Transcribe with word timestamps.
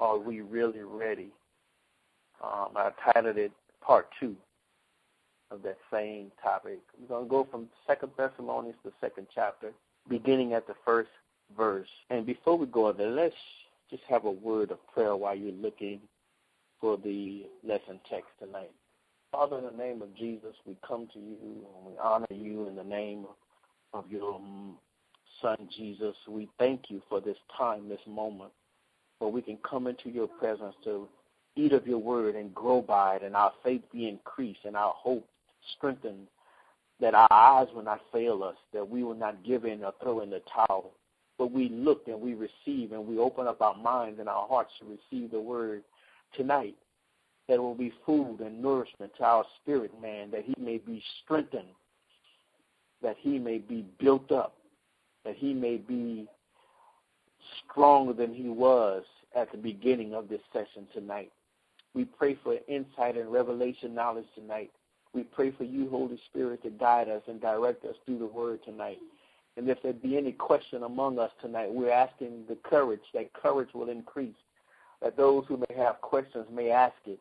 Are 0.00 0.18
we 0.18 0.40
really 0.40 0.82
ready? 0.82 1.30
Um, 2.42 2.68
I 2.76 2.90
titled 3.12 3.36
it 3.36 3.52
Part 3.80 4.08
2 4.20 4.36
of 5.50 5.62
that 5.62 5.78
same 5.92 6.30
topic. 6.42 6.78
We're 7.00 7.08
going 7.08 7.24
to 7.24 7.30
go 7.30 7.48
from 7.50 7.68
Second 7.86 8.12
Thessalonians, 8.16 8.76
the 8.84 8.92
second 9.00 9.26
chapter, 9.34 9.72
beginning 10.08 10.52
at 10.52 10.66
the 10.66 10.74
first 10.84 11.10
verse. 11.56 11.88
And 12.10 12.26
before 12.26 12.56
we 12.56 12.66
go 12.66 12.92
there, 12.92 13.10
let's 13.10 13.34
just 13.90 14.02
have 14.08 14.24
a 14.24 14.30
word 14.30 14.70
of 14.70 14.78
prayer 14.92 15.16
while 15.16 15.34
you're 15.34 15.52
looking 15.52 16.00
for 16.80 16.96
the 16.96 17.46
lesson 17.64 17.98
text 18.08 18.28
tonight. 18.38 18.70
Father, 19.32 19.58
in 19.58 19.64
the 19.64 19.82
name 19.82 20.02
of 20.02 20.14
Jesus, 20.14 20.54
we 20.64 20.76
come 20.86 21.08
to 21.12 21.18
you 21.18 21.36
and 21.76 21.86
we 21.86 21.98
honor 22.02 22.26
you 22.30 22.66
in 22.68 22.76
the 22.76 22.84
name 22.84 23.26
of 23.92 24.04
your 24.10 24.40
Son, 25.42 25.68
Jesus. 25.76 26.16
We 26.26 26.48
thank 26.58 26.84
you 26.88 27.02
for 27.08 27.20
this 27.20 27.36
time, 27.56 27.88
this 27.88 28.00
moment, 28.06 28.52
where 29.18 29.30
we 29.30 29.42
can 29.42 29.58
come 29.68 29.86
into 29.86 30.10
your 30.10 30.28
presence 30.28 30.74
to 30.84 31.08
eat 31.56 31.72
of 31.72 31.86
your 31.86 31.98
word 31.98 32.36
and 32.36 32.54
grow 32.54 32.80
by 32.80 33.16
it, 33.16 33.22
and 33.22 33.34
our 33.34 33.52
faith 33.64 33.82
be 33.92 34.08
increased 34.08 34.60
and 34.64 34.76
our 34.76 34.92
hope 34.96 35.26
strengthened, 35.76 36.28
that 37.00 37.14
our 37.14 37.32
eyes 37.32 37.68
will 37.74 37.82
not 37.82 38.00
fail 38.12 38.42
us, 38.42 38.56
that 38.72 38.88
we 38.88 39.02
will 39.02 39.14
not 39.14 39.44
give 39.44 39.64
in 39.64 39.82
or 39.84 39.92
throw 40.02 40.20
in 40.20 40.30
the 40.30 40.42
towel, 40.52 40.92
but 41.36 41.52
we 41.52 41.68
look 41.68 42.06
and 42.06 42.20
we 42.20 42.34
receive 42.34 42.92
and 42.92 43.06
we 43.06 43.18
open 43.18 43.46
up 43.46 43.60
our 43.60 43.76
minds 43.76 44.20
and 44.20 44.28
our 44.28 44.46
hearts 44.48 44.72
to 44.80 44.86
receive 44.86 45.30
the 45.30 45.40
word 45.40 45.82
tonight. 46.36 46.76
That 47.48 47.60
will 47.60 47.74
be 47.74 47.94
food 48.04 48.40
and 48.40 48.60
nourishment 48.60 49.12
to 49.16 49.24
our 49.24 49.44
spirit, 49.62 49.90
man, 50.02 50.30
that 50.32 50.44
he 50.44 50.54
may 50.60 50.76
be 50.76 51.02
strengthened, 51.24 51.68
that 53.00 53.16
he 53.18 53.38
may 53.38 53.56
be 53.56 53.86
built 53.98 54.30
up, 54.30 54.54
that 55.24 55.34
he 55.34 55.54
may 55.54 55.78
be 55.78 56.28
stronger 57.70 58.12
than 58.12 58.34
he 58.34 58.48
was 58.48 59.04
at 59.34 59.50
the 59.52 59.58
beginning 59.58 60.14
of 60.14 60.28
this 60.28 60.40
session 60.52 60.86
tonight. 60.92 61.32
We 61.94 62.04
pray 62.04 62.36
for 62.42 62.56
insight 62.68 63.16
and 63.16 63.32
revelation 63.32 63.94
knowledge 63.94 64.26
tonight. 64.34 64.70
We 65.14 65.22
pray 65.22 65.50
for 65.50 65.64
you, 65.64 65.88
Holy 65.88 66.20
Spirit, 66.30 66.62
to 66.62 66.70
guide 66.70 67.08
us 67.08 67.22
and 67.26 67.40
direct 67.40 67.84
us 67.84 67.96
through 68.04 68.18
the 68.18 68.26
word 68.26 68.60
tonight. 68.64 68.98
And 69.56 69.68
if 69.68 69.82
there 69.82 69.92
be 69.92 70.16
any 70.16 70.32
question 70.32 70.84
among 70.84 71.18
us 71.18 71.32
tonight, 71.40 71.72
we're 71.72 71.90
asking 71.90 72.44
the 72.48 72.56
courage, 72.56 73.00
that 73.14 73.32
courage 73.32 73.70
will 73.74 73.88
increase, 73.88 74.36
that 75.02 75.16
those 75.16 75.44
who 75.48 75.56
may 75.56 75.76
have 75.76 76.00
questions 76.00 76.46
may 76.52 76.70
ask 76.70 76.94
it, 77.06 77.18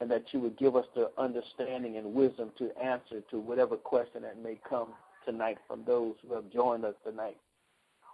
and 0.00 0.10
that 0.10 0.24
you 0.32 0.40
would 0.40 0.58
give 0.58 0.76
us 0.76 0.84
the 0.94 1.10
understanding 1.16 1.96
and 1.96 2.12
wisdom 2.12 2.50
to 2.58 2.70
answer 2.78 3.22
to 3.30 3.38
whatever 3.38 3.76
question 3.76 4.22
that 4.22 4.42
may 4.42 4.60
come 4.68 4.88
tonight 5.24 5.58
from 5.66 5.82
those 5.86 6.14
who 6.26 6.34
have 6.34 6.50
joined 6.52 6.84
us 6.84 6.94
tonight. 7.04 7.36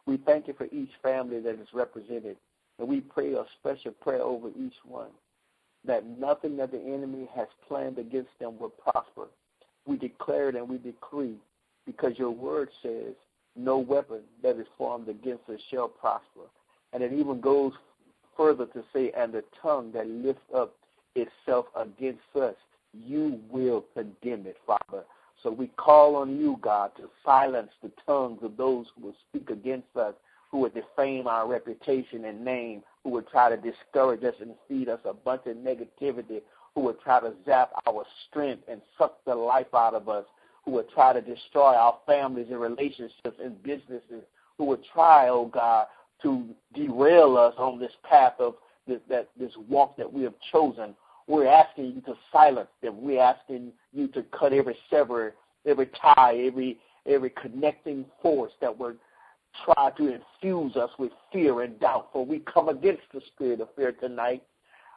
We 0.07 0.19
thank 0.19 0.49
you 0.49 0.55
for 0.55 0.67
each 0.67 0.91
family 1.03 1.41
that 1.41 1.55
is 1.61 1.69
represented, 1.73 2.37
and 2.79 2.89
we 2.89 3.01
pray 3.01 3.33
a 3.35 3.45
special 3.61 3.93
prayer 3.93 4.23
over 4.23 4.49
each 4.49 4.75
one 4.85 5.11
that 5.87 6.07
nothing 6.19 6.57
that 6.57 6.71
the 6.71 6.81
enemy 6.81 7.29
has 7.35 7.49
planned 7.69 7.99
against 7.99 8.31
them 8.41 8.59
will 8.59 8.71
prosper. 8.71 9.27
We 9.87 9.97
declare 9.97 10.49
it 10.49 10.55
and 10.55 10.69
we 10.69 10.79
decree 10.79 11.37
because 11.87 12.19
your 12.19 12.31
word 12.31 12.71
says 12.83 13.15
no 13.57 13.79
weapon 13.79 14.21
that 14.43 14.57
is 14.57 14.67
formed 14.79 15.09
against 15.09 15.49
us 15.49 15.61
shall 15.71 15.89
prosper. 15.89 16.49
And 16.93 17.03
it 17.03 17.13
even 17.13 17.41
goes 17.41 17.73
further 18.37 18.67
to 18.67 18.83
say, 18.93 19.13
and 19.17 19.33
the 19.33 19.45
tongue 19.61 19.93
that 19.93 20.09
lifts 20.09 20.43
up 20.55 20.75
itself 21.15 21.67
against 21.77 22.21
us, 22.35 22.55
you 22.93 23.41
will 23.51 23.85
condemn 23.95 24.47
it, 24.47 24.57
Father. 24.67 25.05
So 25.45 25.51
we 25.53 25.67
call 25.77 26.17
on 26.17 26.41
you, 26.41 26.59
God, 26.63 26.93
to 26.97 27.11
silence 27.23 27.71
the 27.83 27.93
tongues 28.07 28.41
of 28.43 28.57
those 28.57 28.87
who 28.97 29.07
will 29.07 29.17
speak 29.29 29.51
against 29.51 29.95
us, 29.95 30.15
who 30.51 30.61
would 30.61 30.73
defame 30.73 31.27
our 31.27 31.47
reputation 31.47 32.25
and 32.25 32.43
name, 32.43 32.83
who 33.05 33.11
would 33.11 33.29
try 33.29 33.51
to 33.51 33.57
discourage 33.59 34.25
us 34.25 34.35
and 34.41 34.55
feed 34.67 34.89
us 34.89 35.01
a 35.05 35.13
bunch 35.13 35.43
of 35.45 35.59
negativity, 35.59 36.41
who 36.75 36.81
would 36.81 36.99
try 37.03 37.21
to 37.21 37.35
zap 37.45 37.73
our 37.87 38.07
strength 38.27 38.63
and 38.69 38.81
suck 38.97 39.23
the 39.27 39.35
life 39.35 39.73
out 39.75 39.93
of 39.93 40.09
us, 40.09 40.25
who 40.65 40.71
would 40.71 40.89
try 40.89 41.13
to 41.13 41.21
destroy 41.21 41.75
our 41.75 41.99
families 42.07 42.47
and 42.51 42.59
relationships 42.59 43.39
and 43.39 43.63
businesses, 43.63 44.25
who 44.57 44.65
would 44.65 44.83
try, 44.95 45.29
oh 45.29 45.45
God, 45.45 45.89
to 46.23 46.49
derail 46.75 47.37
us 47.37 47.55
on 47.59 47.79
this 47.79 47.93
path 48.03 48.35
of 48.39 48.55
this, 48.89 49.01
that 49.11 49.29
this 49.39 49.53
walk 49.69 49.99
that 49.99 50.11
we 50.11 50.23
have 50.23 50.35
chosen. 50.51 50.95
We're 51.27 51.47
asking 51.47 51.87
you 51.87 52.01
to 52.03 52.15
silence 52.33 52.69
them. 52.83 53.03
We're 53.03 53.23
asking 53.23 53.73
you 53.93 54.09
to 54.09 54.23
cut 54.39 54.53
every 54.53 54.77
sever, 54.91 55.35
every 55.67 55.87
tie, 56.01 56.37
every 56.47 56.79
every 57.07 57.31
connecting 57.31 58.05
force 58.23 58.53
that 58.61 58.79
would 58.79 58.99
try 59.65 59.91
to 59.91 60.15
infuse 60.15 60.77
us 60.77 60.91
with 60.99 61.13
fear 61.33 61.63
and 61.63 61.79
doubt. 61.79 62.09
For 62.13 62.25
we 62.25 62.41
come 62.41 62.69
against 62.69 63.03
the 63.13 63.21
spirit 63.35 63.61
of 63.61 63.69
fear 63.77 63.93
tonight 63.93 64.43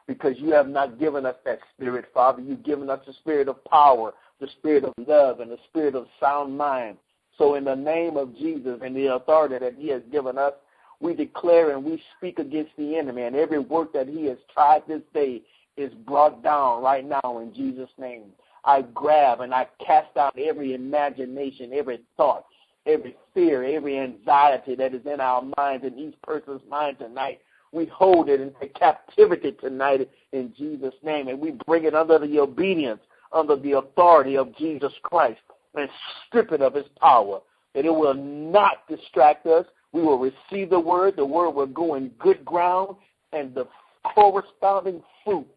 because 0.08 0.36
you 0.38 0.52
have 0.52 0.68
not 0.68 1.00
given 1.00 1.26
us 1.26 1.36
that 1.46 1.60
spirit, 1.76 2.06
Father. 2.14 2.42
You've 2.42 2.64
given 2.64 2.90
us 2.90 3.02
the 3.06 3.14
spirit 3.14 3.48
of 3.48 3.64
power, 3.66 4.14
the 4.40 4.48
spirit 4.60 4.86
of 4.86 4.94
love, 5.06 5.42
and 5.42 5.52
the 5.52 5.60
spirit 5.70 5.96
of 5.96 6.08
sound 6.20 6.58
mind. 6.58 6.98
So, 7.38 7.56
in 7.56 7.66
the 7.66 7.76
name 7.76 8.18
of 8.18 8.36
Jesus 8.36 8.80
and 8.84 8.96
the 8.96 9.14
authority 9.14 9.60
that 9.60 9.76
He 9.78 9.90
has 9.90 10.02
given 10.12 10.38
us, 10.38 10.54
we 11.00 11.14
declare 11.14 11.76
and 11.76 11.84
we 11.84 12.02
speak 12.18 12.40
against 12.40 12.72
the 12.78 12.98
enemy, 12.98 13.24
and 13.24 13.36
every 13.36 13.60
work 13.60 13.94
that 13.94 14.08
He 14.08 14.26
has 14.26 14.38
tried 14.52 14.84
this 14.88 15.04
day 15.14 15.44
is 15.78 15.94
brought 15.94 16.44
down 16.44 16.82
right 16.82 17.06
now 17.08 17.40
in 17.40 17.54
Jesus' 17.54 17.90
name. 17.98 18.24
I 18.66 18.82
grab 18.82 19.42
and 19.42 19.54
I 19.54 19.68
cast 19.86 20.18
out 20.18 20.38
every 20.38 20.74
imagination, 20.74 21.72
every 21.74 22.02
thought, 22.18 22.46
every 22.86 23.16
fear, 23.34 23.64
every 23.64 23.98
anxiety 24.00 24.76
that 24.76 24.94
is 24.94 25.06
in 25.06 25.22
our 25.22 25.44
minds 25.58 25.86
and 25.86 25.98
each 25.98 26.16
person's 26.22 26.62
mind 26.70 27.00
tonight. 27.00 27.40
We 27.72 27.86
hold 27.86 28.30
it 28.30 28.42
into 28.42 28.68
captivity 28.74 29.52
tonight 29.54 30.10
in 30.32 30.54
Jesus' 30.58 30.96
name, 31.04 31.28
and 31.28 31.40
we 31.40 31.52
bring 31.68 31.84
it 31.84 31.94
under 31.94 32.18
the 32.18 32.40
obedience, 32.40 33.02
under 33.32 33.56
the 33.56 33.74
authority 33.74 34.38
of 34.38 34.56
Jesus 34.58 34.94
Christ, 35.04 35.40
and 35.76 35.90
strip 36.26 36.52
it 36.52 36.62
of 36.62 36.76
its 36.76 36.90
power. 37.00 37.40
That 37.76 37.86
it 37.86 37.94
will 37.94 38.14
not 38.14 38.88
distract 38.90 39.46
us. 39.46 39.66
We 39.92 40.02
will 40.02 40.18
receive 40.18 40.70
the 40.70 40.80
word. 40.80 41.16
The 41.18 41.26
word 41.26 41.52
will 41.52 41.68
go 41.68 41.96
in 41.96 42.10
good 42.20 42.44
ground, 42.44 42.96
and 43.34 43.54
the 43.54 43.68
corresponding 44.04 45.04
fruit 45.24 45.48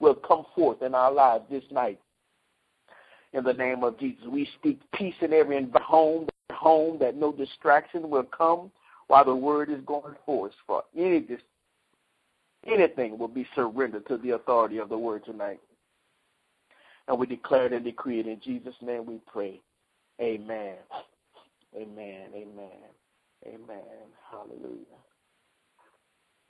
will 0.00 0.14
come 0.14 0.44
forth 0.54 0.82
in 0.82 0.94
our 0.94 1.12
lives 1.12 1.44
this 1.50 1.64
night. 1.70 2.00
In 3.32 3.44
the 3.44 3.52
name 3.52 3.82
of 3.84 3.98
Jesus, 3.98 4.24
we 4.28 4.48
speak 4.58 4.80
peace 4.94 5.14
in 5.20 5.32
every 5.32 5.66
home, 5.82 6.28
home 6.52 6.98
that 7.00 7.16
no 7.16 7.32
distraction 7.32 8.08
will 8.08 8.24
come 8.24 8.70
while 9.08 9.24
the 9.24 9.34
word 9.34 9.70
is 9.70 9.80
going 9.86 10.14
forth. 10.24 10.52
For 10.66 10.82
any 10.96 11.26
anything 12.66 13.18
will 13.18 13.28
be 13.28 13.46
surrendered 13.54 14.06
to 14.08 14.16
the 14.16 14.30
authority 14.30 14.78
of 14.78 14.88
the 14.88 14.98
word 14.98 15.24
tonight. 15.24 15.60
And 17.08 17.18
we 17.18 17.26
declare 17.26 17.72
and 17.72 17.84
decree 17.84 18.20
it 18.20 18.26
in 18.26 18.40
Jesus' 18.40 18.74
name. 18.80 19.06
We 19.06 19.20
pray. 19.30 19.60
Amen. 20.20 20.76
Amen. 21.74 22.28
Amen. 22.34 22.88
Amen. 23.46 23.84
Hallelujah. 24.30 24.96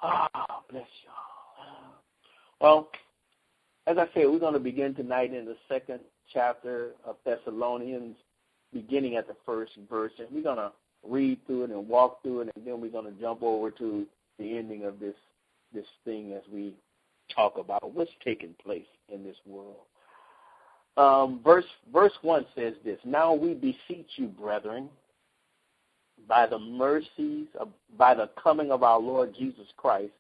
Ah, 0.03 0.63
bless 0.71 0.87
y'all. 1.05 1.95
Well, 2.61 2.89
as 3.87 3.99
I 3.99 4.07
said, 4.15 4.27
we're 4.27 4.39
going 4.39 4.55
to 4.55 4.61
begin 4.61 4.95
tonight 4.95 5.33
in 5.33 5.45
the 5.45 5.57
second 5.69 6.01
chapter 6.33 6.91
of 7.05 7.17
Thessalonians, 7.25 8.17
beginning 8.73 9.17
at 9.17 9.29
the 9.29 9.37
first 9.47 9.73
verse. 9.89 10.13
And 10.19 10.29
we're 10.33 10.43
going 10.43 10.57
to 10.57 10.73
read 11.05 11.39
through 11.47 11.65
it 11.65 11.71
and 11.71 11.89
walk 11.89 12.23
through 12.23 12.43
it, 12.43 12.51
and 12.57 12.67
then 12.67 12.81
we're 12.81 12.91
going 12.91 13.13
to 13.13 13.21
jump 13.21 13.43
over 13.43 13.71
to 13.71 14.07
the 14.39 14.57
ending 14.57 14.85
of 14.85 14.99
this 14.99 15.15
this 15.75 15.87
thing 16.05 16.33
as 16.33 16.43
we 16.53 16.75
talk 17.35 17.59
about 17.59 17.93
what's 17.93 18.11
taking 18.25 18.55
place 18.63 18.87
in 19.13 19.25
this 19.25 19.37
world. 19.45 19.77
Um, 20.97 21.41
verse 21.45 21.65
verse 21.93 22.13
one 22.23 22.47
says 22.55 22.75
this: 22.85 22.99
Now 23.05 23.35
we 23.35 23.55
beseech 23.55 24.09
you, 24.17 24.27
brethren, 24.27 24.89
by 26.29 26.47
the 26.47 26.59
mercies 26.59 27.47
of, 27.59 27.69
by 27.99 28.15
the 28.15 28.31
coming 28.43 28.71
of 28.71 28.83
our 28.83 28.99
Lord 28.99 29.35
Jesus 29.35 29.67
Christ, 29.77 30.13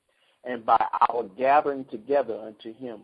and 0.45 0.65
by 0.65 0.85
our 1.09 1.25
gathering 1.37 1.85
together 1.91 2.39
unto 2.39 2.75
Him, 2.75 3.01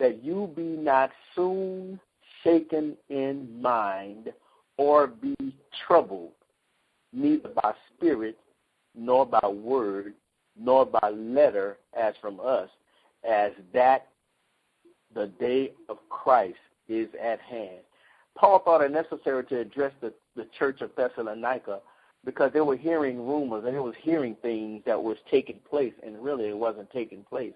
that 0.00 0.24
you 0.24 0.50
be 0.56 0.62
not 0.62 1.10
soon 1.36 2.00
shaken 2.42 2.96
in 3.10 3.60
mind 3.62 4.32
or 4.76 5.06
be 5.06 5.36
troubled, 5.86 6.32
neither 7.12 7.50
by 7.50 7.72
spirit, 7.94 8.38
nor 8.96 9.24
by 9.26 9.46
word, 9.46 10.14
nor 10.58 10.86
by 10.86 11.10
letter 11.10 11.76
as 11.96 12.14
from 12.20 12.40
us, 12.40 12.68
as 13.28 13.52
that 13.72 14.08
the 15.14 15.26
day 15.38 15.72
of 15.88 15.98
Christ 16.08 16.58
is 16.88 17.08
at 17.22 17.40
hand. 17.40 17.80
Paul 18.36 18.60
thought 18.60 18.82
it 18.82 18.90
necessary 18.90 19.44
to 19.44 19.58
address 19.58 19.92
the, 20.00 20.12
the 20.34 20.46
church 20.58 20.80
of 20.80 20.90
Thessalonica 20.96 21.80
because 22.24 22.52
they 22.52 22.60
were 22.60 22.76
hearing 22.76 23.26
rumors 23.26 23.64
and 23.64 23.74
they 23.74 23.80
was 23.80 23.94
hearing 24.00 24.36
things 24.40 24.82
that 24.86 25.02
was 25.02 25.16
taking 25.30 25.58
place 25.68 25.92
and 26.04 26.22
really 26.22 26.48
it 26.48 26.56
wasn't 26.56 26.90
taking 26.90 27.22
place. 27.24 27.54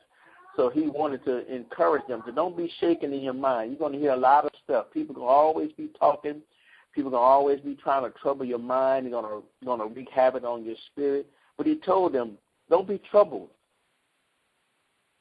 So 0.57 0.71
he 0.71 0.87
wanted 0.87 1.25
to 1.25 1.53
encourage 1.53 2.07
them 2.07 2.23
to 2.27 2.33
don't 2.33 2.57
be 2.57 2.71
shaken 2.81 3.13
in 3.13 3.21
your 3.23 3.35
mind. 3.35 3.71
You're 3.71 3.79
going 3.79 3.93
to 3.93 3.99
hear 3.99 4.13
a 4.13 4.17
lot 4.17 4.45
of 4.45 4.53
stuff. 4.63 4.87
People 4.93 5.15
can 5.15 5.25
always 5.25 5.73
be 5.73 5.91
talking. 5.99 6.43
People 6.95 7.11
can 7.11 7.19
always 7.19 7.59
be 7.61 7.75
trying 7.75 8.05
to 8.05 8.17
trouble 8.19 8.45
your 8.45 8.59
mind. 8.59 9.05
They're 9.05 9.13
going 9.13 9.25
to 9.25 9.67
going 9.67 9.81
to 9.81 9.87
wreak 9.87 10.09
havoc 10.15 10.45
on 10.45 10.65
your 10.65 10.77
spirit. 10.93 11.27
But 11.57 11.67
he 11.67 11.77
told 11.77 12.13
them, 12.13 12.39
don't 12.71 12.87
be 12.87 13.01
troubled. 13.11 13.49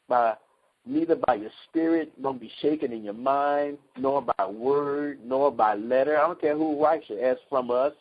by 0.08 0.36
neither 0.86 1.16
by 1.16 1.36
your 1.36 1.52
spirit, 1.70 2.22
don't 2.22 2.40
be 2.40 2.52
shaken 2.62 2.92
in 2.92 3.04
your 3.04 3.14
mind, 3.14 3.78
nor 3.98 4.22
by 4.22 4.46
word, 4.46 5.20
nor 5.24 5.52
by 5.52 5.76
letter. 5.76 6.18
I 6.18 6.28
don't 6.28 6.40
care 6.40 6.58
who 6.58 6.84
writes 6.84 7.06
it. 7.10 7.20
As 7.22 7.38
from 7.50 7.72
us, 7.72 7.94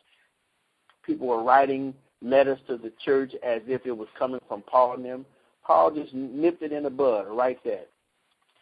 people 1.05 1.29
were 1.29 1.43
writing 1.43 1.94
letters 2.20 2.58
to 2.69 2.76
the 2.76 2.93
church 3.05 3.32
as 3.43 3.62
if 3.67 3.87
it 3.87 3.96
was 3.96 4.08
coming 4.19 4.40
from 4.49 4.62
Paul 4.62 4.94
and 4.94 5.05
them. 5.05 5.26
Paul 5.64 5.94
just 5.94 6.12
nipped 6.12 6.62
it 6.62 6.73
in 6.73 6.82
the 6.85 6.91
bud 6.91 7.26
right 7.29 7.59
there. 7.64 7.85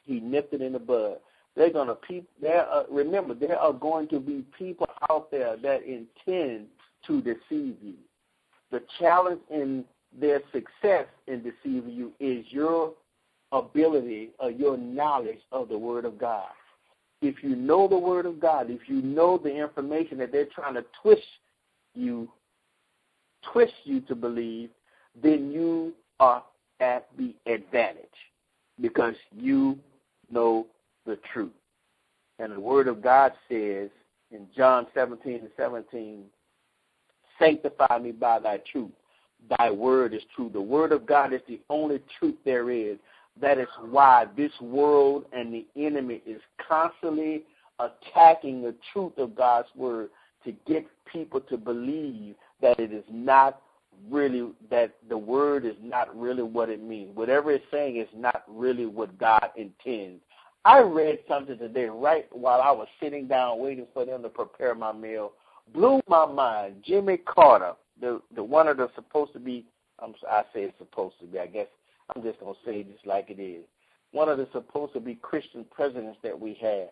He 0.04 0.20
nipped 0.20 0.52
it 0.52 0.62
in 0.62 0.72
the 0.72 0.78
bud. 0.78 1.16
They're 1.56 1.72
gonna 1.72 1.96
there. 2.40 2.66
Are, 2.66 2.82
uh, 2.82 2.84
remember, 2.90 3.34
there 3.34 3.58
are 3.58 3.72
going 3.72 4.08
to 4.08 4.20
be 4.20 4.44
people 4.56 4.88
out 5.10 5.30
there 5.30 5.56
that 5.56 5.82
intend 5.82 6.66
to 7.06 7.20
deceive 7.20 7.76
you. 7.82 7.94
The 8.70 8.82
challenge 8.98 9.40
in 9.50 9.84
their 10.18 10.40
success 10.52 11.06
in 11.26 11.42
deceiving 11.42 11.92
you 11.92 12.12
is 12.20 12.44
your 12.50 12.92
ability 13.52 14.30
or 14.38 14.50
your 14.50 14.76
knowledge 14.76 15.40
of 15.52 15.68
the 15.68 15.78
Word 15.78 16.04
of 16.04 16.18
God. 16.18 16.48
If 17.20 17.42
you 17.42 17.56
know 17.56 17.88
the 17.88 17.98
Word 17.98 18.26
of 18.26 18.40
God, 18.40 18.70
if 18.70 18.88
you 18.88 19.02
know 19.02 19.38
the 19.38 19.54
information 19.54 20.18
that 20.18 20.32
they're 20.32 20.46
trying 20.46 20.74
to 20.74 20.84
twist 21.02 21.22
you, 21.94 22.28
twist 23.52 23.74
you 23.84 24.00
to 24.02 24.14
believe, 24.14 24.70
then 25.20 25.50
you 25.50 25.92
are 26.20 26.42
at 26.80 27.08
the 27.18 27.34
advantage 27.46 28.06
because 28.80 29.14
you 29.36 29.78
know 30.30 30.66
the 31.06 31.18
truth. 31.32 31.52
And 32.38 32.52
the 32.52 32.60
Word 32.60 32.88
of 32.88 33.02
God 33.02 33.32
says 33.48 33.90
in 34.30 34.46
John 34.56 34.86
17 34.94 35.34
and 35.34 35.50
17, 35.56 36.24
Sanctify 37.38 37.98
me 37.98 38.12
by 38.12 38.38
thy 38.38 38.58
truth. 38.70 38.90
Thy 39.58 39.70
word 39.70 40.12
is 40.12 40.22
true. 40.36 40.50
The 40.52 40.60
Word 40.60 40.92
of 40.92 41.06
God 41.06 41.32
is 41.32 41.40
the 41.48 41.60
only 41.70 42.00
truth 42.18 42.36
there 42.44 42.70
is. 42.70 42.98
That 43.40 43.58
is 43.58 43.68
why 43.88 44.26
this 44.36 44.52
world 44.60 45.24
and 45.32 45.52
the 45.52 45.66
enemy 45.76 46.22
is 46.26 46.40
constantly 46.68 47.44
attacking 47.78 48.62
the 48.62 48.74
truth 48.92 49.16
of 49.16 49.34
God's 49.34 49.68
Word 49.74 50.10
to 50.44 50.52
get 50.66 50.86
people 51.10 51.40
to 51.40 51.56
believe 51.56 52.34
that 52.60 52.78
it 52.78 52.92
is 52.92 53.04
not 53.10 53.62
really 54.08 54.52
that 54.70 54.94
the 55.08 55.18
word 55.18 55.64
is 55.64 55.76
not 55.82 56.16
really 56.18 56.42
what 56.42 56.68
it 56.68 56.82
means. 56.82 57.14
Whatever 57.16 57.52
it's 57.52 57.64
saying 57.70 57.96
is 57.96 58.08
not 58.14 58.44
really 58.48 58.86
what 58.86 59.18
God 59.18 59.50
intends. 59.56 60.22
I 60.64 60.80
read 60.80 61.20
something 61.26 61.58
today 61.58 61.86
right 61.86 62.26
while 62.32 62.60
I 62.60 62.70
was 62.70 62.88
sitting 63.00 63.26
down 63.26 63.60
waiting 63.60 63.86
for 63.94 64.04
them 64.04 64.22
to 64.22 64.28
prepare 64.28 64.74
my 64.74 64.92
meal. 64.92 65.32
Blew 65.72 66.00
my 66.08 66.26
mind. 66.26 66.82
Jimmy 66.84 67.18
Carter, 67.18 67.72
the 68.00 68.20
the 68.34 68.42
one 68.42 68.68
of 68.68 68.76
the 68.76 68.90
supposed 68.94 69.32
to 69.32 69.38
be 69.38 69.66
I'm 70.00 70.14
I 70.30 70.42
say 70.52 70.62
it's 70.62 70.78
supposed 70.78 71.18
to 71.20 71.26
be. 71.26 71.38
I 71.38 71.46
guess 71.46 71.68
I'm 72.14 72.22
just 72.22 72.40
gonna 72.40 72.52
say 72.64 72.80
it 72.80 72.92
just 72.92 73.06
like 73.06 73.30
it 73.30 73.40
is. 73.40 73.64
One 74.12 74.28
of 74.28 74.38
the 74.38 74.48
supposed 74.52 74.92
to 74.94 75.00
be 75.00 75.14
Christian 75.14 75.64
presidents 75.70 76.18
that 76.22 76.38
we 76.38 76.54
had. 76.54 76.90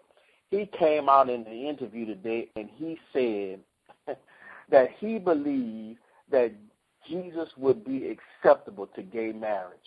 He 0.50 0.66
came 0.78 1.08
out 1.08 1.28
in 1.28 1.44
the 1.44 1.68
interview 1.68 2.06
today 2.06 2.48
and 2.56 2.70
he 2.76 2.98
said 3.12 4.16
that 4.70 4.88
he 4.98 5.18
believed 5.18 5.98
that 6.30 6.52
Jesus 7.06 7.48
would 7.56 7.84
be 7.84 8.16
acceptable 8.42 8.86
to 8.88 9.02
gay 9.02 9.32
marriage. 9.32 9.78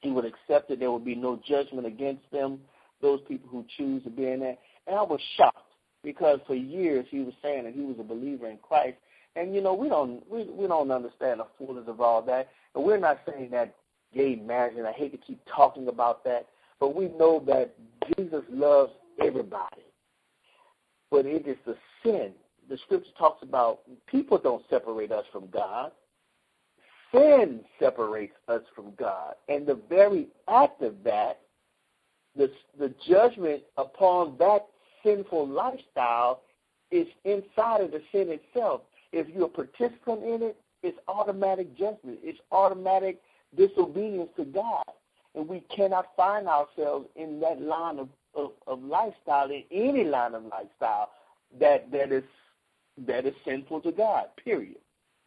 He 0.00 0.10
would 0.10 0.24
accept 0.24 0.70
it. 0.70 0.80
There 0.80 0.90
would 0.90 1.04
be 1.04 1.14
no 1.14 1.40
judgment 1.46 1.86
against 1.86 2.22
them, 2.32 2.60
those 3.02 3.20
people 3.28 3.48
who 3.50 3.64
choose 3.76 4.02
to 4.04 4.10
be 4.10 4.26
in 4.26 4.40
that. 4.40 4.58
And 4.86 4.96
I 4.96 5.02
was 5.02 5.20
shocked 5.36 5.58
because 6.02 6.40
for 6.46 6.54
years 6.54 7.06
he 7.10 7.20
was 7.20 7.34
saying 7.42 7.64
that 7.64 7.74
he 7.74 7.80
was 7.80 7.96
a 7.98 8.04
believer 8.04 8.48
in 8.48 8.58
Christ. 8.58 8.96
And 9.36 9.54
you 9.54 9.60
know, 9.60 9.74
we 9.74 9.88
don't 9.88 10.28
we 10.30 10.44
we 10.44 10.66
don't 10.66 10.90
understand 10.90 11.40
the 11.40 11.46
fullness 11.58 11.84
of 11.86 12.00
all 12.00 12.22
that. 12.22 12.48
And 12.74 12.84
we're 12.84 12.98
not 12.98 13.20
saying 13.26 13.50
that 13.52 13.74
gay 14.14 14.36
marriage, 14.36 14.76
and 14.76 14.86
I 14.86 14.92
hate 14.92 15.12
to 15.12 15.18
keep 15.18 15.40
talking 15.54 15.88
about 15.88 16.24
that, 16.24 16.46
but 16.80 16.94
we 16.94 17.08
know 17.08 17.42
that 17.46 17.74
Jesus 18.16 18.42
loves 18.50 18.92
everybody. 19.22 19.84
But 21.10 21.26
it 21.26 21.46
is 21.46 21.56
the 21.66 21.76
sin. 22.02 22.32
The 22.70 22.78
scripture 22.78 23.10
talks 23.18 23.42
about 23.42 23.80
people 24.06 24.38
don't 24.38 24.64
separate 24.70 25.12
us 25.12 25.24
from 25.32 25.48
God 25.48 25.92
sin 27.12 27.60
separates 27.78 28.34
us 28.48 28.62
from 28.74 28.92
God. 28.98 29.34
And 29.48 29.66
the 29.66 29.80
very 29.88 30.28
act 30.48 30.82
of 30.82 31.02
that, 31.04 31.40
the, 32.36 32.50
the 32.78 32.94
judgment 33.08 33.62
upon 33.76 34.36
that 34.38 34.66
sinful 35.02 35.48
lifestyle 35.48 36.42
is 36.90 37.06
inside 37.24 37.80
of 37.80 37.90
the 37.90 38.02
sin 38.12 38.28
itself. 38.28 38.82
If 39.12 39.28
you're 39.28 39.46
a 39.46 39.48
participant 39.48 40.22
in 40.22 40.42
it, 40.42 40.56
it's 40.82 40.98
automatic 41.08 41.76
judgment. 41.76 42.18
It's 42.22 42.38
automatic 42.52 43.20
disobedience 43.56 44.30
to 44.36 44.44
God. 44.44 44.84
And 45.34 45.48
we 45.48 45.60
cannot 45.74 46.06
find 46.16 46.48
ourselves 46.48 47.06
in 47.16 47.40
that 47.40 47.60
line 47.60 47.98
of, 47.98 48.08
of, 48.34 48.52
of 48.66 48.82
lifestyle, 48.82 49.50
in 49.50 49.64
any 49.70 50.04
line 50.04 50.34
of 50.34 50.44
lifestyle 50.44 51.10
that, 51.58 51.90
that 51.92 52.12
is 52.12 52.24
that 53.06 53.26
is 53.26 53.34
sinful 53.44 53.80
to 53.82 53.92
God, 53.92 54.26
period 54.42 54.76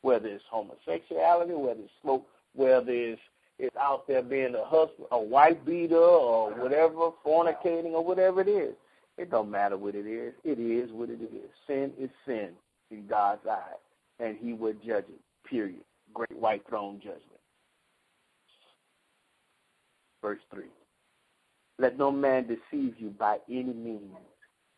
whether 0.04 0.28
it's 0.28 0.44
homosexuality, 0.52 1.54
whether 1.54 1.80
it's 1.80 1.92
smoke, 2.02 2.28
whether 2.54 2.92
it's 2.92 3.22
it's 3.60 3.76
out 3.78 4.08
there 4.08 4.22
being 4.22 4.56
a 4.56 4.66
husband, 4.66 5.08
a 5.12 5.20
wife 5.20 5.58
beater, 5.66 5.96
or 5.96 6.52
uh-huh. 6.52 6.62
whatever, 6.62 7.12
fornicating, 7.26 7.94
or 7.94 8.04
whatever 8.04 8.42
it 8.42 8.48
is. 8.48 8.74
It 9.18 9.32
don't 9.32 9.50
matter 9.50 9.78
what 9.78 9.96
it 9.96 10.08
is. 10.08 10.34
It 10.44 10.60
is 10.60 10.92
what 10.92 11.10
it 11.10 11.22
is. 11.22 11.50
Sin 11.68 11.92
is 12.00 12.10
sin 12.26 12.50
in 12.92 13.06
God's 13.08 13.46
eyes, 13.50 13.80
and 14.20 14.38
He 14.42 14.54
would 14.54 14.84
judge 14.84 15.06
it. 15.08 15.22
Period. 15.48 15.82
Great 16.14 16.38
white 16.38 16.64
throne 16.68 16.98
judgment. 16.98 17.22
Verse 20.22 20.40
three. 20.54 20.72
Let 21.80 21.98
no 21.98 22.12
man 22.12 22.48
deceive 22.48 22.96
you 22.98 23.10
by 23.12 23.38
any 23.50 23.74
means, 23.74 24.18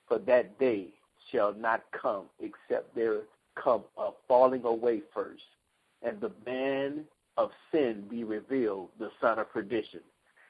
for 0.07 0.19
that 0.19 0.59
day 0.59 0.89
shall 1.31 1.53
not 1.53 1.83
come 1.99 2.25
except 2.39 2.95
there 2.95 3.21
come 3.61 3.83
a 3.97 4.09
falling 4.27 4.63
away 4.63 5.01
first, 5.13 5.43
and 6.03 6.19
the 6.19 6.31
man 6.45 7.05
of 7.37 7.51
sin 7.71 8.05
be 8.09 8.23
revealed, 8.23 8.89
the 8.99 9.09
son 9.21 9.39
of 9.39 9.51
perdition. 9.51 10.01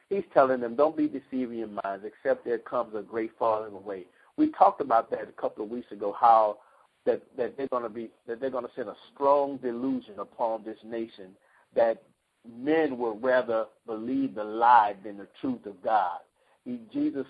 He's 0.09 0.23
telling 0.33 0.59
them, 0.59 0.75
don't 0.75 0.95
be 0.95 1.07
deceiving 1.07 1.59
your 1.59 1.67
minds, 1.83 2.05
except 2.05 2.45
there 2.45 2.59
comes 2.59 2.93
a 2.95 3.01
great 3.01 3.31
falling 3.39 3.73
away. 3.73 4.05
We 4.37 4.51
talked 4.51 4.81
about 4.81 5.09
that 5.11 5.27
a 5.27 5.41
couple 5.41 5.63
of 5.63 5.71
weeks 5.71 5.91
ago, 5.91 6.15
how 6.19 6.57
that, 7.05 7.21
that 7.37 7.57
they're 7.57 7.67
going 7.67 7.83
to 7.83 7.89
be 7.89 8.09
that 8.27 8.39
they're 8.39 8.49
to 8.49 8.69
send 8.75 8.89
a 8.89 8.95
strong 9.13 9.57
delusion 9.57 10.15
upon 10.19 10.63
this 10.63 10.77
nation 10.83 11.29
that 11.75 12.03
men 12.57 12.97
will 12.97 13.17
rather 13.19 13.65
believe 13.85 14.35
the 14.35 14.43
lie 14.43 14.95
than 15.03 15.17
the 15.17 15.27
truth 15.41 15.65
of 15.65 15.81
God. 15.83 16.19
He, 16.63 16.79
Jesus 16.91 17.25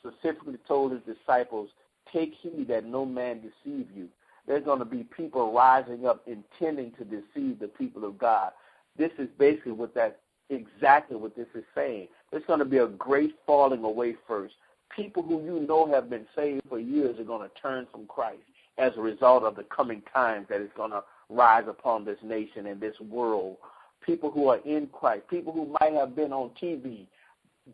specifically 0.00 0.58
told 0.66 0.92
his 0.92 1.00
disciples, 1.02 1.70
"Take 2.12 2.34
heed 2.34 2.68
that 2.68 2.84
no 2.84 3.04
man 3.04 3.40
deceive 3.40 3.90
you." 3.94 4.08
there's 4.48 4.64
going 4.64 4.78
to 4.78 4.84
be 4.84 5.04
people 5.04 5.52
rising 5.52 6.06
up 6.06 6.26
intending 6.26 6.90
to 6.92 7.04
deceive 7.04 7.60
the 7.60 7.68
people 7.68 8.04
of 8.04 8.18
God. 8.18 8.50
This 8.96 9.12
is 9.18 9.28
basically 9.38 9.72
what 9.72 9.94
that 9.94 10.20
exactly 10.50 11.16
what 11.16 11.36
this 11.36 11.46
is 11.54 11.64
saying. 11.74 12.08
There's 12.30 12.46
going 12.46 12.58
to 12.58 12.64
be 12.64 12.78
a 12.78 12.88
great 12.88 13.34
falling 13.46 13.84
away 13.84 14.16
first. 14.26 14.54
People 14.96 15.22
who 15.22 15.44
you 15.44 15.66
know 15.68 15.86
have 15.92 16.08
been 16.08 16.26
saved 16.34 16.62
for 16.68 16.80
years 16.80 17.20
are 17.20 17.24
going 17.24 17.46
to 17.46 17.54
turn 17.60 17.86
from 17.92 18.06
Christ 18.06 18.40
as 18.78 18.92
a 18.96 19.00
result 19.02 19.42
of 19.42 19.54
the 19.54 19.64
coming 19.64 20.02
times 20.12 20.46
that 20.48 20.62
is 20.62 20.70
going 20.74 20.92
to 20.92 21.04
rise 21.28 21.64
upon 21.68 22.06
this 22.06 22.18
nation 22.22 22.66
and 22.66 22.80
this 22.80 22.98
world. 23.00 23.58
People 24.00 24.30
who 24.30 24.48
are 24.48 24.60
in 24.64 24.86
Christ, 24.86 25.28
people 25.28 25.52
who 25.52 25.76
might 25.80 25.92
have 25.92 26.16
been 26.16 26.32
on 26.32 26.50
TV, 26.60 27.06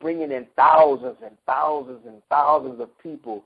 bringing 0.01 0.33
in 0.33 0.47
thousands 0.57 1.19
and 1.23 1.37
thousands 1.47 2.01
and 2.05 2.21
thousands 2.29 2.81
of 2.81 2.99
people 2.99 3.45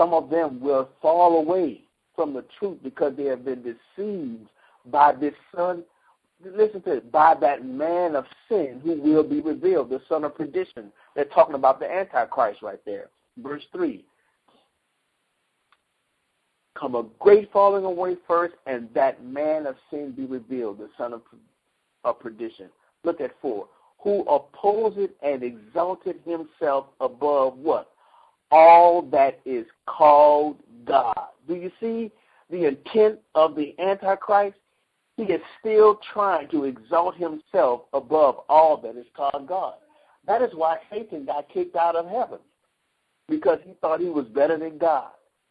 some 0.00 0.14
of 0.14 0.30
them 0.30 0.60
will 0.60 0.88
fall 1.02 1.38
away 1.40 1.82
from 2.16 2.32
the 2.32 2.42
truth 2.58 2.78
because 2.82 3.14
they 3.18 3.24
have 3.24 3.44
been 3.44 3.62
deceived 3.62 4.48
by 4.86 5.12
this 5.12 5.34
son. 5.54 5.84
Listen 6.42 6.80
to 6.82 6.92
it, 6.92 7.12
by 7.12 7.34
that 7.38 7.66
man 7.66 8.16
of 8.16 8.24
sin 8.48 8.80
who 8.82 8.94
will 8.94 9.22
be 9.22 9.42
revealed, 9.42 9.90
the 9.90 10.00
son 10.08 10.24
of 10.24 10.34
perdition. 10.34 10.90
They're 11.14 11.26
talking 11.26 11.54
about 11.54 11.80
the 11.80 11.90
Antichrist 11.90 12.62
right 12.62 12.80
there. 12.86 13.10
Verse 13.36 13.62
3. 13.72 14.02
Come 16.78 16.94
a 16.94 17.04
great 17.18 17.52
falling 17.52 17.84
away 17.84 18.16
first, 18.26 18.54
and 18.66 18.88
that 18.94 19.22
man 19.22 19.66
of 19.66 19.74
sin 19.90 20.14
be 20.16 20.24
revealed, 20.24 20.78
the 20.78 20.88
son 20.96 21.12
of, 21.12 21.20
of 22.04 22.18
perdition. 22.18 22.70
Look 23.04 23.20
at 23.20 23.32
4. 23.42 23.68
Who 24.02 24.22
opposed 24.22 25.10
and 25.22 25.42
exalted 25.42 26.20
himself 26.24 26.86
above 27.02 27.58
what? 27.58 27.90
All 28.50 29.02
that 29.02 29.40
is 29.44 29.66
called 29.86 30.56
God. 30.84 31.26
Do 31.46 31.54
you 31.54 31.70
see 31.80 32.10
the 32.50 32.66
intent 32.66 33.18
of 33.34 33.54
the 33.54 33.74
Antichrist? 33.78 34.56
He 35.16 35.24
is 35.24 35.40
still 35.58 36.00
trying 36.12 36.48
to 36.48 36.64
exalt 36.64 37.16
himself 37.16 37.82
above 37.92 38.40
all 38.48 38.76
that 38.78 38.96
is 38.96 39.06
called 39.14 39.46
God. 39.46 39.74
That 40.26 40.42
is 40.42 40.50
why 40.54 40.78
Satan 40.90 41.26
got 41.26 41.48
kicked 41.48 41.76
out 41.76 41.96
of 41.96 42.08
heaven 42.08 42.38
because 43.28 43.58
he 43.64 43.74
thought 43.80 44.00
he 44.00 44.08
was 44.08 44.26
better 44.26 44.58
than 44.58 44.76
God. 44.76 45.10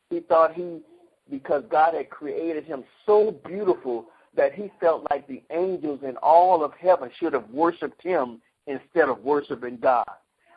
He 0.10 0.20
thought 0.20 0.53
he, 0.53 0.82
because 1.29 1.63
God 1.72 1.94
had 1.96 2.10
created 2.10 2.65
him 2.65 2.84
so 3.06 3.32
beautiful 3.46 4.08
that 4.36 4.53
he 4.53 4.72
felt 4.79 5.08
like 5.10 5.27
the 5.27 5.41
angels 5.51 6.01
in 6.03 6.18
all 6.18 6.63
of 6.63 6.74
heaven 6.74 7.10
should 7.20 7.34
have 7.34 7.50
worshiped 7.50 8.01
him 8.03 8.41
instead 8.68 9.10
of 9.10 9.24
worshiping 9.24 9.77
God. 9.82 10.06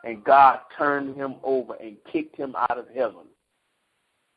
And 0.03 0.23
God 0.23 0.59
turned 0.77 1.15
him 1.15 1.35
over 1.43 1.75
and 1.75 1.97
kicked 2.11 2.35
him 2.35 2.55
out 2.57 2.77
of 2.77 2.85
heaven. 2.93 3.25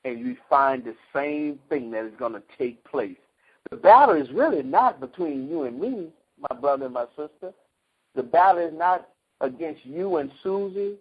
And 0.04 0.20
you 0.20 0.36
find 0.48 0.84
the 0.84 0.94
same 1.12 1.58
thing 1.68 1.90
that 1.90 2.04
is 2.04 2.12
going 2.18 2.34
to 2.34 2.42
take 2.56 2.84
place. 2.84 3.16
The 3.70 3.76
battle 3.76 4.14
is 4.14 4.30
really 4.30 4.62
not 4.62 5.00
between 5.00 5.48
you 5.48 5.64
and 5.64 5.80
me, 5.80 6.08
my 6.38 6.56
brother 6.56 6.84
and 6.84 6.94
my 6.94 7.06
sister. 7.16 7.52
The 8.14 8.22
battle 8.22 8.64
is 8.64 8.72
not 8.72 9.08
against 9.40 9.84
you 9.84 10.18
and 10.18 10.30
Susie, 10.42 10.94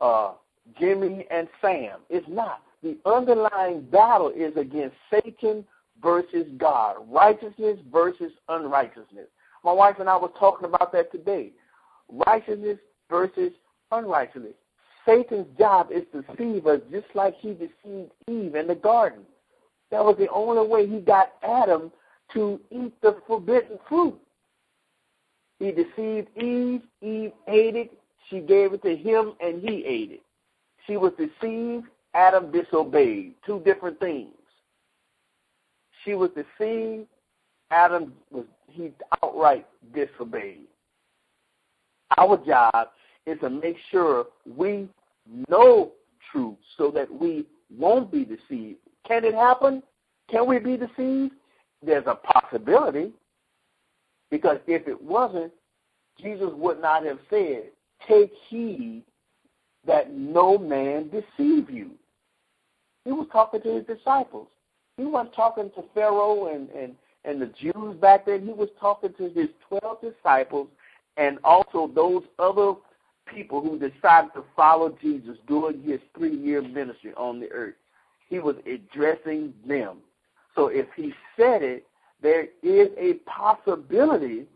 uh, 0.00 0.32
Jimmy 0.78 1.26
and 1.30 1.48
Sam. 1.60 1.98
It's 2.08 2.26
not. 2.28 2.62
The 2.82 2.96
underlying 3.04 3.82
battle 3.82 4.32
is 4.34 4.56
against 4.56 4.96
Satan 5.10 5.64
versus 6.02 6.46
God, 6.56 6.96
righteousness 7.08 7.78
versus 7.92 8.32
unrighteousness. 8.48 9.28
My 9.62 9.72
wife 9.72 9.96
and 10.00 10.08
I 10.08 10.16
were 10.16 10.32
talking 10.38 10.66
about 10.66 10.92
that 10.92 11.12
today. 11.12 11.52
Righteousness 12.08 12.78
versus 13.12 13.52
unrighteousness. 13.92 14.54
Satan's 15.06 15.46
job 15.58 15.90
is 15.92 16.02
to 16.12 16.22
deceive 16.22 16.66
us 16.66 16.80
just 16.90 17.06
like 17.14 17.34
he 17.36 17.50
deceived 17.52 18.10
Eve 18.28 18.54
in 18.54 18.66
the 18.66 18.74
garden. 18.74 19.20
That 19.90 20.04
was 20.04 20.16
the 20.18 20.28
only 20.30 20.66
way 20.66 20.86
he 20.88 21.00
got 21.00 21.34
Adam 21.42 21.92
to 22.32 22.58
eat 22.70 22.94
the 23.02 23.18
forbidden 23.26 23.78
fruit. 23.88 24.18
He 25.58 25.70
deceived 25.70 26.28
Eve. 26.36 26.82
Eve 27.02 27.32
ate 27.46 27.76
it. 27.76 27.92
She 28.30 28.40
gave 28.40 28.72
it 28.72 28.82
to 28.82 28.96
him, 28.96 29.34
and 29.40 29.60
he 29.60 29.84
ate 29.84 30.12
it. 30.12 30.22
She 30.86 30.96
was 30.96 31.12
deceived. 31.18 31.86
Adam 32.14 32.50
disobeyed. 32.50 33.34
Two 33.44 33.60
different 33.60 34.00
things. 34.00 34.32
She 36.04 36.14
was 36.14 36.30
deceived. 36.30 37.06
Adam 37.70 38.14
was 38.30 38.44
he 38.68 38.92
outright 39.22 39.66
disobeyed. 39.94 40.66
Our 42.16 42.38
job 42.44 42.88
is 43.26 43.38
to 43.40 43.50
make 43.50 43.76
sure 43.90 44.26
we 44.56 44.88
know 45.48 45.92
truth 46.30 46.56
so 46.76 46.90
that 46.90 47.12
we 47.12 47.46
won't 47.76 48.10
be 48.10 48.24
deceived. 48.24 48.78
Can 49.06 49.24
it 49.24 49.34
happen? 49.34 49.82
Can 50.30 50.46
we 50.46 50.58
be 50.58 50.76
deceived? 50.76 51.34
There's 51.84 52.06
a 52.06 52.14
possibility. 52.14 53.12
Because 54.30 54.58
if 54.66 54.88
it 54.88 55.00
wasn't, 55.00 55.52
Jesus 56.20 56.50
would 56.54 56.80
not 56.80 57.04
have 57.04 57.18
said, 57.28 57.64
Take 58.08 58.32
heed 58.48 59.04
that 59.86 60.12
no 60.12 60.58
man 60.58 61.10
deceive 61.10 61.70
you. 61.70 61.90
He 63.04 63.12
was 63.12 63.26
talking 63.32 63.62
to 63.62 63.74
his 63.76 63.84
disciples. 63.86 64.48
He 64.96 65.04
wasn't 65.04 65.34
talking 65.34 65.70
to 65.74 65.84
Pharaoh 65.94 66.54
and, 66.54 66.68
and, 66.70 66.94
and 67.24 67.40
the 67.40 67.52
Jews 67.60 67.96
back 68.00 68.26
then. 68.26 68.44
He 68.44 68.52
was 68.52 68.68
talking 68.80 69.12
to 69.18 69.28
his 69.30 69.48
12 69.68 69.98
disciples 70.00 70.68
and 71.16 71.38
also 71.44 71.90
those 71.94 72.22
other 72.38 72.74
people 73.34 73.60
who 73.60 73.78
decided 73.78 74.32
to 74.34 74.44
follow 74.56 74.96
Jesus 75.00 75.36
during 75.46 75.82
his 75.82 76.00
three 76.16 76.36
year 76.36 76.62
ministry 76.62 77.12
on 77.16 77.40
the 77.40 77.50
earth. 77.50 77.74
He 78.28 78.38
was 78.38 78.56
addressing 78.66 79.52
them. 79.66 79.98
So 80.54 80.68
if 80.68 80.86
he 80.96 81.12
said 81.36 81.62
it, 81.62 81.86
there 82.22 82.44
is 82.62 82.88
a 82.96 83.14
possibility 83.26 84.46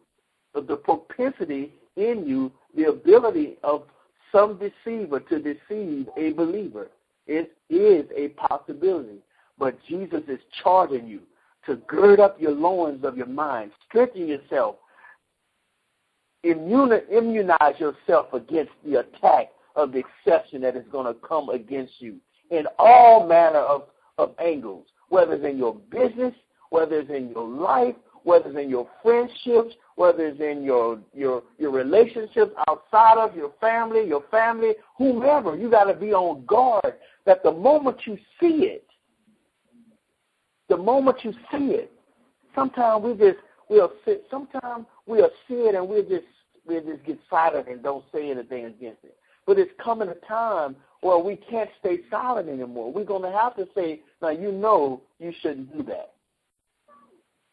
of 0.54 0.66
the 0.66 0.76
propensity 0.76 1.73
in 1.97 2.26
you, 2.26 2.52
the 2.75 2.85
ability 2.85 3.56
of 3.62 3.83
some 4.33 4.59
deceiver 4.59 5.21
to 5.21 5.38
deceive 5.38 6.09
a 6.16 6.33
believer. 6.33 6.88
It 7.26 7.56
is 7.68 8.06
a 8.14 8.28
possibility. 8.28 9.18
But 9.59 9.78
Jesus 9.88 10.23
is 10.28 10.38
charging 10.62 11.06
you 11.06 11.21
to 11.66 11.76
gird 11.76 12.21
up 12.21 12.40
your 12.40 12.52
loins 12.52 13.04
of 13.04 13.16
your 13.16 13.26
mind, 13.26 13.73
strengthen 13.88 14.28
yourself, 14.28 14.76
immunize 16.50 17.78
yourself 17.78 18.32
against 18.32 18.72
the 18.84 19.00
attack 19.00 19.48
of 19.74 19.92
the 19.92 19.98
exception 19.98 20.60
that 20.62 20.76
is 20.76 20.84
going 20.90 21.06
to 21.06 21.20
come 21.20 21.50
against 21.50 21.92
you 21.98 22.16
in 22.50 22.64
all 22.78 23.26
manner 23.26 23.58
of, 23.58 23.84
of 24.18 24.34
angles, 24.38 24.86
whether 25.08 25.34
it's 25.34 25.44
in 25.44 25.58
your 25.58 25.74
business, 25.90 26.34
whether 26.70 27.00
it's 27.00 27.10
in 27.10 27.28
your 27.30 27.46
life, 27.46 27.94
whether 28.24 28.48
it's 28.48 28.58
in 28.58 28.68
your 28.68 28.88
friendships, 29.02 29.74
whether 29.94 30.26
it's 30.26 30.40
in 30.40 30.62
your 30.64 30.98
your 31.14 31.42
your 31.58 31.70
relationships 31.70 32.52
outside 32.68 33.18
of 33.18 33.36
your 33.36 33.52
family, 33.60 34.06
your 34.06 34.24
family, 34.30 34.72
whomever. 34.98 35.56
You 35.56 35.70
got 35.70 35.84
to 35.84 35.94
be 35.94 36.12
on 36.12 36.44
guard 36.46 36.94
that 37.24 37.42
the 37.42 37.52
moment 37.52 37.98
you 38.04 38.16
see 38.40 38.64
it, 38.64 38.86
the 40.68 40.76
moment 40.76 41.18
you 41.22 41.32
see 41.52 41.74
it, 41.74 41.92
sometimes 42.54 43.04
we 43.04 43.14
just 43.14 43.38
we'll 43.68 43.92
sit. 44.04 44.26
Sometimes 44.30 44.86
we'll 45.06 45.30
see 45.48 45.54
it 45.54 45.74
and 45.74 45.88
we'll 45.88 46.02
just 46.02 46.24
we'll 46.66 46.82
just 46.82 47.04
get 47.04 47.18
silent 47.28 47.68
and 47.68 47.82
don't 47.82 48.04
say 48.12 48.30
anything 48.30 48.64
against 48.66 49.04
it. 49.04 49.16
But 49.46 49.58
it's 49.58 49.70
coming 49.82 50.08
a 50.08 50.26
time 50.26 50.76
where 51.00 51.18
we 51.18 51.37
can't 51.37 51.70
stay 51.78 52.00
silent 52.11 52.49
anymore. 52.49 52.92
We're 52.92 53.04
going 53.04 53.23
to 53.23 53.30
have 53.30 53.54
to 53.56 53.68
say, 53.75 54.00
now 54.20 54.30
you 54.30 54.50
know 54.50 55.02
you 55.18 55.32
shouldn't 55.40 55.76
do 55.76 55.85
that. 55.85 56.12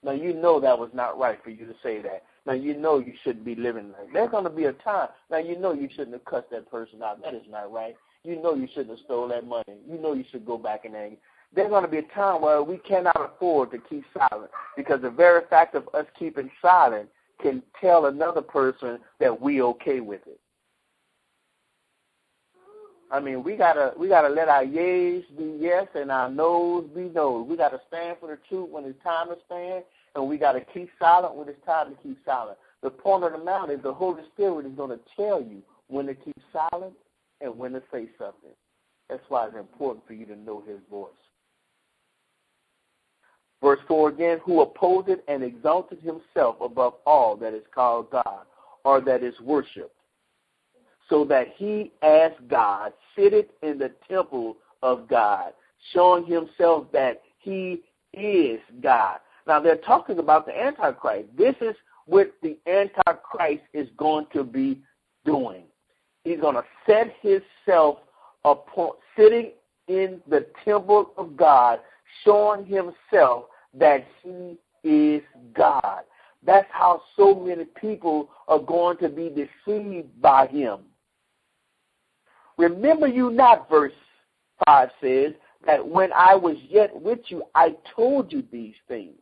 Now 0.04 0.12
you 0.12 0.34
know 0.34 0.60
that 0.60 0.78
was 0.78 0.90
not 0.94 1.18
right 1.18 1.40
for 1.44 1.50
you 1.50 1.66
to 1.66 1.76
say 1.82 2.02
that. 2.02 2.24
Now 2.46 2.54
you 2.54 2.76
know 2.76 3.00
you 3.00 3.14
shouldn't 3.24 3.46
be 3.46 3.56
living 3.56 3.92
like 3.92 4.08
that. 4.08 4.14
There's 4.14 4.32
going 4.32 4.44
to 4.44 4.50
be 4.50 4.66
a 4.66 4.74
time. 4.74 5.10
Now 5.32 5.38
you 5.38 5.58
know 5.58 5.74
you 5.74 5.88
shouldn't 5.90 6.14
have 6.14 6.26
cussed 6.26 6.50
that 6.52 6.70
person 6.70 7.02
out. 7.02 7.22
That 7.24 7.34
is 7.34 7.44
not 7.50 7.72
right. 7.72 7.96
You 8.24 8.42
know 8.42 8.54
you 8.54 8.68
shouldn't 8.68 8.90
have 8.90 9.06
stole 9.06 9.28
that 9.30 9.48
money. 9.48 9.64
You 9.90 9.98
know 9.98 10.14
you 10.14 10.26
should 10.32 10.46
go 10.46 10.58
back 10.58 10.86
and 10.86 10.96
anger. 10.96 11.18
There's 11.56 11.70
going 11.70 11.84
to 11.84 11.90
be 11.90 12.00
a 12.00 12.14
time 12.14 12.42
where 12.42 12.64
we 12.64 12.78
cannot 12.78 13.16
afford 13.16 13.72
to 13.72 13.78
keep 13.78 14.04
silent 14.18 14.50
because 14.76 15.02
the 15.02 15.10
very 15.10 15.44
fact 15.50 15.76
of 15.76 15.88
us 15.94 16.06
keeping 16.18 16.50
silent 16.62 17.10
can 17.44 17.62
tell 17.80 18.08
another 18.08 18.42
person 18.42 18.98
that 19.20 19.40
we 19.40 19.62
okay 19.62 20.00
with 20.00 20.22
it. 20.26 20.40
I 23.12 23.20
mean, 23.20 23.44
we 23.44 23.56
gotta 23.56 23.94
we 23.96 24.08
gotta 24.08 24.30
let 24.30 24.50
our 24.50 24.64
yeas 24.64 25.24
be 25.38 25.58
yes 25.60 25.88
and 25.94 26.12
our 26.12 26.32
no's 26.32 26.90
be 26.96 27.12
no's. 27.14 27.48
We 27.48 27.56
gotta 27.56 27.80
stand 27.88 28.18
for 28.20 28.30
the 28.30 28.40
truth 28.50 28.70
when 28.72 28.86
it's 28.86 29.04
time 29.04 29.28
to 29.28 29.38
stand, 29.46 29.84
and 30.16 30.28
we 30.28 30.38
gotta 30.38 30.62
keep 30.74 30.90
silent 30.98 31.36
when 31.36 31.48
it's 31.48 31.64
time 31.64 31.92
to 31.92 32.02
keep 32.02 32.18
silent. 32.26 32.58
The 32.82 32.90
point 32.90 33.24
of 33.24 33.34
the 33.34 33.38
matter 33.38 33.74
is 33.74 33.84
the 33.84 33.94
Holy 33.94 34.24
Spirit 34.34 34.66
is 34.66 34.76
to 34.76 35.00
tell 35.16 35.42
you 35.42 35.62
when 35.90 36.08
to 36.08 36.16
keep 36.16 36.36
silent 36.52 36.94
and 37.40 37.56
when 37.56 37.74
to 37.74 37.84
say 37.92 38.08
something. 38.18 38.56
That's 39.10 39.24
why 39.30 39.46
it's 39.46 39.56
important 39.56 40.08
for 40.08 40.14
you 40.14 40.26
to 40.26 40.36
know 40.36 40.64
His 40.68 40.80
voice. 40.90 41.12
Verse 43.64 43.80
4 43.88 44.10
again, 44.10 44.40
who 44.44 44.60
opposed 44.60 45.10
and 45.30 45.42
exalted 45.42 46.00
himself 46.00 46.58
above 46.60 46.96
all 47.06 47.38
that 47.38 47.54
is 47.54 47.64
called 47.74 48.10
God 48.12 48.42
or 48.84 49.00
that 49.00 49.24
is 49.24 49.40
worshipped, 49.40 49.96
so 51.10 51.24
that 51.24 51.48
he 51.56 51.94
as 52.02 52.34
God 52.50 52.92
sitteth 53.16 53.46
in 53.62 53.78
the 53.78 53.92
temple 54.10 54.58
of 54.82 55.08
God, 55.08 55.54
showing 55.94 56.26
himself 56.26 56.88
that 56.92 57.22
he 57.40 57.84
is 58.12 58.60
God. 58.82 59.20
Now 59.48 59.62
they're 59.62 59.78
talking 59.78 60.20
about 60.20 60.46
the 60.46 60.60
Antichrist. 60.60 61.30
This 61.38 61.56
is 61.62 61.76
what 62.06 62.34
the 62.42 62.58
Antichrist 62.68 63.64
is 63.74 63.88
going 63.96 64.26
to 64.34 64.44
be 64.44 64.82
doing. 65.24 65.64
He's 66.26 66.42
going 66.42 66.56
to 66.56 66.66
set 66.86 67.16
himself 67.22 68.00
upon 68.44 68.92
sitting 69.18 69.52
in 69.88 70.20
the 70.28 70.48
temple 70.66 71.12
of 71.18 71.38
God, 71.38 71.80
showing 72.26 72.66
himself 72.66 73.46
that 73.74 74.06
he 74.22 74.58
is 74.84 75.22
God. 75.56 76.04
That's 76.46 76.68
how 76.72 77.02
so 77.16 77.36
many 77.36 77.66
people 77.66 78.30
are 78.48 78.60
going 78.60 78.98
to 78.98 79.10
be 79.10 79.30
deceived 79.30 80.22
by 80.22 80.48
him. 80.48 80.82
Remember 82.58 83.08
you 83.08 83.32
not, 83.32 83.70
verse 83.70 83.94
5 84.66 84.90
says, 85.02 85.34
that 85.66 85.86
when 85.88 86.12
I 86.14 86.36
was 86.36 86.58
yet 86.70 86.94
with 86.94 87.20
you, 87.28 87.44
I 87.56 87.76
told 87.96 88.32
you 88.32 88.44
these 88.52 88.76
things. 88.88 89.16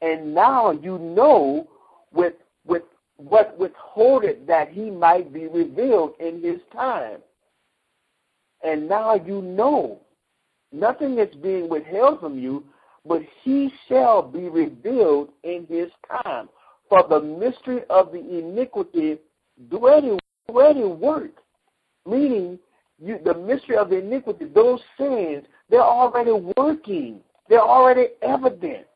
And 0.00 0.34
now 0.34 0.70
you 0.70 0.98
know 0.98 1.68
with, 2.12 2.34
with 2.64 2.82
what 3.16 3.58
withholded 3.58 4.46
that 4.46 4.70
he 4.70 4.90
might 4.90 5.32
be 5.32 5.46
revealed 5.46 6.14
in 6.20 6.42
his 6.42 6.60
time. 6.72 7.18
And 8.62 8.88
now 8.88 9.14
you 9.14 9.42
know 9.42 10.00
nothing 10.72 11.18
is 11.18 11.34
being 11.36 11.68
withheld 11.68 12.20
from 12.20 12.38
you, 12.38 12.64
but 13.06 13.22
he 13.42 13.70
shall 13.88 14.22
be 14.22 14.48
revealed 14.48 15.30
in 15.42 15.66
his 15.68 15.90
time. 16.22 16.48
For 16.88 17.04
the 17.08 17.20
mystery 17.20 17.82
of 17.90 18.12
the 18.12 18.18
iniquity 18.18 19.18
already, 19.72 20.18
already 20.48 20.84
work. 20.84 21.32
Meaning, 22.06 22.58
you, 22.98 23.18
the 23.24 23.34
mystery 23.34 23.76
of 23.76 23.90
the 23.90 23.98
iniquity, 23.98 24.46
those 24.54 24.80
sins, 24.98 25.44
they're 25.70 25.80
already 25.80 26.32
working. 26.56 27.20
They're 27.48 27.60
already 27.60 28.08
evident. 28.22 28.86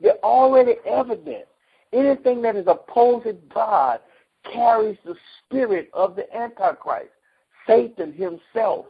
They're 0.00 0.24
already 0.24 0.76
evident. 0.88 1.44
Anything 1.92 2.40
that 2.42 2.56
is 2.56 2.66
opposing 2.66 3.38
God 3.52 4.00
carries 4.50 4.96
the 5.04 5.14
spirit 5.44 5.90
of 5.92 6.16
the 6.16 6.24
Antichrist, 6.34 7.10
Satan 7.66 8.12
himself 8.12 8.86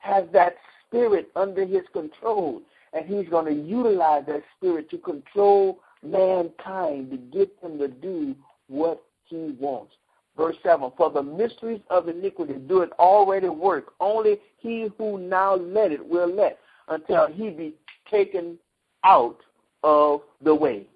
has 0.00 0.24
that 0.32 0.56
spirit 0.86 1.30
under 1.36 1.64
his 1.64 1.82
control, 1.92 2.60
and 2.92 3.06
he's 3.06 3.28
going 3.28 3.46
to 3.46 3.62
utilize 3.62 4.24
that 4.26 4.42
spirit 4.56 4.90
to 4.90 4.98
control 4.98 5.78
mankind 6.02 7.10
to 7.10 7.16
get 7.16 7.60
them 7.62 7.78
to 7.78 7.88
do 7.88 8.34
what 8.68 9.02
he 9.26 9.56
wants. 9.58 9.92
Verse 10.36 10.56
7 10.62 10.90
For 10.96 11.10
the 11.10 11.22
mysteries 11.22 11.80
of 11.90 12.08
iniquity 12.08 12.54
do 12.54 12.80
it 12.80 12.90
already 12.98 13.48
work. 13.48 13.92
Only 14.00 14.38
he 14.58 14.88
who 14.98 15.18
now 15.18 15.54
let 15.54 15.92
it 15.92 16.04
will 16.04 16.34
let 16.34 16.58
until 16.88 17.26
he 17.28 17.50
be 17.50 17.74
taken 18.10 18.58
out 19.04 19.38
of 19.82 20.22
the 20.42 20.54
way. 20.54 20.86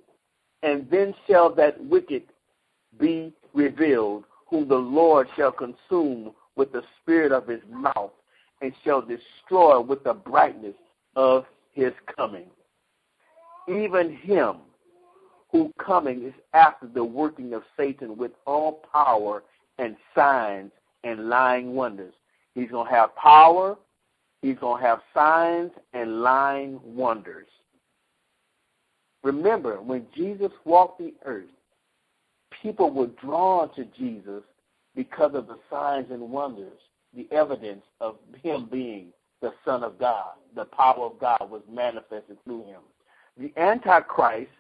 And 0.62 0.88
then 0.90 1.14
shall 1.26 1.54
that 1.54 1.82
wicked 1.84 2.24
be 2.98 3.32
revealed, 3.52 4.24
whom 4.48 4.68
the 4.68 4.74
Lord 4.74 5.28
shall 5.36 5.52
consume 5.52 6.32
with 6.56 6.72
the 6.72 6.82
spirit 7.00 7.32
of 7.32 7.46
his 7.46 7.60
mouth, 7.68 8.12
and 8.60 8.72
shall 8.84 9.02
destroy 9.02 9.80
with 9.80 10.02
the 10.04 10.14
brightness 10.14 10.74
of 11.16 11.44
his 11.72 11.92
coming. 12.16 12.46
Even 13.68 14.16
him 14.16 14.56
who 15.50 15.72
coming 15.78 16.24
is 16.24 16.34
after 16.52 16.86
the 16.86 17.04
working 17.04 17.54
of 17.54 17.62
Satan 17.76 18.16
with 18.16 18.32
all 18.46 18.82
power 18.92 19.42
and 19.78 19.96
signs 20.14 20.72
and 21.04 21.28
lying 21.28 21.74
wonders. 21.74 22.14
He's 22.54 22.70
going 22.70 22.88
to 22.88 22.94
have 22.94 23.14
power, 23.16 23.76
he's 24.42 24.58
going 24.58 24.80
to 24.80 24.86
have 24.86 25.00
signs 25.12 25.70
and 25.92 26.22
lying 26.22 26.80
wonders. 26.84 27.46
Remember, 29.22 29.80
when 29.80 30.06
Jesus 30.14 30.52
walked 30.64 30.98
the 30.98 31.14
earth, 31.24 31.46
people 32.62 32.90
were 32.90 33.08
drawn 33.22 33.74
to 33.74 33.84
Jesus 33.98 34.42
because 34.94 35.34
of 35.34 35.46
the 35.46 35.58
signs 35.70 36.06
and 36.10 36.20
wonders, 36.20 36.78
the 37.16 37.28
evidence 37.30 37.82
of 38.00 38.16
him 38.42 38.68
being 38.70 39.08
the 39.40 39.52
Son 39.64 39.82
of 39.82 39.98
God. 39.98 40.34
The 40.54 40.64
power 40.66 41.06
of 41.06 41.18
God 41.18 41.50
was 41.50 41.62
manifested 41.70 42.38
through 42.44 42.64
him. 42.64 42.80
The 43.36 43.52
Antichrist, 43.60 44.50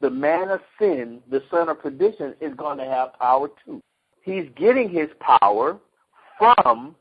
the 0.00 0.10
man 0.10 0.48
of 0.48 0.60
sin, 0.78 1.20
the 1.30 1.42
son 1.50 1.68
of 1.68 1.80
perdition, 1.80 2.34
is 2.40 2.54
going 2.54 2.78
to 2.78 2.84
have 2.84 3.12
power 3.18 3.48
too. 3.64 3.80
He's 4.22 4.46
getting 4.56 4.88
his 4.88 5.08
power 5.20 5.78
from 6.38 6.96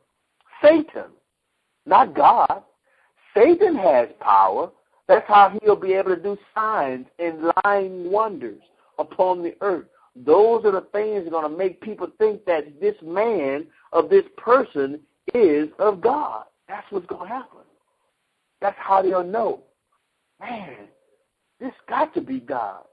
Satan, 0.61 1.11
not 1.85 2.13
God. 2.15 2.63
Satan 3.35 3.75
has 3.75 4.09
power. 4.19 4.69
That's 5.07 5.27
how 5.27 5.57
he'll 5.61 5.75
be 5.75 5.93
able 5.93 6.15
to 6.15 6.21
do 6.21 6.37
signs 6.53 7.07
and 7.17 7.51
lying 7.63 8.11
wonders 8.11 8.61
upon 8.99 9.41
the 9.41 9.55
earth. 9.61 9.85
Those 10.15 10.65
are 10.65 10.71
the 10.71 10.87
things 10.91 11.23
that 11.23 11.33
are 11.33 11.41
going 11.41 11.51
to 11.51 11.57
make 11.57 11.81
people 11.81 12.07
think 12.17 12.45
that 12.45 12.79
this 12.81 12.95
man 13.01 13.67
of 13.93 14.09
this 14.09 14.25
person 14.37 14.99
is 15.33 15.69
of 15.79 16.01
God. 16.01 16.45
That's 16.67 16.85
what's 16.91 17.05
going 17.05 17.27
to 17.27 17.33
happen. 17.33 17.59
That's 18.61 18.77
how 18.77 19.01
they'll 19.01 19.23
know. 19.23 19.61
Man, 20.39 20.87
this 21.59 21.73
got 21.87 22.13
to 22.15 22.21
be 22.21 22.39
God. 22.39 22.83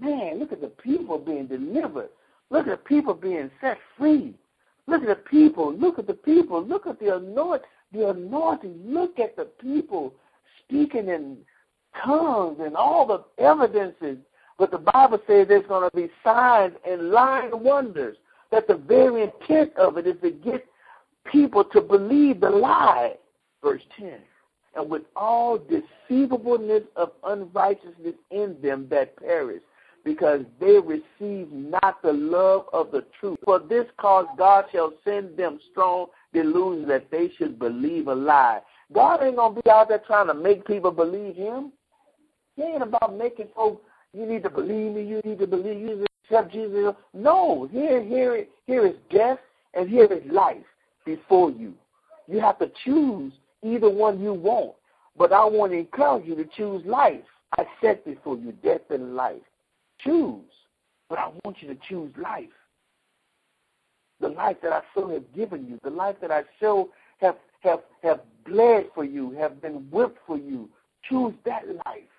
Man, 0.00 0.38
look 0.38 0.52
at 0.52 0.60
the 0.60 0.68
people 0.68 1.18
being 1.18 1.46
delivered. 1.46 2.08
Look 2.50 2.66
at 2.66 2.70
the 2.70 2.76
people 2.88 3.14
being 3.14 3.50
set 3.60 3.78
free. 3.98 4.34
Look 4.86 5.02
at 5.02 5.08
the 5.08 5.14
people. 5.16 5.74
Look 5.74 5.98
at 5.98 6.06
the 6.06 6.14
people. 6.14 6.62
Look 6.62 6.86
at 6.86 6.98
the 6.98 7.16
anointing. 7.16 7.66
The 7.92 8.10
anointing. 8.10 8.80
Look 8.84 9.18
at 9.18 9.36
the 9.36 9.44
people 9.44 10.14
speaking 10.64 11.08
in 11.08 11.38
tongues 12.04 12.58
and 12.60 12.76
all 12.76 13.06
the 13.06 13.42
evidences 13.42 14.18
but 14.58 14.70
the 14.70 14.78
Bible 14.78 15.18
says 15.26 15.48
there's 15.48 15.66
going 15.66 15.88
to 15.88 15.96
be 15.96 16.10
signs 16.22 16.74
and 16.88 17.10
lying 17.10 17.50
wonders. 17.52 18.16
That 18.50 18.68
the 18.68 18.76
very 18.76 19.22
intent 19.22 19.76
of 19.76 19.98
it 19.98 20.06
is 20.06 20.14
to 20.22 20.30
get 20.30 20.64
people 21.30 21.64
to 21.64 21.80
believe 21.80 22.40
the 22.40 22.50
lie. 22.50 23.14
Verse 23.62 23.82
10. 23.98 24.20
And 24.76 24.90
with 24.90 25.02
all 25.16 25.58
deceivableness 25.58 26.82
of 26.94 27.12
unrighteousness 27.24 28.14
in 28.30 28.56
them 28.62 28.86
that 28.90 29.16
perish, 29.16 29.62
because 30.04 30.42
they 30.60 30.78
receive 30.78 31.50
not 31.50 32.02
the 32.02 32.12
love 32.12 32.66
of 32.72 32.90
the 32.92 33.06
truth. 33.18 33.38
For 33.44 33.58
this 33.58 33.86
cause 33.98 34.26
God 34.36 34.66
shall 34.70 34.92
send 35.04 35.36
them 35.36 35.58
strong 35.70 36.06
delusion 36.32 36.86
that 36.88 37.10
they 37.10 37.30
should 37.38 37.58
believe 37.58 38.08
a 38.08 38.14
lie. 38.14 38.60
God 38.92 39.22
ain't 39.22 39.36
gonna 39.36 39.60
be 39.60 39.70
out 39.70 39.88
there 39.88 40.02
trying 40.06 40.26
to 40.26 40.34
make 40.34 40.66
people 40.66 40.90
believe 40.90 41.34
him. 41.34 41.72
He 42.56 42.62
ain't 42.62 42.82
about 42.82 43.16
making 43.16 43.48
folks 43.56 43.82
you 44.14 44.26
need 44.26 44.42
to 44.44 44.50
believe 44.50 44.92
me. 44.92 45.04
You 45.04 45.20
need 45.24 45.38
to 45.40 45.46
believe. 45.46 45.78
You 45.80 45.86
need 45.86 46.06
to 46.30 46.36
accept 46.36 46.52
Jesus. 46.52 46.94
No, 47.12 47.68
here, 47.70 48.02
here, 48.02 48.44
here 48.66 48.86
is 48.86 48.94
death 49.10 49.38
and 49.74 49.88
here 49.88 50.04
is 50.04 50.22
life 50.30 50.64
before 51.04 51.50
you. 51.50 51.74
You 52.28 52.40
have 52.40 52.58
to 52.60 52.70
choose 52.84 53.32
either 53.62 53.90
one 53.90 54.20
you 54.20 54.32
want. 54.32 54.74
But 55.16 55.32
I 55.32 55.44
want 55.44 55.72
to 55.72 55.78
encourage 55.78 56.26
you 56.26 56.34
to 56.36 56.44
choose 56.56 56.84
life. 56.86 57.20
I 57.58 57.64
set 57.80 58.04
before 58.04 58.36
you 58.36 58.52
death 58.62 58.80
and 58.90 59.14
life. 59.14 59.42
Choose. 59.98 60.42
But 61.08 61.18
I 61.18 61.30
want 61.44 61.58
you 61.60 61.68
to 61.68 61.78
choose 61.88 62.12
life. 62.16 62.48
The 64.20 64.28
life 64.28 64.56
that 64.62 64.72
I 64.72 64.80
so 64.94 65.08
have 65.08 65.32
given 65.34 65.66
you, 65.66 65.78
the 65.82 65.90
life 65.90 66.16
that 66.20 66.30
I 66.30 66.42
so 66.60 66.90
have 67.18 67.36
have 67.60 67.80
have 68.02 68.20
bled 68.46 68.86
for 68.94 69.04
you, 69.04 69.32
have 69.32 69.60
been 69.60 69.86
whipped 69.90 70.18
for 70.26 70.38
you. 70.38 70.68
Choose 71.08 71.34
that 71.44 71.64
life 71.84 72.13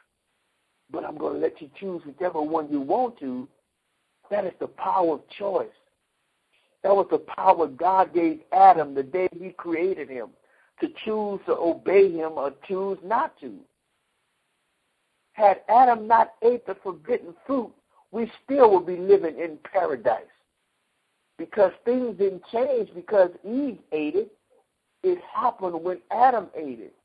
but 0.92 1.04
I'm 1.06 1.18
going 1.18 1.34
to 1.34 1.40
let 1.40 1.62
you 1.62 1.70
choose 1.80 2.02
whichever 2.06 2.42
one 2.42 2.72
you 2.72 2.82
want 2.82 3.20
to. 3.20 3.48
That 4.32 4.46
is 4.46 4.54
the 4.60 4.68
power 4.68 5.16
of 5.16 5.22
choice. 5.38 5.68
That 6.84 6.96
was 6.96 7.08
the 7.10 7.20
power 7.20 7.68
God 7.68 8.14
gave 8.14 8.42
Adam 8.52 8.94
the 8.94 9.04
day 9.04 9.28
he 9.34 9.50
created 9.52 10.10
him 10.10 10.30
to 10.80 10.88
choose 11.04 11.40
to 11.46 11.54
obey 11.54 12.12
him 12.12 12.34
or 12.36 12.54
choose 12.68 12.98
not 13.04 13.40
to. 13.40 13.56
Had 15.34 15.62
Adam 15.68 16.08
not 16.08 16.34
ate 16.44 16.66
the 16.66 16.76
forbidden 16.76 17.34
fruit, 17.46 17.72
we 18.12 18.32
still 18.44 18.72
would 18.72 18.86
be 18.86 18.98
living 18.98 19.38
in 19.40 19.58
paradise. 19.72 20.22
Because 21.38 21.72
things 21.84 22.18
didn't 22.18 22.44
change 22.52 22.90
because 22.96 23.32
Eve 23.44 23.80
ate 23.92 24.16
it. 24.16 24.32
It 25.04 25.20
happened 25.34 25.84
when 25.84 26.00
Adam 26.12 26.48
ate 26.56 26.80
it. 26.80 26.96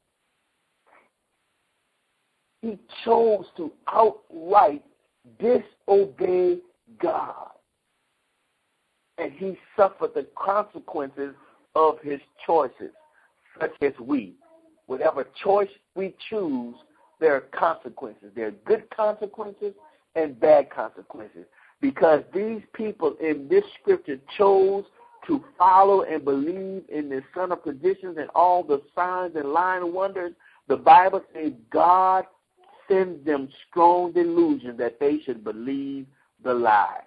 He 2.62 2.78
chose 3.04 3.46
to 3.56 3.72
outright 3.88 4.82
disobey 5.38 6.58
God. 7.00 7.48
And 9.18 9.32
he 9.32 9.56
suffered 9.76 10.14
the 10.14 10.26
consequences 10.36 11.34
of 11.74 12.00
his 12.02 12.20
choices, 12.46 12.90
such 13.60 13.72
as 13.82 13.92
we. 14.00 14.34
Whatever 14.86 15.26
choice 15.42 15.68
we 15.94 16.14
choose, 16.28 16.74
there 17.20 17.34
are 17.34 17.40
consequences. 17.40 18.30
There 18.34 18.48
are 18.48 18.54
good 18.64 18.88
consequences 18.90 19.74
and 20.14 20.38
bad 20.40 20.70
consequences. 20.70 21.44
Because 21.80 22.22
these 22.34 22.60
people 22.74 23.16
in 23.20 23.46
this 23.48 23.64
scripture 23.80 24.18
chose 24.36 24.84
to 25.26 25.44
follow 25.58 26.02
and 26.02 26.24
believe 26.24 26.82
in 26.88 27.08
the 27.08 27.22
Son 27.34 27.52
of 27.52 27.62
Perditions 27.62 28.16
and 28.18 28.28
all 28.34 28.62
the 28.62 28.82
signs 28.94 29.36
and 29.36 29.50
lying 29.50 29.92
wonders, 29.92 30.32
the 30.68 30.76
Bible 30.76 31.22
says 31.34 31.52
God 31.70 32.24
sends 32.90 33.24
them 33.24 33.48
strong 33.68 34.12
delusion 34.12 34.76
that 34.76 34.98
they 34.98 35.20
should 35.24 35.44
believe 35.44 36.06
the 36.42 36.52
lie, 36.52 37.00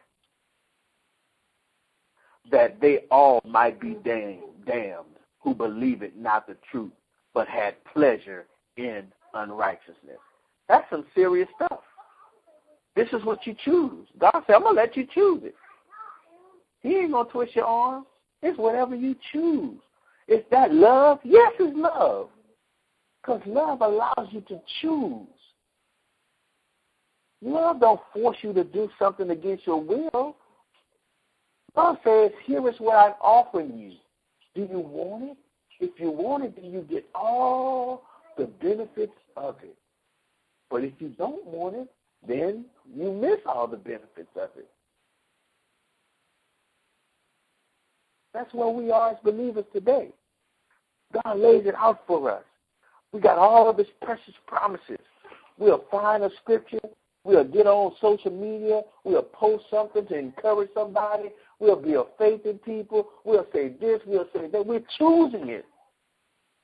that 2.51 2.79
they 2.79 3.05
all 3.11 3.41
might 3.45 3.79
be 3.79 3.97
damned, 4.03 4.41
damned 4.65 5.05
who 5.39 5.53
believe 5.53 6.01
it 6.01 6.17
not 6.17 6.47
the 6.47 6.55
truth, 6.71 6.91
but 7.33 7.47
had 7.47 7.75
pleasure 7.85 8.45
in 8.77 9.03
unrighteousness. 9.33 10.19
That's 10.69 10.89
some 10.89 11.05
serious 11.13 11.49
stuff. 11.55 11.81
This 12.95 13.09
is 13.11 13.23
what 13.25 13.45
you 13.45 13.55
choose. 13.65 14.07
God 14.19 14.43
said, 14.45 14.53
I'm 14.53 14.63
going 14.63 14.75
to 14.75 14.81
let 14.81 14.95
you 14.95 15.07
choose 15.13 15.41
it. 15.43 15.55
He 16.81 16.95
ain't 16.95 17.11
going 17.11 17.25
to 17.25 17.31
twist 17.31 17.55
your 17.55 17.65
arm. 17.65 18.05
It's 18.41 18.57
whatever 18.57 18.95
you 18.95 19.15
choose. 19.31 19.79
Is 20.27 20.43
that 20.51 20.73
love? 20.73 21.19
Yes, 21.23 21.53
it's 21.59 21.75
love. 21.75 22.29
Because 23.21 23.41
love 23.45 23.81
allows 23.81 24.27
you 24.31 24.41
to 24.41 24.59
choose. 24.81 25.27
Love 27.43 27.81
don't 27.81 27.99
force 28.13 28.37
you 28.41 28.53
to 28.53 28.63
do 28.63 28.89
something 28.97 29.29
against 29.29 29.67
your 29.67 29.81
will. 29.81 30.37
God 31.75 31.97
says, 32.03 32.31
here 32.45 32.67
is 32.69 32.75
what 32.79 32.95
I'm 32.95 33.15
offering 33.21 33.77
you. 33.77 33.93
Do 34.55 34.61
you 34.71 34.79
want 34.79 35.31
it? 35.31 35.37
If 35.79 35.99
you 35.99 36.09
want 36.09 36.45
it, 36.45 36.55
then 36.55 36.71
you 36.71 36.81
get 36.89 37.05
all 37.13 38.03
the 38.37 38.45
benefits 38.45 39.11
of 39.35 39.57
it. 39.63 39.75
But 40.69 40.83
if 40.83 40.93
you 40.99 41.09
don't 41.09 41.45
want 41.45 41.75
it, 41.75 41.87
then 42.25 42.65
you 42.95 43.11
miss 43.11 43.39
all 43.45 43.67
the 43.67 43.77
benefits 43.77 44.31
of 44.35 44.49
it. 44.57 44.69
That's 48.33 48.53
where 48.53 48.69
we 48.69 48.89
are 48.89 49.11
as 49.11 49.17
believers 49.23 49.65
today. 49.73 50.09
God 51.13 51.39
lays 51.39 51.65
it 51.65 51.75
out 51.75 52.03
for 52.07 52.31
us. 52.31 52.43
We 53.11 53.19
got 53.19 53.37
all 53.37 53.69
of 53.69 53.77
his 53.77 53.87
precious 54.01 54.33
promises. 54.47 54.99
We'll 55.57 55.83
find 55.91 56.23
a 56.23 56.29
scripture 56.41 56.79
We'll 57.23 57.45
get 57.45 57.67
on 57.67 57.93
social 58.01 58.31
media. 58.31 58.81
We'll 59.03 59.23
post 59.23 59.65
something 59.71 60.05
to 60.07 60.17
encourage 60.17 60.69
somebody. 60.73 61.29
We'll 61.59 61.77
build 61.77 62.07
faith 62.17 62.45
in 62.45 62.57
people. 62.59 63.09
We'll 63.23 63.47
say 63.53 63.69
this. 63.79 64.01
We'll 64.05 64.27
say 64.35 64.47
that. 64.47 64.65
We're 64.65 64.83
choosing 64.97 65.49
it. 65.49 65.65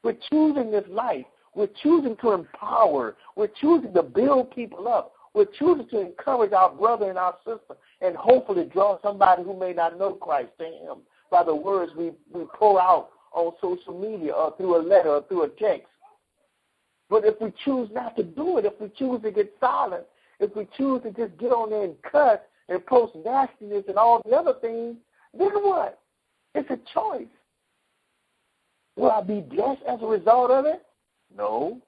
We're 0.04 0.18
choosing 0.30 0.72
this 0.72 0.86
life. 0.90 1.26
We're 1.56 1.70
choosing 1.82 2.18
to 2.22 2.32
empower. 2.32 3.16
We're 3.36 3.50
choosing 3.60 3.94
to 3.94 4.04
build 4.04 4.52
people 4.52 4.88
up. 4.88 5.14
We're 5.34 5.46
choosing 5.46 5.88
to 5.90 6.02
encourage 6.02 6.54
our 6.54 6.72
brother 6.72 7.10
and 7.10 7.18
our 7.18 7.36
sister 7.46 7.76
and 8.02 8.16
hopefully 8.16 8.66
draw 8.72 9.00
somebody 9.02 9.44
who 9.44 9.58
may 9.58 9.74
not 9.74 9.98
know 9.98 10.14
Christ 10.14 10.52
to 10.60 10.66
him 10.66 10.98
by 11.32 11.44
the 11.44 11.56
words 11.56 11.92
we, 11.96 12.12
we 12.34 12.46
pull 12.58 12.78
out 12.78 13.10
on 13.34 13.54
social 13.62 14.00
media 14.00 14.34
or 14.34 14.56
through 14.58 14.78
a 14.78 14.84
letter 14.84 15.10
or 15.10 15.24
through 15.28 15.44
a 15.44 15.50
text. 15.50 15.88
But 17.10 17.26
if 17.26 17.36
we 17.42 17.52
choose 17.64 17.90
not 17.92 18.16
to 18.18 18.24
do 18.24 18.58
it, 18.58 18.66
if 18.66 18.74
we 18.80 18.90
choose 18.98 19.22
to 19.22 19.32
get 19.32 19.54
silent, 19.60 20.04
if 20.40 20.56
we 20.56 20.68
choose 20.78 21.02
to 21.04 21.12
just 21.12 21.38
get 21.38 21.52
on 21.52 21.70
there 21.70 21.84
and 21.84 22.02
cuss 22.04 22.40
and 22.70 22.86
post 22.86 23.16
nastiness 23.26 23.84
and 23.88 23.98
all 23.98 24.22
the 24.26 24.36
other 24.36 24.54
things, 24.62 24.96
then 25.38 25.50
what? 25.54 26.00
It's 26.56 26.70
a 26.70 26.80
choice. 26.94 27.28
Will 28.96 29.12
I 29.12 29.22
be 29.22 29.42
blessed 29.42 29.82
as 29.88 30.00
a 30.02 30.06
result 30.06 30.52
of 30.52 30.66
it? 30.66 30.86
No. 31.36 31.80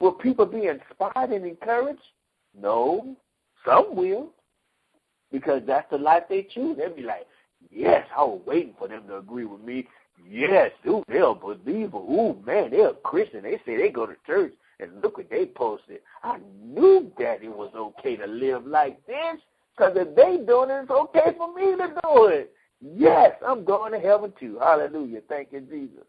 Will 0.00 0.12
people 0.12 0.46
be 0.46 0.66
inspired 0.66 1.30
and 1.30 1.44
encouraged? 1.44 2.00
No. 2.58 3.16
Some 3.64 3.96
will. 3.96 4.30
Because 5.30 5.62
that's 5.66 5.90
the 5.90 5.98
life 5.98 6.24
they 6.28 6.42
choose. 6.42 6.76
They'll 6.78 6.94
be 6.94 7.02
like, 7.02 7.26
yes, 7.70 8.06
I 8.16 8.22
was 8.22 8.40
waiting 8.46 8.74
for 8.78 8.88
them 8.88 9.06
to 9.08 9.18
agree 9.18 9.44
with 9.44 9.60
me. 9.60 9.86
Yes, 10.26 10.72
dude, 10.84 11.04
they're 11.08 11.24
a 11.24 11.34
believer. 11.34 11.98
Ooh, 11.98 12.40
man, 12.46 12.70
they're 12.70 12.90
a 12.90 12.94
Christian. 12.94 13.42
They 13.42 13.60
say 13.64 13.76
they 13.76 13.90
go 13.90 14.06
to 14.06 14.14
church, 14.26 14.52
and 14.80 15.02
look 15.02 15.16
what 15.16 15.30
they 15.30 15.46
posted. 15.46 16.00
I 16.22 16.38
knew 16.62 17.10
that 17.18 17.42
it 17.42 17.48
was 17.48 17.72
okay 17.74 18.16
to 18.16 18.26
live 18.26 18.66
like 18.66 19.04
this, 19.06 19.40
because 19.76 19.94
if 19.96 20.14
they 20.14 20.44
doing 20.44 20.70
it, 20.70 20.82
it's 20.82 20.90
okay 20.90 21.34
for 21.36 21.52
me 21.52 21.76
to 21.76 21.92
do 22.02 22.26
it. 22.26 22.52
Yes, 22.80 23.32
I'm 23.46 23.64
going 23.64 23.92
to 23.92 23.98
heaven 23.98 24.32
too. 24.38 24.58
Hallelujah. 24.60 25.20
Thank 25.28 25.48
you, 25.52 25.60
Jesus. 25.60 26.04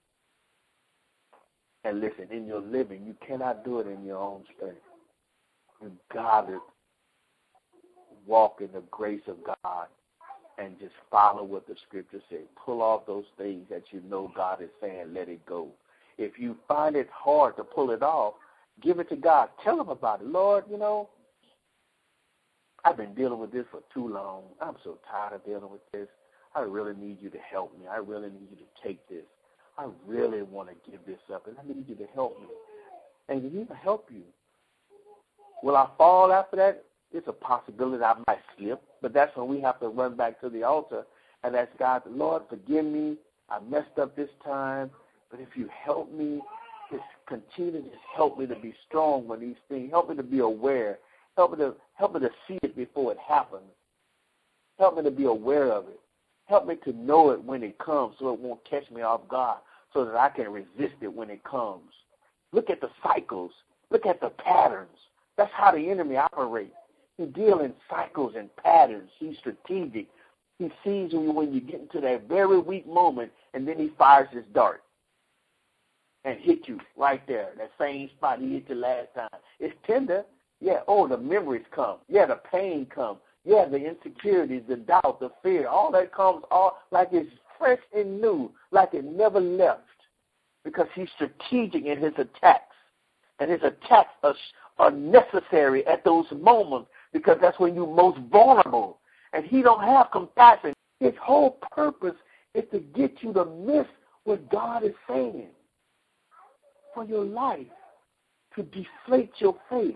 And 1.83 1.99
listen, 1.99 2.27
in 2.31 2.45
your 2.45 2.61
living, 2.61 3.05
you 3.05 3.15
cannot 3.25 3.63
do 3.63 3.79
it 3.79 3.87
in 3.87 4.03
your 4.05 4.17
own 4.17 4.43
strength. 4.55 4.81
You 5.81 5.91
got 6.13 6.47
to 6.47 6.59
walk 8.27 8.59
in 8.61 8.69
the 8.73 8.83
grace 8.91 9.21
of 9.27 9.37
God 9.63 9.87
and 10.57 10.77
just 10.77 10.93
follow 11.09 11.43
what 11.43 11.65
the 11.67 11.75
scripture 11.87 12.21
says. 12.29 12.45
Pull 12.63 12.81
off 12.81 13.07
those 13.07 13.25
things 13.37 13.65
that 13.69 13.83
you 13.91 14.01
know 14.09 14.31
God 14.35 14.61
is 14.61 14.69
saying, 14.81 15.13
let 15.13 15.29
it 15.29 15.45
go. 15.45 15.69
If 16.17 16.37
you 16.37 16.57
find 16.67 16.97
it 16.97 17.09
hard 17.13 17.55
to 17.55 17.63
pull 17.63 17.91
it 17.91 18.03
off, 18.03 18.33
give 18.81 18.99
it 18.99 19.09
to 19.09 19.15
God. 19.15 19.49
Tell 19.63 19.79
him 19.79 19.89
about 19.89 20.21
it. 20.21 20.27
Lord, 20.27 20.65
you 20.69 20.77
know, 20.77 21.09
I've 22.85 22.97
been 22.97 23.13
dealing 23.13 23.39
with 23.39 23.51
this 23.51 23.65
for 23.71 23.81
too 23.93 24.07
long. 24.07 24.43
I'm 24.61 24.75
so 24.83 24.97
tired 25.09 25.33
of 25.33 25.45
dealing 25.45 25.69
with 25.69 25.81
this. 25.91 26.07
I 26.55 26.61
really 26.61 26.93
need 26.95 27.21
you 27.21 27.29
to 27.29 27.37
help 27.37 27.77
me. 27.77 27.87
I 27.87 27.97
really 27.97 28.29
need 28.29 28.47
you 28.49 28.57
to 28.57 28.87
take 28.87 29.07
this. 29.09 29.25
I 29.77 29.87
really 30.05 30.41
want 30.41 30.69
to 30.69 30.91
give 30.91 30.99
this 31.05 31.19
up, 31.33 31.47
and 31.47 31.55
I 31.57 31.67
need 31.67 31.87
you 31.87 31.95
to 31.95 32.07
help 32.13 32.39
me. 32.39 32.47
And 33.27 33.43
He 33.51 33.57
will 33.59 33.75
help 33.75 34.09
you. 34.11 34.23
Will 35.63 35.77
I 35.77 35.87
fall 35.97 36.31
after 36.31 36.55
that? 36.57 36.83
It's 37.11 37.27
a 37.27 37.33
possibility 37.33 38.03
I 38.03 38.15
might 38.27 38.39
slip, 38.57 38.81
but 39.01 39.13
that's 39.13 39.35
when 39.35 39.47
we 39.47 39.61
have 39.61 39.79
to 39.79 39.87
run 39.87 40.15
back 40.15 40.39
to 40.41 40.49
the 40.49 40.63
altar 40.63 41.05
and 41.43 41.55
ask 41.55 41.69
God, 41.77 42.03
Lord, 42.07 42.43
forgive 42.49 42.85
me. 42.85 43.17
I 43.49 43.59
messed 43.59 43.97
up 43.99 44.15
this 44.15 44.29
time, 44.43 44.91
but 45.31 45.39
if 45.39 45.49
you 45.55 45.69
help 45.85 46.11
me, 46.11 46.41
just 46.91 47.03
continue 47.27 47.71
to 47.71 47.81
just 47.81 48.01
help 48.15 48.37
me 48.37 48.45
to 48.47 48.55
be 48.55 48.73
strong 48.87 49.27
when 49.27 49.39
these 49.39 49.55
things. 49.67 49.91
Help 49.91 50.09
me 50.09 50.15
to 50.15 50.23
be 50.23 50.39
aware. 50.39 50.99
Help 51.37 51.51
me 51.51 51.57
to 51.57 51.75
help 51.93 52.13
me 52.13 52.19
to 52.21 52.29
see 52.47 52.57
it 52.63 52.75
before 52.75 53.11
it 53.11 53.17
happens. 53.17 53.63
Help 54.77 54.97
me 54.97 55.03
to 55.03 55.11
be 55.11 55.25
aware 55.25 55.71
of 55.71 55.87
it. 55.87 55.99
Help 56.47 56.65
me 56.65 56.75
to 56.83 56.93
know 56.93 57.31
it 57.31 57.43
when 57.43 57.63
it 57.63 57.77
comes 57.77 58.15
so 58.19 58.33
it 58.33 58.39
won't 58.39 58.63
catch 58.69 58.89
me 58.91 59.01
off 59.01 59.27
guard 59.27 59.59
so 59.93 60.05
that 60.05 60.15
I 60.15 60.29
can 60.29 60.51
resist 60.51 60.95
it 61.01 61.13
when 61.13 61.29
it 61.29 61.43
comes. 61.43 61.91
Look 62.51 62.69
at 62.69 62.81
the 62.81 62.89
cycles. 63.03 63.51
Look 63.91 64.05
at 64.05 64.21
the 64.21 64.29
patterns. 64.29 64.97
That's 65.37 65.51
how 65.53 65.71
the 65.71 65.89
enemy 65.89 66.17
operates. 66.17 66.73
He 67.17 67.25
deals 67.25 67.61
in 67.61 67.73
cycles 67.89 68.33
and 68.37 68.55
patterns. 68.55 69.09
He's 69.19 69.37
strategic. 69.37 70.07
He 70.57 70.71
sees 70.83 71.13
you 71.13 71.31
when 71.31 71.53
you 71.53 71.61
get 71.61 71.81
into 71.81 72.01
that 72.01 72.27
very 72.27 72.59
weak 72.59 72.87
moment, 72.87 73.31
and 73.53 73.67
then 73.67 73.77
he 73.77 73.91
fires 73.97 74.27
his 74.31 74.43
dart 74.53 74.81
and 76.25 76.39
hit 76.39 76.67
you 76.67 76.79
right 76.97 77.25
there, 77.27 77.49
that 77.57 77.71
same 77.79 78.09
spot 78.09 78.39
he 78.39 78.53
hit 78.53 78.65
you 78.69 78.75
last 78.75 79.07
time. 79.15 79.29
It's 79.59 79.75
tender. 79.85 80.25
Yeah, 80.59 80.79
oh, 80.87 81.07
the 81.07 81.17
memories 81.17 81.65
come. 81.73 81.97
Yeah, 82.09 82.25
the 82.25 82.39
pain 82.51 82.85
comes. 82.85 83.19
Yeah, 83.45 83.65
the 83.65 83.77
insecurities, 83.77 84.63
the 84.67 84.75
doubt, 84.75 85.19
the 85.21 85.31
fear, 85.41 85.67
all 85.67 85.91
that 85.93 86.13
comes 86.13 86.43
all 86.51 86.79
like 86.91 87.09
it's 87.11 87.31
fresh 87.57 87.79
and 87.95 88.19
new, 88.19 88.51
like 88.71 88.93
it 88.93 89.05
never 89.05 89.39
left. 89.39 89.83
Because 90.65 90.87
he's 90.93 91.07
strategic 91.15 91.85
in 91.85 91.99
his 91.99 92.13
attacks. 92.17 92.75
And 93.39 93.49
his 93.49 93.61
attacks 93.63 94.11
are, 94.23 94.35
are 94.77 94.91
necessary 94.91 95.87
at 95.87 96.03
those 96.03 96.25
moments 96.31 96.89
because 97.13 97.37
that's 97.41 97.57
when 97.59 97.73
you're 97.73 97.87
most 97.87 98.19
vulnerable. 98.29 98.99
And 99.31 99.45
he 99.45 99.61
don't 99.61 99.83
have 99.83 100.11
compassion. 100.11 100.73
His 100.99 101.13
whole 101.21 101.57
purpose 101.71 102.15
is 102.53 102.65
to 102.71 102.79
get 102.79 103.23
you 103.23 103.31
to 103.33 103.45
miss 103.45 103.85
what 104.25 104.51
God 104.51 104.83
is 104.83 104.93
saying 105.07 105.47
for 106.93 107.05
your 107.05 107.25
life, 107.25 107.67
to 108.55 108.63
deflate 108.63 109.31
your 109.37 109.55
faith, 109.69 109.95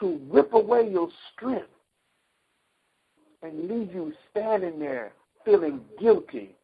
to 0.00 0.20
rip 0.30 0.52
away 0.52 0.88
your 0.90 1.08
strength, 1.32 1.68
and 3.42 3.68
leave 3.68 3.94
you 3.94 4.12
standing 4.30 4.78
there 4.78 5.12
feeling 5.44 5.80
guilty, 5.98 6.54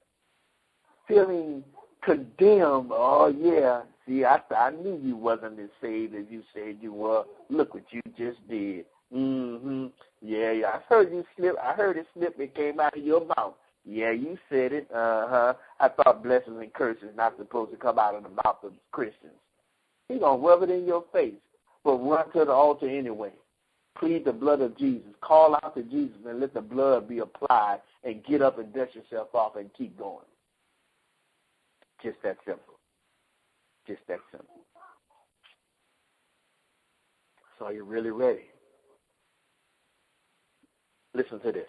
feeling 1.09 1.65
condemned. 2.03 2.91
Oh 2.93 3.29
yeah, 3.37 3.83
see, 4.07 4.25
I 4.25 4.41
I 4.55 4.71
knew 4.71 4.99
you 5.03 5.17
wasn't 5.17 5.59
as 5.59 5.71
saved 5.81 6.15
as 6.15 6.25
you 6.29 6.43
said 6.55 6.79
you 6.81 6.93
were. 6.93 7.25
Look 7.49 7.75
what 7.75 7.85
you 7.91 8.01
just 8.17 8.47
did. 8.49 8.87
Mhm. 9.13 9.93
Yeah, 10.21 10.53
yeah. 10.53 10.69
I 10.69 10.81
heard 10.89 11.13
you 11.13 11.25
slip. 11.37 11.57
I 11.63 11.73
heard 11.73 11.97
it 11.97 12.07
slip. 12.15 12.39
It 12.41 12.55
came 12.55 12.81
out 12.81 12.97
of 12.97 13.03
your 13.03 13.25
mouth. 13.37 13.55
Yeah, 13.89 14.11
you 14.11 14.37
said 14.51 14.73
it. 14.73 14.89
Uh 14.93 15.29
huh. 15.29 15.55
I 15.79 15.89
thought 15.89 16.23
blessings 16.23 16.61
and 16.61 16.73
curses 16.73 17.11
not 17.17 17.37
supposed 17.39 17.71
to 17.71 17.77
come 17.77 17.99
out 17.99 18.15
of 18.15 18.25
the 18.25 18.31
mouth 18.31 18.59
of 18.63 18.73
Christians. 18.91 19.33
He 20.09 20.19
gonna 20.19 20.43
rub 20.43 20.63
it 20.63 20.71
in 20.71 20.87
your 20.87 21.05
face, 21.13 21.35
but 21.85 21.97
run 21.97 22.31
to 22.33 22.45
the 22.45 22.53
altar 22.53 22.89
anyway 22.89 23.33
plead 23.99 24.25
the 24.25 24.33
blood 24.33 24.61
of 24.61 24.77
Jesus. 24.79 25.09
Call 25.21 25.55
out 25.63 25.75
to 25.77 25.83
Jesus 25.83 26.17
and 26.27 26.41
let 26.41 26.55
the 26.55 26.61
blood 26.61 27.09
be 27.09 27.19
applied 27.19 27.81
and 28.05 28.25
get 28.25 28.43
up 28.43 28.59
and 28.59 28.73
dust 28.73 28.95
yourself 28.95 29.35
off 29.35 29.57
and 29.57 29.71
keep 29.75 29.99
going. 29.99 30.25
Just 32.03 32.17
that 32.23 32.37
simple. 32.47 32.79
Just 33.87 34.01
that 34.09 34.21
simple. 34.31 34.61
So 37.59 37.67
are 37.67 37.73
you 37.73 37.85
really 37.85 38.11
ready? 38.11 38.45
Listen 41.15 41.41
to 41.41 41.53
this. 41.53 41.69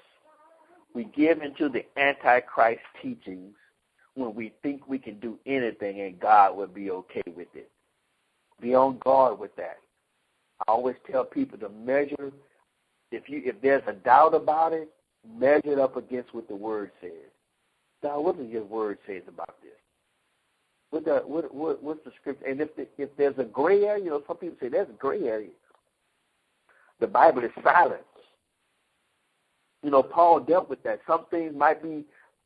We 0.97 1.03
give 1.15 1.43
into 1.43 1.69
the 1.69 1.86
Antichrist 1.95 2.81
teachings 3.03 3.53
when 4.15 4.33
we 4.33 4.51
think 4.63 4.88
we 4.88 4.97
can 4.97 5.19
do 5.19 5.38
anything 5.45 6.01
and 6.01 6.19
God 6.19 6.57
will 6.57 6.65
be 6.65 6.89
okay 6.89 7.21
with 7.36 7.49
it. 7.53 7.69
Be 8.60 8.73
on 8.73 8.97
guard 9.05 9.38
with 9.38 9.55
that. 9.57 9.77
I 10.67 10.71
always 10.71 10.95
tell 11.07 11.23
people 11.23 11.60
to 11.60 11.69
measure 11.69 12.31
if 13.12 13.29
you 13.29 13.43
if 13.45 13.62
there's 13.62 13.83
a 13.86 13.93
doubt 13.93 14.33
about 14.33 14.73
it, 14.73 14.89
measure 15.38 15.73
it 15.73 15.77
up 15.77 15.97
against 15.97 16.33
what 16.33 16.47
the 16.47 16.55
word 16.55 16.89
says. 16.99 17.29
Now, 18.01 18.19
what 18.19 18.39
does 18.39 18.49
your 18.49 18.63
word 18.63 18.97
says 19.05 19.21
about 19.27 19.55
this? 19.62 19.77
What 20.89 21.05
the 21.05 21.17
what, 21.27 21.53
what 21.53 21.83
what's 21.83 22.03
the 22.05 22.12
scripture? 22.19 22.47
And 22.47 22.60
if 22.60 22.75
the, 22.75 22.88
if 22.97 23.15
there's 23.17 23.38
a 23.38 23.43
gray 23.43 23.83
area, 23.83 24.03
you 24.03 24.10
know, 24.10 24.23
some 24.27 24.38
people 24.38 24.57
say 24.60 24.69
there's 24.69 24.89
a 24.89 24.93
gray 24.93 25.25
area. 25.25 25.51
The 26.99 27.05
Bible 27.05 27.43
is 27.43 27.51
silent. 27.63 28.01
You 29.88 29.91
know, 29.91 30.04
Paul 30.04 30.41
dealt 30.41 30.69
with 30.69 30.84
that. 30.84 31.00
Some 31.08 31.28
things 31.32 31.56
might 31.56 31.82
be 31.82 32.04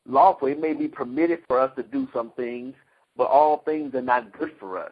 lawful; 0.07 0.47
it 0.47 0.61
may 0.61 0.73
be 0.73 0.87
permitted 0.87 1.39
for 1.47 1.59
us 1.59 1.71
to 1.75 1.81
do 1.81 2.07
some 2.13 2.29
things, 2.37 2.75
but 3.17 3.23
all 3.23 3.63
things 3.65 3.95
are 3.95 4.01
not 4.03 4.31
good 4.37 4.51
for 4.59 4.77
us. 4.77 4.91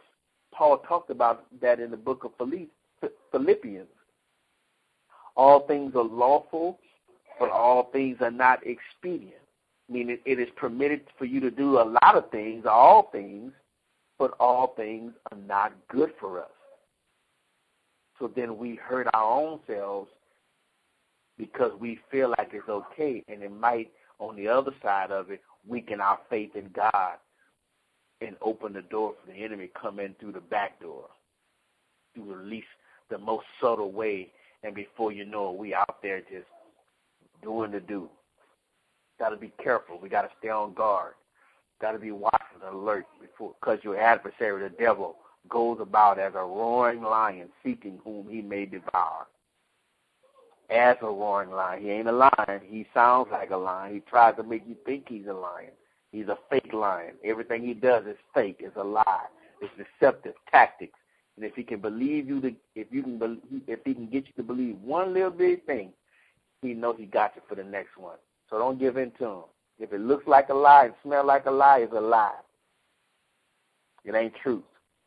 Paul 0.52 0.80
talked 0.80 1.12
about 1.12 1.46
that 1.62 1.80
in 1.80 1.92
the 1.92 1.96
book 1.96 2.24
of 2.24 2.32
Philippians. 2.40 3.88
All 5.38 5.68
things 5.68 5.94
are 5.94 6.04
lawful, 6.04 6.80
but 7.40 7.52
all 7.52 7.92
things 7.92 8.18
are 8.20 8.32
not 8.32 8.62
expedient. 8.66 9.44
Meaning 9.88 10.18
it 10.26 10.40
is 10.40 10.50
permitted 10.56 11.02
for 11.20 11.26
you 11.26 11.40
to 11.42 11.52
do 11.52 11.78
a 11.80 11.86
lot 12.02 12.16
of 12.16 12.32
things, 12.32 12.66
all 12.68 13.12
things, 13.12 13.52
but 14.18 14.32
all 14.40 14.74
things 14.76 15.14
are 15.32 15.38
not 15.38 15.74
good 15.88 16.14
for 16.20 16.40
us. 16.40 16.50
So 18.18 18.28
then 18.36 18.58
we 18.58 18.74
hurt 18.74 19.06
our 19.14 19.40
own 19.40 19.60
selves 19.68 20.10
because 21.40 21.72
we 21.80 21.98
feel 22.12 22.30
like 22.38 22.50
it's 22.52 22.70
okay, 22.70 23.24
and 23.30 23.42
it 23.42 23.52
might, 23.52 23.90
on 24.20 24.36
the 24.36 24.48
other 24.48 24.74
side 24.84 25.10
of 25.10 25.32
it, 25.32 25.42
weaken 25.68 26.02
our 26.02 26.20
faith 26.30 26.56
in 26.56 26.70
God 26.76 27.14
and 28.22 28.36
open 28.42 28.74
the 28.74 28.82
door 28.84 29.16
for 29.20 29.32
the 29.32 29.44
enemy 29.44 29.72
come 29.82 30.00
in 30.00 30.14
through 30.20 30.34
the 30.34 30.42
back 30.42 30.80
door 30.82 31.06
through 32.14 32.26
to 32.26 32.34
release 32.36 32.66
the 33.10 33.18
most 33.18 33.46
subtle 33.62 33.92
way, 33.92 34.30
and 34.64 34.76
before 34.76 35.14
you 35.14 35.26
know 35.26 35.52
it, 35.52 35.58
we 35.58 35.74
out 35.74 36.02
there 36.04 36.20
just 36.20 36.46
doing 37.42 37.72
the 37.72 37.80
do. 37.80 38.10
Got 39.18 39.30
to 39.30 39.38
be 39.38 39.52
careful. 39.64 39.98
We 40.00 40.10
got 40.10 40.24
to 40.24 40.30
stay 40.40 40.50
on 40.50 40.74
guard. 40.74 41.14
Got 41.82 41.94
to 41.94 42.00
be 42.00 42.12
watchful 42.12 42.60
alert 42.70 43.06
before, 43.22 43.56
because 43.60 43.80
your 43.84 43.98
adversary, 43.98 44.62
the 44.62 44.76
devil, 44.76 45.16
goes 45.48 45.78
about 45.80 46.20
as 46.20 46.34
a 46.36 46.40
roaring 46.40 47.02
lion, 47.02 47.48
seeking 47.64 48.00
whom 48.04 48.28
he 48.30 48.42
may 48.42 48.66
devour. 48.66 49.28
As 50.70 50.98
a 51.02 51.06
roaring 51.06 51.52
lion. 51.52 51.82
He 51.82 51.90
ain't 51.90 52.08
a 52.08 52.12
lion. 52.12 52.62
He 52.66 52.86
sounds 52.94 53.30
like 53.32 53.52
a 53.52 53.58
lion. 53.58 53.94
He 53.94 54.00
tries 54.02 54.36
to 54.36 54.44
make 54.44 54.64
you 54.68 54.76
think 54.86 55.06
he's 55.08 55.28
a 55.28 55.34
lion. 55.34 55.72
He's 56.12 56.28
a 56.28 56.38
fake 56.50 56.74
lion. 56.74 57.14
Everything 57.24 57.64
he 57.64 57.74
does 57.74 58.06
is 58.06 58.18
fake. 58.34 58.58
It's 58.60 58.76
a 58.78 58.84
lie. 58.84 59.26
It's 59.62 59.72
deceptive 59.78 60.36
tactics. 60.50 60.98
And 61.36 61.46
if 61.46 61.56
he 61.56 61.64
can 61.64 61.80
believe 61.80 62.28
you 62.28 62.42
to, 62.42 62.54
if 62.76 62.88
you 62.92 63.04
can, 63.04 63.42
if 63.68 63.80
he 63.86 63.94
can 63.94 64.08
get 64.08 64.28
you 64.28 64.34
to 64.38 64.44
believe 64.44 64.78
one 64.82 65.14
little 65.14 65.32
bit 65.32 65.66
thing, 65.66 65.92
he 66.62 66.74
knows 66.74 66.96
he 66.98 67.06
got 67.06 67.36
you 67.36 67.42
for 67.48 67.56
the 67.56 67.64
next 67.64 67.98
one. 67.98 68.18
So 68.50 68.58
don't 68.58 68.80
give 68.80 68.98
in 68.98 69.12
to 69.20 69.26
him. 69.26 69.44
If 69.80 69.94
it 69.94 70.02
looks 70.02 70.28
like 70.28 70.50
a 70.50 70.54
lie 70.54 70.86
and 70.86 70.94
smell 71.04 71.26
like 71.26 71.46
a 71.46 71.52
lie, 71.52 71.80
it's 71.80 71.94
a 71.94 72.02
lie. 72.02 72.36
It 74.04 74.16
ain't 74.16 74.34
truth. 74.42 74.64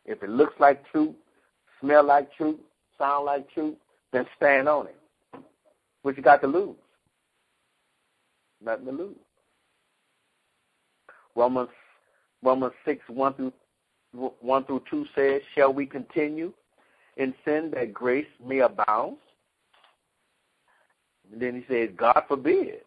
If 0.07 0.23
it 0.23 0.31
looks 0.31 0.55
like 0.59 0.91
truth, 0.91 1.15
smell 1.81 2.05
like 2.05 2.33
truth, 2.35 2.59
sound 2.97 3.27
like 3.27 3.51
truth, 3.53 3.77
then 4.13 4.25
stand 4.37 4.69
on 4.69 4.87
it. 4.87 4.97
What 6.03 6.17
you 6.17 6.23
got 6.23 6.41
to 6.43 6.47
lose? 6.47 6.77
Nothing 8.65 8.87
to 8.87 8.93
lose. 8.93 9.17
Romans 11.35 11.71
Romans 12.43 12.75
six 12.85 13.03
one 13.09 13.35
through 13.35 13.53
one 14.41 14.65
through 14.65 14.83
two 14.91 15.07
says, 15.15 15.41
Shall 15.55 15.73
we 15.73 15.87
continue 15.87 16.53
in 17.17 17.35
sin 17.45 17.71
that 17.75 17.93
grace 17.95 18.27
may 18.45 18.59
abound? 18.59 19.17
And 21.33 21.41
then 21.41 21.55
he 21.55 21.73
says, 21.73 21.91
God 21.97 22.23
forbid. 22.29 22.81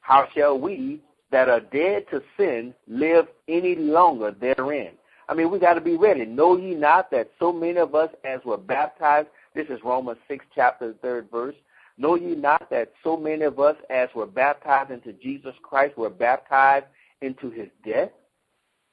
How 0.00 0.26
shall 0.34 0.58
we 0.58 1.02
that 1.30 1.48
are 1.48 1.60
dead 1.60 2.06
to 2.10 2.22
sin 2.38 2.74
live 2.88 3.26
any 3.48 3.76
longer 3.76 4.32
therein? 4.32 4.92
I 5.28 5.34
mean, 5.34 5.50
we 5.50 5.58
got 5.60 5.74
to 5.74 5.80
be 5.80 5.96
ready. 5.96 6.24
Know 6.24 6.56
ye 6.56 6.74
not 6.74 7.10
that 7.12 7.30
so 7.38 7.52
many 7.52 7.78
of 7.78 7.94
us 7.94 8.10
as 8.24 8.40
were 8.44 8.56
baptized, 8.56 9.28
this 9.54 9.68
is 9.68 9.78
Romans 9.84 10.18
6, 10.26 10.44
chapter 10.54 10.94
3rd 11.04 11.30
verse, 11.30 11.54
know 12.00 12.14
ye 12.14 12.34
not 12.34 12.68
that 12.70 12.92
so 13.04 13.16
many 13.16 13.44
of 13.44 13.60
us 13.60 13.76
as 13.90 14.08
were 14.14 14.26
baptized 14.26 14.90
into 14.90 15.12
Jesus 15.12 15.54
Christ 15.62 15.96
were 15.96 16.10
baptized 16.10 16.86
into 17.20 17.50
his 17.50 17.68
death? 17.84 18.10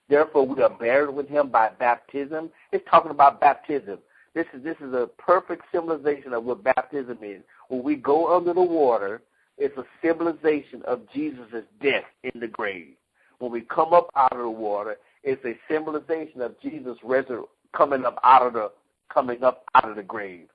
Therefore 0.09 0.45
we 0.45 0.61
are 0.61 0.69
buried 0.69 1.13
with 1.13 1.27
him 1.27 1.49
by 1.49 1.69
baptism. 1.79 2.49
It's 2.71 2.85
talking 2.89 3.11
about 3.11 3.39
baptism. 3.41 3.99
This 4.33 4.45
is 4.53 4.63
this 4.63 4.77
is 4.81 4.93
a 4.93 5.09
perfect 5.17 5.63
symbolization 5.71 6.33
of 6.33 6.43
what 6.43 6.63
baptism 6.63 7.17
is. 7.21 7.41
When 7.69 7.83
we 7.83 7.95
go 7.95 8.35
under 8.35 8.53
the 8.53 8.61
water, 8.61 9.21
it's 9.57 9.77
a 9.77 9.85
symbolization 10.01 10.83
of 10.83 11.01
Jesus' 11.13 11.63
death 11.81 12.03
in 12.23 12.39
the 12.39 12.47
grave. 12.47 12.93
When 13.39 13.51
we 13.51 13.61
come 13.61 13.93
up 13.93 14.09
out 14.15 14.33
of 14.33 14.39
the 14.39 14.49
water, 14.49 14.97
it's 15.23 15.43
a 15.45 15.57
symbolization 15.71 16.41
of 16.41 16.59
Jesus 16.61 16.97
resur- 17.03 17.47
coming 17.75 18.05
up 18.05 18.19
out 18.23 18.45
of 18.45 18.53
the 18.53 18.71
coming 19.11 19.43
up 19.43 19.65
out 19.75 19.89
of 19.89 19.95
the 19.95 20.03
grave. 20.03 20.47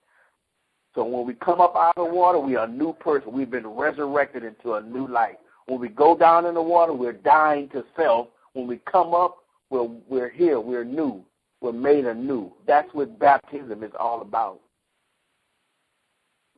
So 0.95 1.05
when 1.05 1.27
we 1.27 1.35
come 1.35 1.61
up 1.61 1.75
out 1.75 1.97
of 1.97 2.07
the 2.07 2.15
water, 2.15 2.39
we 2.39 2.57
are 2.57 2.67
a 2.67 2.71
new 2.71 2.93
person. 2.93 3.33
We've 3.33 3.51
been 3.51 3.67
resurrected 3.67 4.45
into 4.45 4.75
a 4.75 4.83
new 4.83 5.09
life. 5.09 5.37
When 5.67 5.81
we 5.81 5.89
go 5.89 6.17
down 6.17 6.47
in 6.47 6.55
the 6.55 6.63
water, 6.63 6.93
we're 6.93 7.13
dying 7.13 7.69
to 7.71 7.85
self. 7.97 8.29
When 8.53 8.67
we 8.67 8.79
come 8.91 9.15
up, 9.15 9.39
we're, 9.71 9.89
we're 10.09 10.29
here. 10.29 10.61
We're 10.61 10.85
new. 10.85 11.25
We're 11.61 11.73
made 11.73 12.05
anew. 12.05 12.53
That's 12.67 12.93
what 12.93 13.19
baptism 13.19 13.83
is 13.83 13.93
all 13.99 14.21
about. 14.21 14.61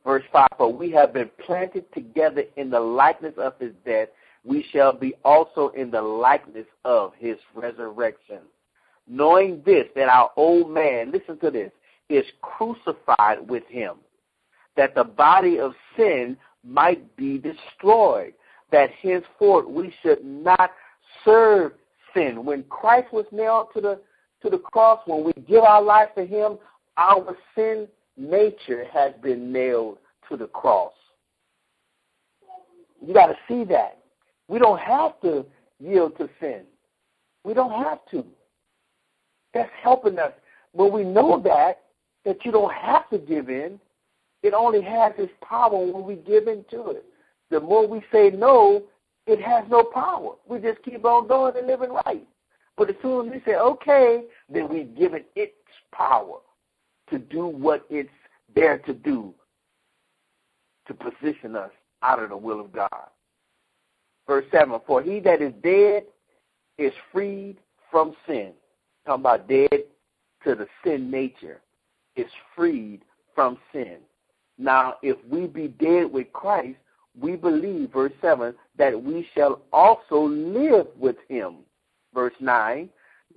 Verse 0.03 0.23
5 0.33 0.47
For 0.57 0.71
we 0.71 0.91
have 0.91 1.13
been 1.13 1.29
planted 1.45 1.91
together 1.93 2.43
in 2.57 2.69
the 2.69 2.79
likeness 2.79 3.33
of 3.37 3.53
his 3.59 3.71
death, 3.85 4.09
we 4.43 4.65
shall 4.71 4.93
be 4.93 5.15
also 5.23 5.69
in 5.69 5.89
the 5.89 6.01
likeness 6.01 6.67
of 6.83 7.13
his 7.17 7.37
resurrection. 7.55 8.39
Knowing 9.07 9.61
this, 9.65 9.85
that 9.95 10.09
our 10.09 10.31
old 10.35 10.69
man, 10.69 11.11
listen 11.11 11.39
to 11.39 11.49
this, 11.49 11.71
is 12.09 12.25
crucified 12.41 13.47
with 13.49 13.63
him, 13.67 13.95
that 14.77 14.95
the 14.95 15.03
body 15.03 15.59
of 15.59 15.73
sin 15.97 16.37
might 16.63 17.15
be 17.15 17.37
destroyed, 17.37 18.33
that 18.71 18.89
henceforth 19.01 19.67
we 19.67 19.93
should 20.01 20.23
not 20.23 20.71
serve 21.23 21.73
sin. 22.13 22.43
When 22.45 22.63
Christ 22.63 23.13
was 23.13 23.25
nailed 23.31 23.67
to 23.75 23.81
the 23.81 23.99
to 24.41 24.49
the 24.49 24.59
cross, 24.59 24.99
when 25.05 25.23
we 25.23 25.33
give 25.47 25.63
our 25.63 25.81
life 25.81 26.09
to 26.15 26.25
him, 26.25 26.57
our 26.97 27.35
sin 27.55 27.87
nature 28.17 28.85
has 28.93 29.13
been 29.23 29.51
nailed 29.51 29.97
to 30.29 30.37
the 30.37 30.47
cross. 30.47 30.93
You 33.05 33.13
got 33.13 33.27
to 33.27 33.35
see 33.47 33.63
that. 33.65 33.99
We 34.47 34.59
don't 34.59 34.79
have 34.79 35.19
to 35.21 35.45
yield 35.79 36.17
to 36.17 36.29
sin. 36.39 36.61
We 37.43 37.53
don't 37.53 37.71
have 37.83 37.99
to. 38.11 38.25
That's 39.53 39.69
helping 39.81 40.19
us. 40.19 40.31
When 40.73 40.91
we 40.91 41.03
know 41.03 41.41
that, 41.43 41.81
that 42.25 42.43
you 42.45 42.51
don't 42.51 42.73
have 42.73 43.09
to 43.09 43.17
give 43.17 43.49
in, 43.49 43.79
it 44.45 44.53
only 44.53 44.81
has 44.81 45.11
its 45.17 45.33
power 45.41 45.91
when 45.91 46.03
we 46.03 46.15
give 46.15 46.47
in 46.47 46.63
to 46.69 46.91
it. 46.91 47.05
The 47.49 47.59
more 47.59 47.87
we 47.87 48.03
say 48.11 48.29
no, 48.29 48.83
it 49.25 49.41
has 49.41 49.65
no 49.69 49.83
power. 49.83 50.33
We 50.47 50.59
just 50.59 50.83
keep 50.83 51.03
on 51.03 51.27
going 51.27 51.57
and 51.57 51.65
living 51.65 51.89
right. 52.05 52.27
But 52.77 52.91
as 52.91 52.95
soon 53.01 53.27
as 53.27 53.33
we 53.33 53.41
say 53.43 53.55
okay, 53.55 54.25
then 54.47 54.69
we've 54.69 54.95
given 54.95 55.23
its 55.35 55.53
power 55.91 56.37
to 57.09 57.17
do 57.17 57.47
what 57.47 57.87
it's 57.89 58.09
there 58.53 58.77
to 58.79 58.93
do 58.93 59.33
to 60.87 60.93
position 60.93 61.55
us 61.55 61.71
out 62.03 62.21
of 62.21 62.29
the 62.29 62.37
will 62.37 62.59
of 62.59 62.71
God. 62.71 63.09
Verse 64.27 64.45
7 64.51 64.79
For 64.85 65.01
he 65.01 65.19
that 65.21 65.41
is 65.41 65.53
dead 65.63 66.03
is 66.77 66.93
freed 67.11 67.57
from 67.89 68.15
sin. 68.27 68.51
Talking 69.07 69.21
about 69.21 69.47
dead 69.47 69.85
to 70.43 70.53
the 70.53 70.67
sin 70.83 71.09
nature, 71.09 71.61
is 72.15 72.27
freed 72.55 73.01
from 73.33 73.57
sin. 73.73 73.97
Now, 74.57 74.95
if 75.01 75.17
we 75.29 75.47
be 75.47 75.67
dead 75.67 76.11
with 76.11 76.31
Christ, 76.33 76.77
we 77.19 77.35
believe, 77.35 77.91
verse 77.93 78.11
7, 78.21 78.53
that 78.77 79.01
we 79.01 79.27
shall 79.35 79.61
also 79.71 80.27
live 80.27 80.87
with 80.97 81.17
him. 81.27 81.57
Verse 82.13 82.33
9, 82.39 82.89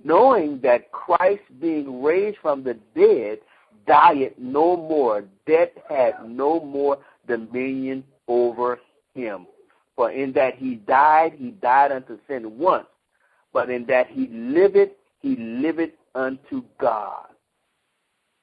knowing 0.03 0.59
that 0.61 0.91
Christ 0.91 1.43
being 1.59 2.01
raised 2.01 2.37
from 2.41 2.63
the 2.63 2.77
dead 2.95 3.39
dieth 3.85 4.33
no 4.37 4.77
more, 4.77 5.25
death 5.45 5.69
had 5.89 6.13
no 6.25 6.59
more 6.59 6.97
dominion 7.27 8.03
over 8.27 8.79
him. 9.13 9.47
For 9.95 10.11
in 10.11 10.31
that 10.33 10.55
he 10.55 10.75
died, 10.75 11.33
he 11.37 11.51
died 11.51 11.91
unto 11.91 12.17
sin 12.27 12.57
once, 12.57 12.87
but 13.51 13.69
in 13.69 13.85
that 13.87 14.07
he 14.07 14.27
liveth, 14.27 14.91
he 15.21 15.35
liveth 15.35 15.91
unto 16.15 16.63
God. 16.79 17.25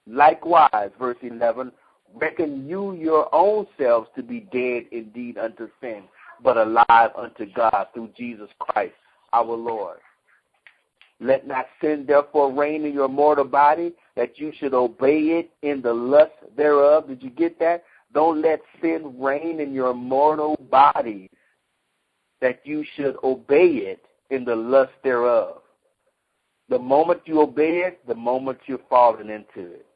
Likewise, 0.06 0.90
verse 0.98 1.16
11, 1.22 1.72
reckon 2.18 2.66
you 2.68 2.94
your 2.94 3.32
own 3.34 3.66
selves 3.78 4.08
to 4.16 4.22
be 4.22 4.40
dead 4.52 4.84
indeed 4.92 5.38
unto 5.38 5.68
sin, 5.80 6.04
but 6.42 6.56
alive 6.56 7.10
unto 7.16 7.46
God 7.54 7.88
through 7.94 8.10
Jesus 8.16 8.48
Christ 8.58 8.94
our 9.32 9.54
Lord. 9.54 9.98
Let 11.20 11.46
not 11.46 11.66
sin 11.80 12.04
therefore 12.06 12.52
reign 12.52 12.84
in 12.84 12.92
your 12.92 13.08
mortal 13.08 13.44
body, 13.44 13.94
that 14.16 14.38
you 14.38 14.52
should 14.58 14.74
obey 14.74 15.18
it 15.38 15.50
in 15.62 15.80
the 15.80 15.92
lust 15.92 16.32
thereof. 16.56 17.08
Did 17.08 17.22
you 17.22 17.30
get 17.30 17.58
that? 17.58 17.84
Don't 18.12 18.42
let 18.42 18.60
sin 18.82 19.14
reign 19.18 19.60
in 19.60 19.72
your 19.72 19.94
mortal 19.94 20.56
body, 20.70 21.30
that 22.40 22.60
you 22.64 22.84
should 22.94 23.16
obey 23.24 23.66
it 23.66 24.04
in 24.30 24.44
the 24.44 24.54
lust 24.54 24.92
thereof. 25.02 25.62
The 26.68 26.78
moment 26.78 27.22
you 27.24 27.40
obey 27.40 27.78
it, 27.86 28.06
the 28.06 28.14
moment 28.14 28.58
you're 28.66 28.80
falling 28.90 29.30
into 29.30 29.72
it. 29.72 29.86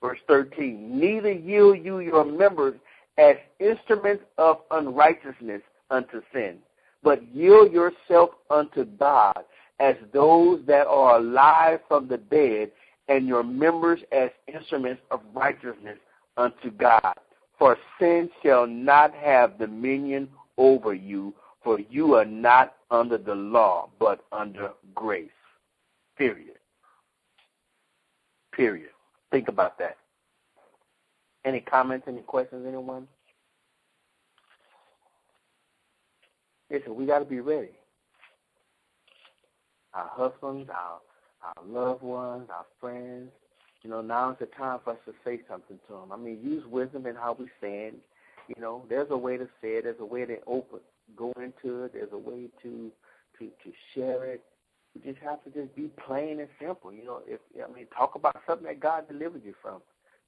Verse 0.00 0.18
13, 0.28 0.98
neither 0.98 1.32
yield 1.32 1.84
you 1.84 1.98
your 2.00 2.24
members 2.24 2.78
as 3.18 3.34
instruments 3.58 4.22
of 4.38 4.58
unrighteousness 4.70 5.62
unto 5.90 6.22
sin, 6.32 6.58
but 7.02 7.26
yield 7.34 7.72
yourself 7.72 8.30
unto 8.50 8.84
God 8.84 9.44
as 9.80 9.96
those 10.12 10.60
that 10.66 10.86
are 10.86 11.16
alive 11.18 11.80
from 11.88 12.08
the 12.08 12.16
dead, 12.16 12.70
and 13.08 13.26
your 13.26 13.42
members 13.42 14.00
as 14.12 14.30
instruments 14.52 15.00
of 15.10 15.20
righteousness 15.32 15.98
unto 16.36 16.70
God. 16.70 17.14
For 17.58 17.76
sin 17.98 18.28
shall 18.42 18.66
not 18.66 19.14
have 19.14 19.58
dominion 19.58 20.28
over 20.58 20.94
you, 20.94 21.34
for 21.62 21.80
you 21.80 22.14
are 22.14 22.24
not 22.24 22.74
under 22.90 23.18
the 23.18 23.34
law, 23.34 23.88
but 23.98 24.24
under 24.30 24.72
grace. 24.94 25.30
Period. 26.16 26.58
Period. 28.52 28.90
Think 29.30 29.48
about 29.48 29.78
that. 29.78 29.96
Any 31.44 31.60
comments, 31.60 32.06
any 32.08 32.22
questions, 32.22 32.64
anyone? 32.66 33.06
Listen, 36.70 36.94
we 36.94 37.06
got 37.06 37.20
to 37.20 37.24
be 37.24 37.40
ready. 37.40 37.70
Our 39.94 40.10
husbands, 40.12 40.68
our 40.70 41.00
our 41.42 41.64
loved 41.66 42.02
ones, 42.02 42.48
our 42.50 42.66
friends. 42.80 43.30
You 43.82 43.90
know, 43.90 44.00
now 44.00 44.32
is 44.32 44.36
the 44.40 44.46
time 44.46 44.80
for 44.82 44.90
us 44.94 44.98
to 45.06 45.12
say 45.24 45.40
something 45.48 45.78
to 45.86 45.92
them. 45.94 46.12
I 46.12 46.16
mean, 46.16 46.40
use 46.42 46.64
wisdom 46.66 47.06
in 47.06 47.14
how 47.14 47.36
we 47.38 47.46
stand. 47.58 47.96
You 48.48 48.60
know, 48.60 48.84
there's 48.88 49.10
a 49.10 49.16
way 49.16 49.36
to 49.36 49.44
say 49.62 49.76
it. 49.76 49.84
There's 49.84 50.00
a 50.00 50.04
way 50.04 50.24
to 50.24 50.38
open, 50.46 50.80
go 51.16 51.32
into 51.36 51.84
it. 51.84 51.92
There's 51.92 52.12
a 52.12 52.18
way 52.18 52.48
to 52.62 52.90
to 53.38 53.44
to 53.46 53.72
share 53.94 54.24
it. 54.24 54.42
We 54.94 55.12
just 55.12 55.22
have 55.22 55.42
to 55.44 55.50
just 55.50 55.74
be 55.76 55.90
plain 56.06 56.40
and 56.40 56.48
simple. 56.60 56.92
You 56.92 57.04
know, 57.04 57.20
if 57.26 57.40
I 57.56 57.72
mean, 57.72 57.86
talk 57.96 58.14
about 58.14 58.36
something 58.46 58.66
that 58.66 58.80
God 58.80 59.08
delivered 59.08 59.44
you 59.44 59.54
from. 59.60 59.80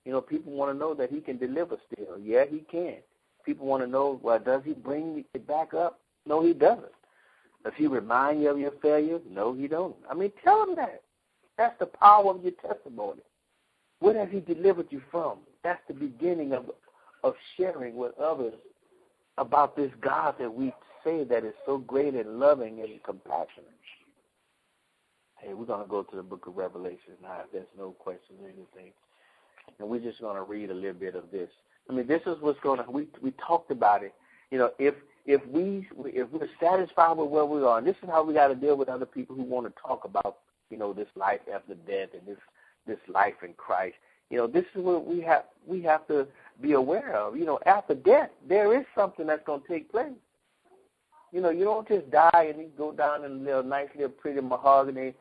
You 0.04 0.12
know, 0.12 0.20
people 0.20 0.52
want 0.52 0.72
to 0.72 0.78
know 0.78 0.94
that 0.94 1.10
he 1.10 1.20
can 1.20 1.36
deliver 1.36 1.76
still. 1.92 2.18
Yeah, 2.18 2.44
he 2.48 2.60
can. 2.70 2.96
People 3.44 3.66
want 3.66 3.82
to 3.82 3.86
know, 3.86 4.18
well, 4.22 4.38
does 4.38 4.62
he 4.64 4.72
bring 4.72 5.24
it 5.34 5.46
back 5.46 5.74
up? 5.74 6.00
No, 6.26 6.42
he 6.44 6.52
doesn't. 6.52 6.92
Does 7.64 7.72
he 7.76 7.86
remind 7.86 8.42
you 8.42 8.50
of 8.50 8.58
your 8.58 8.72
failures? 8.82 9.20
No, 9.28 9.52
he 9.52 9.68
don't. 9.68 9.96
I 10.10 10.14
mean, 10.14 10.32
tell 10.42 10.62
him 10.62 10.76
that. 10.76 11.02
That's 11.58 11.78
the 11.78 11.86
power 11.86 12.30
of 12.30 12.42
your 12.42 12.52
testimony. 12.52 13.20
What 13.98 14.16
has 14.16 14.28
he 14.30 14.40
delivered 14.40 14.86
you 14.90 15.02
from? 15.10 15.38
That's 15.62 15.80
the 15.88 15.94
beginning 15.94 16.52
of 16.52 16.70
of 17.22 17.34
sharing 17.56 17.96
with 17.96 18.18
others 18.18 18.54
about 19.36 19.76
this 19.76 19.90
God 20.00 20.36
that 20.38 20.52
we 20.52 20.72
say 21.04 21.24
that 21.24 21.44
is 21.44 21.54
so 21.66 21.78
great 21.78 22.14
and 22.14 22.40
loving 22.40 22.80
and 22.80 23.02
compassionate. 23.02 23.66
Hey, 25.40 25.54
we're 25.54 25.64
going 25.64 25.82
to 25.82 25.88
go 25.88 26.02
to 26.02 26.16
the 26.16 26.22
book 26.22 26.46
of 26.46 26.56
Revelation 26.56 27.14
now, 27.22 27.40
there's 27.52 27.66
no 27.78 27.92
questions 27.92 28.38
or 28.42 28.48
anything. 28.48 28.92
And 29.78 29.88
we're 29.88 30.00
just 30.00 30.20
going 30.20 30.36
to 30.36 30.42
read 30.42 30.70
a 30.70 30.74
little 30.74 30.92
bit 30.92 31.14
of 31.14 31.30
this. 31.30 31.48
I 31.88 31.92
mean, 31.92 32.06
this 32.06 32.20
is 32.26 32.36
what's 32.40 32.60
going 32.60 32.84
to, 32.84 32.90
we, 32.90 33.08
we 33.22 33.32
talked 33.32 33.70
about 33.70 34.02
it. 34.02 34.14
You 34.50 34.58
know, 34.58 34.70
if 34.78 34.94
if 35.26 35.46
we 35.46 35.86
if 36.06 36.28
we're 36.30 36.48
satisfied 36.60 37.16
with 37.16 37.28
where 37.28 37.44
we 37.44 37.62
are, 37.62 37.78
and 37.78 37.86
this 37.86 37.96
is 38.02 38.08
how 38.08 38.24
we 38.24 38.34
got 38.34 38.48
to 38.48 38.54
deal 38.54 38.76
with 38.76 38.88
other 38.88 39.06
people 39.06 39.36
who 39.36 39.42
want 39.42 39.66
to 39.66 39.82
talk 39.82 40.04
about, 40.04 40.38
you 40.70 40.76
know, 40.76 40.92
this 40.92 41.08
life 41.14 41.40
after 41.52 41.74
death 41.74 42.08
and 42.14 42.26
this 42.26 42.38
this 42.86 42.98
life 43.08 43.34
in 43.44 43.52
Christ. 43.54 43.94
You 44.28 44.38
know, 44.38 44.46
this 44.46 44.64
is 44.74 44.82
what 44.82 45.06
we 45.06 45.20
have 45.20 45.44
we 45.66 45.82
have 45.82 46.06
to 46.08 46.26
be 46.60 46.72
aware 46.72 47.14
of. 47.14 47.36
You 47.36 47.44
know, 47.44 47.60
after 47.64 47.94
death, 47.94 48.30
there 48.48 48.78
is 48.78 48.84
something 48.94 49.26
that's 49.26 49.44
going 49.46 49.60
to 49.62 49.68
take 49.68 49.90
place. 49.90 50.10
You 51.32 51.40
know, 51.40 51.50
you 51.50 51.64
don't 51.64 51.86
just 51.86 52.10
die 52.10 52.48
and 52.50 52.58
you 52.58 52.70
go 52.76 52.90
down 52.90 53.24
in 53.24 53.30
a 53.30 53.34
little 53.34 53.62
nice 53.62 53.88
little 53.94 54.10
pretty 54.10 54.40
mahogany, 54.40 55.14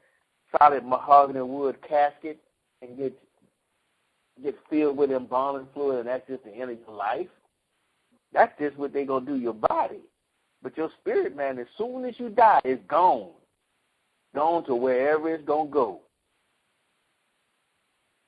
solid 0.58 0.86
mahogany 0.86 1.42
wood 1.42 1.78
casket 1.88 2.40
and 2.82 2.98
get 2.98 3.18
get 4.42 4.56
filled 4.70 4.98
with 4.98 5.12
embalming 5.12 5.68
fluid, 5.74 6.00
and 6.00 6.08
that's 6.08 6.28
just 6.28 6.44
the 6.44 6.52
end 6.52 6.72
of 6.72 6.78
your 6.88 6.96
life. 6.96 7.28
That's 8.32 8.58
just 8.60 8.78
what 8.78 8.94
they're 8.94 9.06
gonna 9.06 9.26
do 9.26 9.36
your 9.36 9.54
body. 9.54 10.00
But 10.62 10.78
your 10.78 10.90
spirit, 11.00 11.36
man, 11.36 11.58
as 11.60 11.68
soon 11.78 12.06
as 12.06 12.20
you 12.20 12.30
die, 12.30 12.62
it's 12.64 12.84
gone. 12.88 13.32
Gone 14.36 14.66
to 14.66 14.76
wherever 14.76 15.34
it's 15.34 15.46
gonna 15.46 15.70
go. 15.70 16.02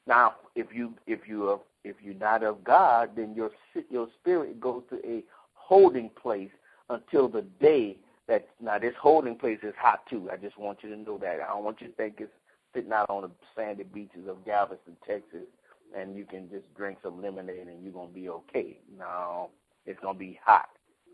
Now, 0.07 0.35
if 0.55 0.67
you 0.73 0.93
if 1.07 1.27
you 1.27 1.49
are 1.49 1.59
if 1.83 1.95
you're 2.01 2.15
not 2.15 2.43
of 2.43 2.63
God, 2.63 3.11
then 3.15 3.33
your 3.35 3.51
your 3.89 4.07
spirit 4.19 4.59
goes 4.59 4.83
to 4.89 4.97
a 5.07 5.23
holding 5.53 6.09
place 6.09 6.51
until 6.89 7.27
the 7.27 7.43
day 7.59 7.97
that 8.27 8.47
now 8.61 8.77
this 8.77 8.93
holding 8.99 9.35
place 9.35 9.59
is 9.63 9.73
hot 9.77 10.05
too. 10.09 10.29
I 10.31 10.37
just 10.37 10.57
want 10.57 10.79
you 10.83 10.89
to 10.89 10.97
know 10.97 11.17
that. 11.17 11.41
I 11.41 11.47
don't 11.47 11.63
want 11.63 11.81
you 11.81 11.87
to 11.87 11.93
think 11.93 12.15
it's 12.19 12.31
sitting 12.73 12.91
out 12.91 13.09
on 13.09 13.23
the 13.23 13.31
sandy 13.55 13.83
beaches 13.83 14.27
of 14.27 14.45
Galveston, 14.45 14.95
Texas, 15.05 15.47
and 15.95 16.15
you 16.15 16.25
can 16.25 16.49
just 16.49 16.73
drink 16.75 16.99
some 17.03 17.21
lemonade 17.21 17.67
and 17.67 17.83
you're 17.83 17.93
gonna 17.93 18.11
be 18.11 18.29
okay. 18.29 18.77
No, 18.97 19.49
it's 19.85 19.99
gonna 19.99 20.17
be 20.17 20.39
hot. 20.43 20.69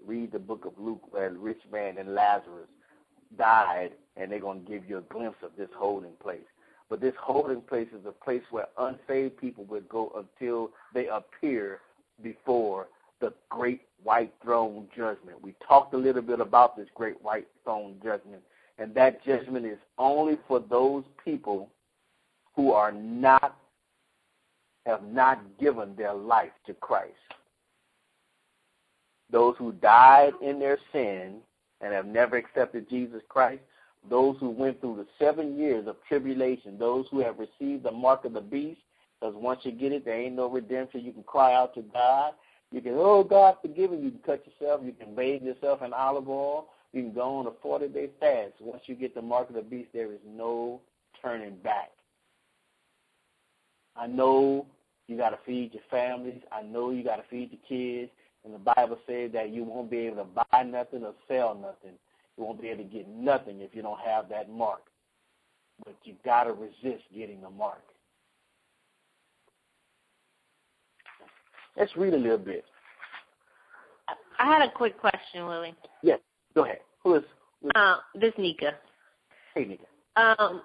Read 0.06 0.32
the 0.32 0.40
book 0.40 0.66
of 0.66 0.74
Luke 0.78 1.02
where 1.12 1.30
the 1.30 1.40
rich 1.40 1.62
man 1.72 1.98
and 1.98 2.14
Lazarus 2.14 2.70
died, 3.38 3.92
and 4.16 4.32
they're 4.32 4.40
gonna 4.40 4.60
give 4.60 4.88
you 4.88 4.98
a 4.98 5.02
glimpse 5.02 5.40
of 5.44 5.52
this 5.58 5.70
holding 5.76 6.14
place. 6.22 6.46
But 6.90 7.02
this 7.02 7.16
holding 7.20 7.62
place 7.62 7.90
is 7.92 8.06
a 8.06 8.12
place 8.12 8.44
where 8.52 8.68
unsaved 8.78 9.38
people 9.38 9.66
would 9.66 9.90
go 9.90 10.12
until 10.16 10.72
they 10.94 11.08
appear 11.08 11.80
before 12.22 12.88
the 13.20 13.34
great 13.50 13.82
white 14.04 14.34
throne 14.44 14.88
judgment. 14.96 15.42
We 15.42 15.56
talked 15.68 15.94
a 15.94 15.98
little 15.98 16.22
bit 16.22 16.40
about 16.40 16.78
this 16.78 16.88
great 16.96 17.22
white 17.22 17.48
throne 17.64 17.96
judgment, 18.04 18.42
and 18.78 18.94
that 18.96 19.24
judgment 19.26 19.66
is 19.66 19.80
only 19.98 20.38
for 20.48 20.60
those 20.60 21.04
people 21.24 21.70
who 22.56 22.72
are 22.72 22.92
not 22.92 23.58
have 24.86 25.04
not 25.04 25.40
given 25.60 25.96
their 25.96 26.14
life 26.14 26.52
to 26.66 26.74
Christ. 26.74 27.14
Those 29.30 29.56
who 29.58 29.74
died 29.74 30.32
in 30.42 30.60
their 30.60 30.78
sin 30.94 31.40
and 31.82 31.94
have 31.94 32.06
never 32.06 32.38
accepted 32.38 32.90
Jesus 32.90 33.22
Christ, 33.28 33.62
those 34.10 34.38
who 34.40 34.50
went 34.50 34.80
through 34.80 34.96
the 34.96 35.08
seven 35.20 35.58
years 35.58 35.88
of 35.88 35.98
tribulation, 36.08 36.80
those 36.80 37.06
who 37.12 37.20
have 37.20 37.36
received 37.38 37.84
the 37.84 37.92
mark 37.92 38.24
of 38.24 38.34
the 38.34 38.42
beast, 38.42 38.80
because 39.20 39.36
once 39.36 39.60
you 39.64 39.74
get 39.74 39.92
it, 39.92 40.06
there 40.06 40.20
ain't 40.20 40.36
no 40.36 40.48
redemption. 40.50 41.04
You 41.04 41.12
can 41.12 41.24
cry 41.24 41.54
out 41.54 41.74
to 41.76 41.82
God. 41.82 42.34
You 42.72 42.82
can, 42.82 42.94
oh, 42.96 43.24
God, 43.24 43.58
forgive 43.62 43.92
me. 43.92 43.98
You 43.98 44.12
can 44.12 44.20
cut 44.26 44.46
yourself. 44.46 44.82
You 44.84 44.92
can 44.92 45.16
bathe 45.16 45.44
yourself 45.44 45.82
in 45.82 45.94
olive 45.94 46.28
oil. 46.28 46.68
You 46.94 47.04
can 47.04 47.14
go 47.14 47.38
on 47.38 47.48
a 47.48 47.52
40 47.62 47.88
day 47.90 48.10
fast. 48.20 48.54
Once 48.60 48.84
you 48.86 48.96
get 48.96 49.16
the 49.16 49.22
mark 49.22 49.50
of 49.50 49.56
the 49.56 49.62
beast, 49.62 49.90
there 49.94 50.12
is 50.12 50.20
no 50.26 50.82
turning 51.22 51.56
back. 51.58 51.92
I 53.96 54.08
know 54.08 54.66
you 55.08 55.18
got 55.18 55.30
to 55.30 55.40
feed 55.46 55.74
your 55.74 55.84
families. 55.90 56.42
I 56.52 56.62
know 56.62 56.92
you 56.92 57.04
got 57.04 57.18
to 57.18 57.24
feed 57.30 57.52
the 57.52 57.60
kids. 57.68 58.12
And 58.44 58.54
the 58.54 58.60
Bible 58.60 58.98
says 59.08 59.32
that 59.34 59.50
you 59.50 59.64
won't 59.64 59.90
be 59.90 60.00
able 60.00 60.18
to 60.18 60.44
buy 60.52 60.64
nothing 60.64 61.04
or 61.04 61.14
sell 61.28 61.56
nothing. 61.56 61.98
You 62.38 62.44
won't 62.44 62.62
be 62.62 62.70
able 62.70 62.84
to 62.84 62.90
get 62.90 63.08
nothing 63.08 63.62
if 63.62 63.74
you 63.74 63.82
don't 63.82 64.00
have 64.00 64.30
that 64.30 64.50
mark. 64.50 64.84
But 65.86 65.96
you 66.04 66.16
got 66.24 66.46
to 66.46 66.54
resist 66.54 67.04
getting 67.14 67.42
the 67.42 67.50
mark. 67.50 67.84
Let's 71.78 71.96
read 71.96 72.14
a 72.14 72.18
little 72.18 72.38
bit. 72.38 72.66
I 74.40 74.46
had 74.46 74.68
a 74.68 74.72
quick 74.72 75.00
question, 75.00 75.46
Willie. 75.46 75.76
Yes, 76.02 76.20
go 76.56 76.64
ahead. 76.66 76.80
Who 77.04 77.16
is? 77.16 77.24
Who 77.62 77.70
is 77.70 77.76
uh, 77.76 77.98
this 78.16 78.34
Nika. 78.38 78.74
Hey, 79.54 79.66
Nika. 79.66 79.84
Um, 80.16 80.62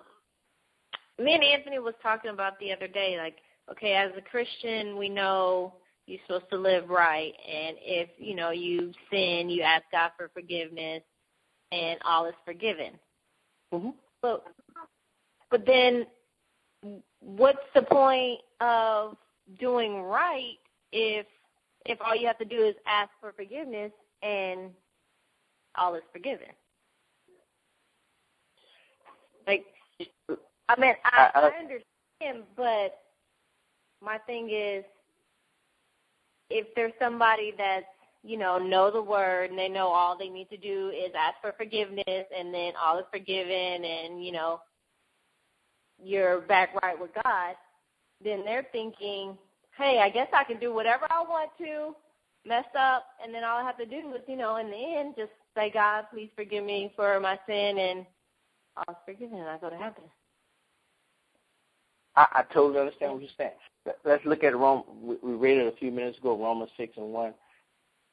me 1.18 1.34
and 1.34 1.44
Anthony 1.44 1.78
was 1.78 1.94
talking 2.02 2.30
about 2.30 2.58
the 2.58 2.72
other 2.72 2.88
day, 2.88 3.16
like, 3.18 3.36
okay, 3.70 3.92
as 3.92 4.10
a 4.16 4.22
Christian, 4.22 4.96
we 4.96 5.08
know 5.08 5.74
you're 6.06 6.20
supposed 6.26 6.50
to 6.50 6.58
live 6.58 6.88
right, 6.88 7.32
and 7.48 7.76
if 7.80 8.08
you 8.18 8.34
know 8.34 8.50
you 8.50 8.92
sin, 9.10 9.50
you 9.50 9.62
ask 9.62 9.84
God 9.92 10.12
for 10.16 10.30
forgiveness, 10.32 11.02
and 11.70 11.98
all 12.06 12.26
is 12.26 12.34
forgiven. 12.44 12.92
Mm-hmm. 13.72 13.90
But 14.22 14.44
but 15.50 15.66
then, 15.66 16.06
what's 17.20 17.58
the 17.74 17.82
point 17.82 18.40
of 18.60 19.16
doing 19.58 20.02
right 20.02 20.56
if 20.92 21.26
if 21.84 21.98
all 22.00 22.14
you 22.14 22.26
have 22.26 22.38
to 22.38 22.44
do 22.44 22.62
is 22.62 22.74
ask 22.86 23.10
for 23.20 23.32
forgiveness 23.32 23.90
and 24.22 24.70
all 25.76 25.94
is 25.94 26.02
forgiven? 26.12 26.46
Like, 29.46 29.64
I 30.68 30.80
mean, 30.80 30.94
I, 31.04 31.30
I 31.34 31.50
understand, 31.60 32.44
but 32.56 33.00
my 34.00 34.18
thing 34.18 34.50
is, 34.50 34.84
if 36.50 36.66
there's 36.76 36.92
somebody 37.00 37.52
that's 37.56 37.86
you 38.22 38.38
know 38.38 38.58
know 38.58 38.90
the 38.90 39.02
word 39.02 39.50
and 39.50 39.58
they 39.58 39.68
know 39.68 39.88
all 39.88 40.16
they 40.16 40.28
need 40.28 40.48
to 40.50 40.56
do 40.56 40.90
is 40.90 41.10
ask 41.18 41.34
for 41.40 41.52
forgiveness 41.56 42.26
and 42.36 42.54
then 42.54 42.72
all 42.80 42.98
is 42.98 43.04
forgiven 43.10 43.84
and 43.84 44.24
you 44.24 44.30
know 44.30 44.60
you're 46.02 46.40
back 46.42 46.70
right 46.82 47.00
with 47.00 47.10
God, 47.22 47.54
then 48.22 48.44
they're 48.44 48.66
thinking, 48.72 49.36
hey, 49.76 50.00
I 50.00 50.10
guess 50.10 50.28
I 50.32 50.44
can 50.44 50.58
do 50.58 50.72
whatever 50.74 51.06
I 51.10 51.22
want 51.22 51.50
to, 51.58 51.94
mess 52.46 52.64
up, 52.78 53.04
and 53.22 53.34
then 53.34 53.44
all 53.44 53.58
I 53.58 53.64
have 53.64 53.78
to 53.78 53.86
do 53.86 54.14
is, 54.14 54.22
you 54.26 54.36
know, 54.36 54.56
in 54.56 54.70
the 54.70 54.76
end, 54.76 55.14
just 55.16 55.32
say, 55.56 55.70
God, 55.72 56.06
please 56.12 56.30
forgive 56.36 56.64
me 56.64 56.92
for 56.96 57.18
my 57.20 57.38
sin, 57.46 57.78
and 57.78 58.06
I'll 58.76 58.98
forgiven, 59.04 59.38
and 59.38 59.48
I 59.48 59.58
go 59.58 59.70
to 59.70 59.76
heaven. 59.76 60.04
I, 62.16 62.26
I 62.32 62.42
totally 62.52 62.80
understand 62.80 63.12
what 63.12 63.22
you're 63.22 63.30
saying. 63.38 63.96
Let's 64.04 64.24
look 64.24 64.44
at 64.44 64.56
Rome. 64.56 64.84
We 65.02 65.34
read 65.34 65.58
it 65.58 65.72
a 65.72 65.76
few 65.76 65.90
minutes 65.90 66.18
ago. 66.18 66.38
Romans 66.38 66.70
six 66.76 66.96
and 66.96 67.12
one, 67.12 67.34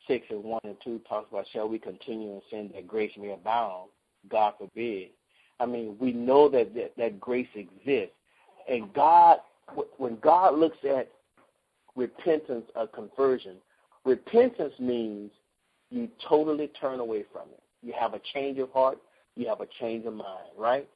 six 0.07 0.25
and 0.29 0.43
one 0.43 0.61
and 0.63 0.75
two 0.83 0.99
talks 1.07 1.29
about 1.31 1.45
shall 1.51 1.69
we 1.69 1.77
continue 1.77 2.31
in 2.31 2.41
sin 2.49 2.71
that 2.73 2.87
grace 2.87 3.11
may 3.19 3.33
abound? 3.33 3.89
God 4.29 4.53
forbid. 4.57 5.09
I 5.59 5.65
mean, 5.65 5.95
we 5.99 6.11
know 6.11 6.49
that 6.49 6.73
that, 6.75 6.93
that 6.97 7.19
grace 7.19 7.49
exists, 7.53 8.15
and 8.69 8.91
God, 8.93 9.39
when 9.97 10.17
God 10.21 10.57
looks 10.57 10.77
at 10.83 11.11
repentance 11.95 12.65
or 12.75 12.87
conversion, 12.87 13.55
repentance 14.05 14.73
means 14.79 15.31
you 15.89 16.07
totally 16.27 16.67
turn 16.79 16.99
away 16.99 17.25
from 17.31 17.43
it. 17.51 17.61
You 17.81 17.93
have 17.99 18.13
a 18.13 18.21
change 18.33 18.59
of 18.59 18.71
heart. 18.71 18.99
You 19.35 19.47
have 19.47 19.61
a 19.61 19.67
change 19.79 20.05
of 20.05 20.13
mind, 20.13 20.49
right? 20.57 20.87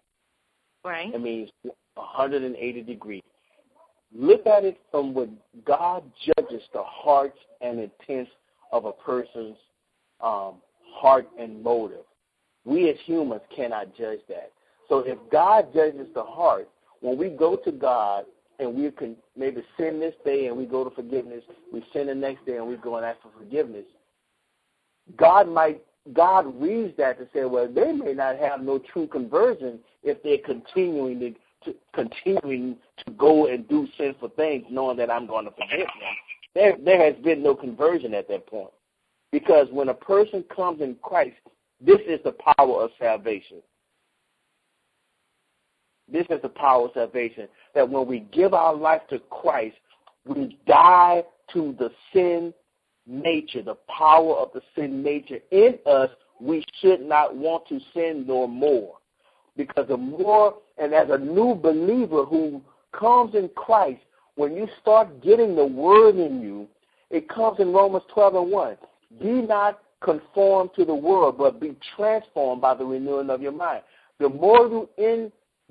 Right. 0.84 1.14
It 1.14 1.22
means 1.22 1.50
180 1.96 2.82
degrees. 2.82 3.24
Look 4.16 4.46
at 4.46 4.64
it 4.64 4.80
from 4.92 5.14
what 5.14 5.30
God 5.66 6.04
judges 6.26 6.62
the 6.74 6.84
hearts 6.84 7.38
and 7.62 7.80
intents 7.80 8.32
of 8.72 8.86
a 8.86 8.92
person's 8.92 9.58
um, 10.22 10.56
heart 10.94 11.28
and 11.40 11.64
motive. 11.64 12.06
We 12.66 12.90
as 12.90 12.98
humans 13.06 13.42
cannot 13.56 13.96
judge 13.96 14.20
that. 14.30 14.52
So 14.90 15.00
if 15.00 15.18
God 15.32 15.74
judges 15.74 16.08
the 16.14 16.24
heart, 16.24 16.70
when 17.02 17.18
we 17.18 17.30
go 17.30 17.56
to 17.56 17.72
God 17.72 18.26
and 18.60 18.74
we 18.76 18.90
can 18.92 19.16
maybe 19.36 19.64
sin 19.78 20.00
this 20.00 20.14
day 20.26 20.48
and 20.48 20.58
we 20.58 20.66
go 20.66 20.84
to 20.84 20.90
forgiveness, 20.90 21.44
we 21.72 21.84
sin 21.94 22.08
the 22.08 22.16
next 22.16 22.46
day 22.46 22.58
and 22.58 22.68
we 22.68 22.76
go 22.78 22.98
and 22.98 23.06
ask 23.06 23.22
for 23.22 23.32
forgiveness, 23.38 23.86
God 25.18 25.48
might 25.48 25.82
God 26.12 26.62
reads 26.62 26.98
that 26.98 27.18
to 27.18 27.28
say, 27.34 27.46
well, 27.46 27.68
they 27.74 27.94
may 27.94 28.14
not 28.14 28.38
have 28.38 28.62
no 28.62 28.78
true 28.78 29.08
conversion 29.08 29.80
if 30.04 30.22
they're 30.22 30.38
continuing 30.40 31.20
to 31.20 31.34
to 31.66 31.76
continuing 31.94 32.76
to 33.06 33.12
go 33.14 33.48
and 33.48 33.68
do 33.68 33.88
sinful 33.98 34.30
things, 34.36 34.66
knowing 34.70 34.98
that 34.98 35.10
I'm 35.10 35.28
going 35.28 35.46
to 35.46 35.52
forgive 35.52 35.88
them. 35.88 36.16
There, 36.54 36.76
there 36.84 37.14
has 37.14 37.22
been 37.24 37.42
no 37.42 37.56
conversion 37.56 38.14
at 38.14 38.28
that 38.30 38.48
point. 38.48 38.72
Because 39.32 39.68
when 39.72 39.90
a 39.90 39.94
person 39.94 40.44
comes 40.56 40.82
in 40.82 40.96
Christ, 41.02 41.36
this 41.82 42.00
is 42.08 42.20
the 42.24 42.36
power 42.58 42.84
of 42.84 42.92
salvation. 43.00 43.58
This 46.12 46.26
is 46.30 46.42
the 46.42 46.50
power 46.50 46.86
of 46.86 46.92
salvation. 46.94 47.48
That 47.76 47.90
when 47.90 48.08
we 48.08 48.22
give 48.32 48.54
our 48.54 48.76
life 48.76 49.02
to 49.10 49.20
Christ, 49.30 49.76
we 50.26 50.58
die 50.68 51.24
to 51.54 51.76
the 51.78 51.92
sin 52.14 52.54
nature, 53.06 53.62
the 53.62 53.78
power 53.88 54.36
of 54.36 54.50
the 54.54 54.62
sin 54.76 55.04
nature 55.04 55.40
in 55.52 55.80
us. 55.86 56.10
We 56.40 56.64
should 56.82 57.02
not 57.02 57.36
want 57.36 57.68
to 57.70 57.80
sin 57.94 58.26
no 58.28 58.48
more. 58.48 58.98
Because 59.56 59.88
the 59.88 59.98
more, 59.98 60.56
and 60.78 60.94
as 60.94 61.10
a 61.10 61.18
new 61.18 61.56
believer 61.56 62.26
who 62.26 62.62
comes 62.92 63.36
in 63.36 63.50
Christ, 63.56 64.02
when 64.36 64.56
you 64.56 64.68
start 64.82 65.22
getting 65.22 65.56
the 65.56 65.66
word 65.66 66.16
in 66.16 66.42
you, 66.42 66.68
it 67.10 67.30
comes 67.30 67.60
in 67.60 67.72
Romans 67.72 68.04
12 68.14 68.36
and 68.36 68.52
1. 68.52 68.78
Be 69.22 69.32
not 69.42 69.80
conformed 70.02 70.72
to 70.76 70.86
the 70.86 70.96
world, 70.96 71.38
but 71.38 71.62
be 71.62 71.76
transformed 71.96 72.62
by 72.62 72.74
the 72.74 72.84
renewing 72.84 73.30
of 73.30 73.42
your 73.42 73.52
mind. 73.52 73.84
The 74.20 74.30
more 74.30 74.68
you 74.68 74.90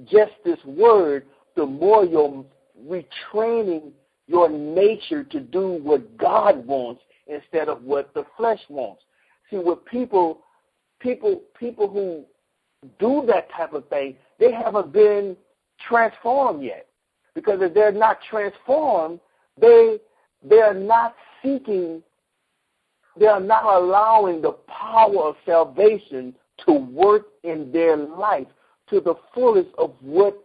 ingest 0.01 0.33
this 0.45 0.59
word, 0.65 1.27
the 1.57 1.67
more 1.67 2.05
you're 2.05 2.45
retraining 2.87 3.93
your 4.27 4.49
nature 4.49 5.25
to 5.25 5.41
do 5.41 5.81
what 5.83 6.17
God 6.17 6.67
wants 6.67 7.03
instead 7.27 7.69
of 7.69 7.83
what 7.83 8.13
the 8.15 8.25
flesh 8.37 8.61
wants. 8.69 9.03
See, 9.51 9.57
what 9.57 9.85
people, 9.85 10.41
people, 11.01 11.43
people 11.59 11.89
who 11.89 12.25
do 12.99 13.25
that 13.27 13.51
type 13.51 13.73
of 13.75 13.89
thing, 13.89 14.17
they 14.39 14.53
haven't 14.53 14.93
been 14.93 15.37
transformed 15.87 16.63
yet. 16.63 16.87
Because 17.35 17.61
if 17.63 17.75
they're 17.75 17.93
not 17.93 18.19
transformed, 18.29 19.21
they 19.61 19.99
they 20.49 20.59
are 20.59 20.75
not 20.75 21.15
seeking, 21.43 22.03
they 23.19 23.27
are 23.27 23.41
not 23.41 23.65
allowing 23.65 24.43
the 24.43 24.53
power 24.67 25.29
of 25.29 25.37
salvation 25.47 26.35
to 26.67 26.73
work 26.73 27.27
in 27.45 27.71
their 27.73 27.97
life 27.97 28.49
to 28.93 29.01
the 29.01 29.15
fullest 29.35 29.71
of 29.79 29.93
what 30.01 30.37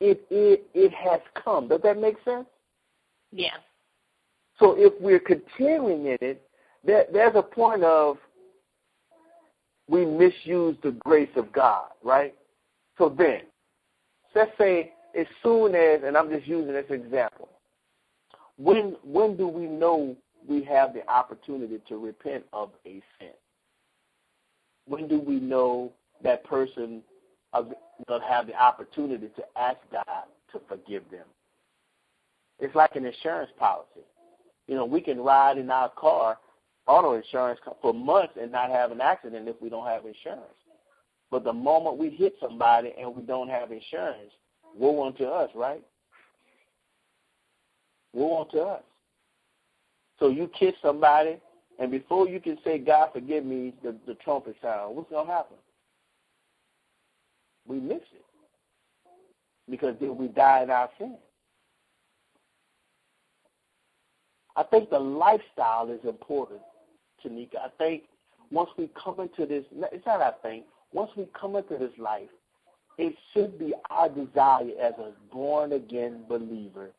it 0.00 0.26
it, 0.30 0.66
it 0.74 0.92
has 0.92 1.20
come. 1.42 1.68
Does 1.68 1.80
that 1.82 2.00
make 2.00 2.16
sense? 2.24 2.46
Yeah. 3.30 3.56
So 4.58 4.74
if 4.76 4.92
we're 5.00 5.20
continuing 5.20 6.06
in 6.06 6.18
it, 6.20 6.42
there, 6.84 7.04
there's 7.12 7.36
a 7.36 7.42
point 7.42 7.84
of 7.84 8.16
we 9.88 10.04
misuse 10.04 10.76
the 10.82 10.96
grace 11.04 11.30
of 11.36 11.52
God, 11.52 11.88
right? 12.02 12.34
So 12.98 13.08
then, 13.16 13.42
let's 14.34 14.50
say 14.58 14.92
as 15.18 15.26
soon 15.42 15.74
as, 15.74 16.00
and 16.04 16.16
I'm 16.16 16.30
just 16.30 16.46
using 16.46 16.72
this 16.72 16.90
example, 16.90 17.48
when 18.56 18.96
when 19.04 19.36
do 19.36 19.46
we 19.46 19.66
know 19.66 20.16
we 20.48 20.62
have 20.64 20.94
the 20.94 21.08
opportunity 21.08 21.80
to 21.88 21.96
repent 21.98 22.44
of 22.52 22.70
a 22.86 23.02
sin? 23.18 23.32
When 24.86 25.06
do 25.06 25.20
we 25.20 25.36
know 25.36 25.92
that 26.22 26.44
person 26.44 27.02
will 27.54 28.20
have 28.20 28.46
the 28.46 28.54
opportunity 28.54 29.28
to 29.28 29.44
ask 29.56 29.78
God 29.92 30.24
to 30.52 30.60
forgive 30.68 31.02
them? 31.10 31.26
It's 32.58 32.74
like 32.74 32.96
an 32.96 33.06
insurance 33.06 33.50
policy. 33.58 34.06
You 34.66 34.74
know, 34.74 34.84
we 34.84 35.00
can 35.00 35.20
ride 35.20 35.58
in 35.58 35.70
our 35.70 35.88
car 35.90 36.38
auto 36.86 37.14
insurance 37.14 37.60
for 37.82 37.94
months 37.94 38.34
and 38.40 38.50
not 38.50 38.70
have 38.70 38.90
an 38.90 39.00
accident 39.00 39.48
if 39.48 39.60
we 39.60 39.68
don't 39.68 39.86
have 39.86 40.06
insurance. 40.06 40.42
But 41.30 41.44
the 41.44 41.52
moment 41.52 41.98
we 41.98 42.10
hit 42.10 42.34
somebody 42.40 42.94
and 42.98 43.14
we 43.14 43.22
don't 43.22 43.48
have 43.48 43.70
insurance, 43.70 44.32
woe 44.76 45.06
unto 45.06 45.24
us, 45.24 45.50
right? 45.54 45.82
Woe 48.14 48.40
unto 48.40 48.58
us. 48.58 48.82
So 50.18 50.28
you 50.28 50.50
kiss 50.58 50.74
somebody, 50.82 51.38
and 51.78 51.90
before 51.90 52.28
you 52.28 52.40
can 52.40 52.58
say, 52.64 52.78
God 52.78 53.10
forgive 53.12 53.44
me, 53.44 53.74
the, 53.82 53.94
the 54.06 54.14
trumpet 54.14 54.56
sound. 54.60 54.96
What's 54.96 55.10
going 55.10 55.26
to 55.26 55.32
happen? 55.32 55.56
We 57.68 57.78
miss 57.78 57.98
it. 57.98 58.24
Because 59.70 59.94
then 60.00 60.16
we 60.16 60.28
die 60.28 60.62
in 60.62 60.70
our 60.70 60.88
sin. 60.98 61.16
I 64.56 64.64
think 64.64 64.90
the 64.90 64.98
lifestyle 64.98 65.88
is 65.90 66.00
important 66.04 66.60
Tanika. 67.24 67.58
I 67.64 67.68
think 67.78 68.04
once 68.50 68.70
we 68.76 68.90
come 69.02 69.20
into 69.20 69.46
this, 69.46 69.64
it's 69.92 70.06
not 70.06 70.20
I 70.20 70.32
think, 70.42 70.64
once 70.92 71.10
we 71.16 71.28
come 71.38 71.56
into 71.56 71.76
this 71.76 71.92
life, 71.98 72.28
it 72.96 73.14
should 73.32 73.58
be 73.58 73.74
our 73.90 74.08
desire 74.08 74.70
as 74.80 74.94
a 74.98 75.12
born 75.32 75.72
again 75.72 76.24
believer. 76.28 76.90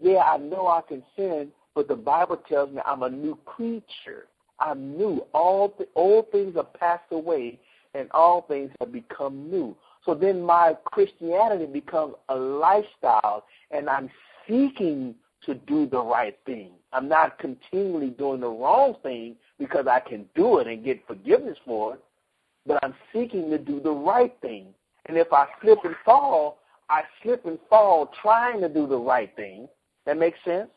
Yeah, 0.00 0.18
I 0.18 0.36
know 0.36 0.66
I 0.66 0.82
can 0.86 1.02
sin, 1.16 1.50
but 1.74 1.88
the 1.88 1.96
Bible 1.96 2.36
tells 2.48 2.70
me 2.70 2.80
I'm 2.84 3.02
a 3.02 3.10
new 3.10 3.38
creature. 3.44 4.26
I'm 4.60 4.96
new. 4.96 5.24
All 5.32 5.74
the 5.78 5.88
old 5.94 6.30
things 6.30 6.56
are 6.56 6.64
passed 6.64 7.10
away, 7.10 7.58
and 7.94 8.10
all 8.10 8.42
things 8.42 8.70
have 8.80 8.92
become 8.92 9.50
new. 9.50 9.76
So 10.08 10.14
then 10.14 10.40
my 10.42 10.74
Christianity 10.86 11.66
becomes 11.66 12.14
a 12.30 12.34
lifestyle, 12.34 13.44
and 13.70 13.90
I'm 13.90 14.08
seeking 14.48 15.14
to 15.44 15.54
do 15.54 15.84
the 15.84 16.00
right 16.00 16.34
thing. 16.46 16.70
I'm 16.94 17.08
not 17.08 17.38
continually 17.38 18.08
doing 18.08 18.40
the 18.40 18.48
wrong 18.48 18.96
thing 19.02 19.36
because 19.58 19.86
I 19.86 20.00
can 20.00 20.24
do 20.34 20.60
it 20.60 20.66
and 20.66 20.82
get 20.82 21.06
forgiveness 21.06 21.58
for 21.66 21.92
it, 21.96 22.04
but 22.64 22.82
I'm 22.82 22.94
seeking 23.12 23.50
to 23.50 23.58
do 23.58 23.80
the 23.80 23.92
right 23.92 24.34
thing. 24.40 24.68
And 25.04 25.18
if 25.18 25.30
I 25.30 25.46
slip 25.60 25.80
and 25.84 25.94
fall, 26.06 26.56
I 26.88 27.02
slip 27.22 27.44
and 27.44 27.58
fall 27.68 28.10
trying 28.22 28.62
to 28.62 28.68
do 28.70 28.86
the 28.86 28.96
right 28.96 29.36
thing. 29.36 29.68
That 30.06 30.16
makes 30.16 30.38
sense? 30.42 30.70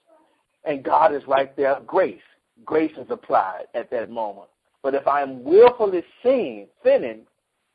And 0.66 0.84
God 0.84 1.16
is 1.16 1.24
right 1.26 1.56
there. 1.56 1.80
Grace. 1.88 2.20
Grace 2.66 2.98
is 2.98 3.08
applied 3.10 3.68
at 3.76 3.90
that 3.92 4.10
moment. 4.10 4.50
But 4.84 4.94
if 4.94 5.08
I'm 5.08 5.42
willfully 5.42 6.04
sinning, 6.22 6.68
sinning, 6.84 7.22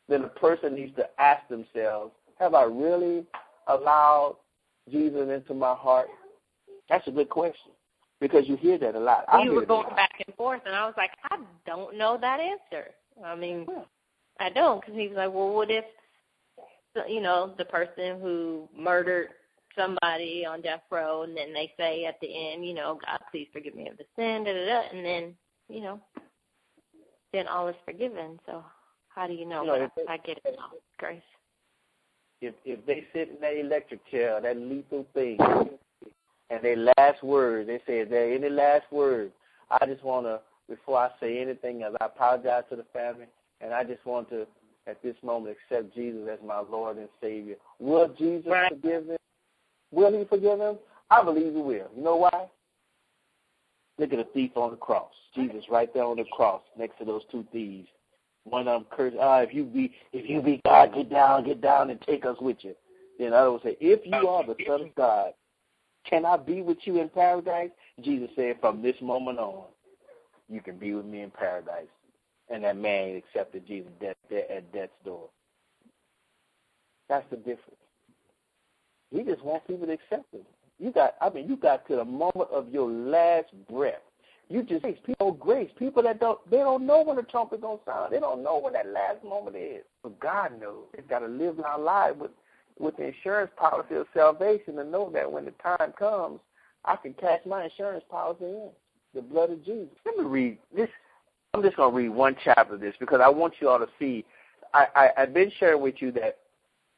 then 0.09 0.23
the 0.23 0.29
person 0.29 0.75
needs 0.75 0.95
to 0.97 1.09
ask 1.19 1.47
themselves, 1.49 2.13
have 2.39 2.55
I 2.55 2.65
really 2.65 3.27
allowed 3.67 4.37
Jesus 4.91 5.29
into 5.29 5.55
my 5.55 5.75
heart? 5.75 6.09
That's 6.89 7.07
a 7.09 7.11
good 7.11 7.29
question 7.29 7.73
because 8.21 8.49
you 8.49 8.57
hear 8.57 8.79
that 8.79 8.95
a 8.95 9.01
lot. 9.01 9.25
We 9.43 9.51
were 9.51 9.67
going 9.67 9.95
back 9.97 10.13
and 10.27 10.35
forth, 10.37 10.63
and 10.65 10.75
I 10.75 10.87
was 10.87 10.95
like, 10.97 11.11
I 11.31 11.39
don't 11.67 11.99
know 11.99 12.17
that 12.21 12.41
answer. 12.41 12.91
I 13.25 13.35
mean, 13.35 13.67
yeah. 13.69 13.83
I 14.39 14.51
don't 14.51 14.81
because 14.81 14.95
he 14.95 15.09
was 15.09 15.17
like, 15.17 15.33
well, 15.33 15.53
what 15.53 15.71
if, 15.71 15.85
you 17.09 17.21
know, 17.21 17.55
the 17.59 17.65
person 17.65 18.21
who 18.21 18.69
murdered 18.77 19.29
somebody 19.77 20.47
on 20.47 20.63
death 20.63 20.83
row, 20.91 21.23
and 21.23 21.37
then 21.37 21.53
they 21.53 21.73
say 21.77 22.05
at 22.05 22.21
the 22.21 22.53
end, 22.53 22.67
you 22.67 22.75
know, 22.75 22.99
God, 23.05 23.19
please 23.31 23.49
forgive 23.53 23.75
me 23.75 23.89
of 23.89 23.97
the 23.99 24.05
sin, 24.17 24.45
da 24.45 24.53
da 24.53 24.65
da, 24.65 24.97
and 24.97 25.05
then, 25.05 25.35
you 25.69 25.81
know, 25.81 26.01
then 27.33 27.49
all 27.49 27.69
is 27.69 27.75
forgiven. 27.85 28.39
So 28.47 28.65
how 29.17 29.27
do 29.27 29.33
you 29.33 29.47
know? 29.47 29.62
You 29.62 29.67
know 29.69 29.91
I, 30.09 30.12
I 30.12 30.17
get 30.19 30.39
it 30.45 30.57
now, 30.57 30.71
grace. 30.99 31.21
If 32.43 32.55
if 32.64 32.85
they 32.87 33.05
sit 33.12 33.31
in 33.31 33.41
that 33.41 33.59
electric 33.59 34.09
chair, 34.11 34.39
that 34.41 34.57
lethal 34.59 35.07
thing, 35.14 35.39
and 36.51 36.62
their 36.62 36.77
last 36.77 37.25
words, 37.25 37.67
they 37.67 37.81
say, 37.87 38.01
is 38.01 38.11
there 38.11 38.33
any 38.33 38.51
last 38.51 38.85
words? 38.93 39.33
I 39.71 39.87
just 39.87 40.05
want 40.05 40.27
to, 40.27 40.41
before 40.69 40.99
I 40.99 41.11
say 41.19 41.41
anything 41.41 41.83
else, 41.83 41.97
I 42.01 42.07
apologize 42.07 42.64
to 42.71 42.77
the 42.77 42.85
family, 42.93 43.27
and 43.61 43.73
I 43.73 43.85
just 43.85 44.05
want 44.05 44.29
to, 44.31 44.47
at 44.87 45.03
this 45.03 45.17
moment, 45.25 45.57
accept 45.57 45.95
Jesus 45.95 46.29
as 46.31 46.39
my 46.47 46.61
Lord 46.61 46.99
and 46.99 47.09
Savior. 47.21 47.57
Will 47.81 48.09
Jesus 48.17 48.47
right. 48.47 48.71
forgive 48.71 49.07
them? 49.07 49.17
Will 49.91 50.17
he 50.17 50.25
forgive 50.27 50.59
them? 50.59 50.77
I 51.11 51.25
believe 51.25 51.55
he 51.55 51.61
will. 51.61 51.89
You 51.97 52.03
know 52.03 52.17
why? 52.17 52.47
Look 53.99 54.12
at 54.12 54.19
the 54.19 54.29
thief 54.35 54.51
on 54.57 54.73
the 54.73 54.77
cross. 54.77 55.12
Jesus 55.35 55.64
right 55.71 55.93
there 55.95 56.05
on 56.05 56.19
the 56.19 56.25
cross 56.25 56.62
next 56.79 56.99
to 56.99 57.05
those 57.05 57.23
two 57.33 57.47
thieves. 57.51 57.89
One 58.49 58.68
of 58.68 58.80
them 58.80 58.86
cursed, 58.90 59.16
ah, 59.20 59.40
if 59.40 59.53
you 59.53 59.64
be 59.64 59.92
if 60.12 60.30
you 60.30 60.40
be 60.40 60.61
God, 60.64 60.94
get 60.94 61.11
down, 61.11 61.44
get 61.44 61.61
down 61.61 61.90
and 61.90 62.01
take 62.03 62.24
us 62.24 62.36
with 62.40 62.59
you. 62.61 62.76
Then 63.18 63.34
I 63.34 63.49
would 63.49 63.62
say, 63.62 63.76
if 63.80 64.01
you 64.05 64.28
are 64.28 64.47
the 64.47 64.55
Son 64.66 64.82
of 64.82 64.94
God, 64.94 65.32
can 66.09 66.24
I 66.24 66.36
be 66.36 66.62
with 66.62 66.78
you 66.84 67.01
in 67.01 67.09
paradise? 67.09 67.70
Jesus 68.03 68.28
said, 68.36 68.61
from 68.61 68.82
this 68.82 68.94
moment 69.01 69.38
on, 69.38 69.64
you 70.49 70.61
can 70.61 70.76
be 70.76 70.92
with 70.92 71.07
me 71.07 71.22
in 71.22 71.30
paradise. 71.30 71.88
And 72.49 72.62
that 72.62 72.76
man 72.76 73.16
accepted 73.16 73.66
Jesus 73.66 73.90
death, 74.01 74.16
at 74.30 74.72
death's 74.72 74.92
door. 75.05 75.28
That's 77.09 77.28
the 77.30 77.36
difference. 77.36 77.80
He 79.11 79.22
just 79.22 79.42
wants 79.42 79.66
people 79.66 79.86
to 79.86 79.94
accept 79.94 80.32
him. 80.32 80.42
You 80.78 80.92
got, 80.92 81.14
I 81.20 81.30
mean, 81.30 81.49
you 81.49 81.57
got 81.57 81.88
to 81.88 81.97
the 81.97 82.05
moment 82.05 82.51
of 82.53 82.68
your 82.68 82.88
last 82.88 83.49
breath. 83.68 84.03
You 84.49 84.62
just 84.62 84.84
people 85.05 85.32
grace. 85.32 85.70
People 85.78 86.03
that 86.05 86.20
don't, 86.20 86.38
they 86.51 86.59
don't 86.59 86.86
know 86.86 87.03
when 87.03 87.16
the 87.16 87.22
trumpet 87.22 87.61
gonna 87.61 87.78
sound. 87.84 88.12
They 88.12 88.20
don't 88.20 88.44
know 88.44 88.59
when 88.59 88.74
that 88.74 88.86
last 88.86 89.24
moment 89.24 89.57
is. 89.57 89.82
But 90.03 90.20
God 90.20 90.61
knows. 90.61 90.84
They've 90.94 91.09
got 91.09 91.20
to 91.20 91.26
live 91.26 91.59
our 91.61 91.80
life 91.80 92.16
with 92.16 92.30
with 92.78 92.97
the 92.97 93.07
insurance 93.07 93.51
policy 93.57 93.94
of 93.94 94.07
salvation 94.14 94.76
to 94.76 94.84
know 94.84 95.11
that 95.12 95.30
when 95.30 95.47
the 95.47 95.51
time 95.62 95.92
comes, 95.99 96.40
I 96.84 96.97
can 96.97 97.14
cash 97.14 97.40
my 97.47 97.64
insurance 97.64 98.05
policy 98.09 98.44
in. 98.44 98.70
The 99.14 99.22
blood 99.22 99.51
of 99.51 99.64
Jesus. 99.64 99.88
Let 100.05 100.18
me 100.18 100.24
read 100.24 100.59
this. 100.74 100.90
I'm 101.55 101.62
just 101.62 101.76
to 101.76 101.88
read 101.88 102.11
one 102.11 102.36
chapter 102.44 102.74
of 102.74 102.80
this 102.80 102.94
because 103.01 103.20
I 103.22 103.30
want 103.30 103.55
you 103.61 103.68
all 103.70 103.78
to 103.78 103.88
see. 103.99 104.26
I, 104.74 104.86
I, 104.94 105.22
I've 105.22 105.32
been 105.32 105.51
sharing 105.59 105.80
with 105.80 105.94
you 106.01 106.12
that 106.12 106.38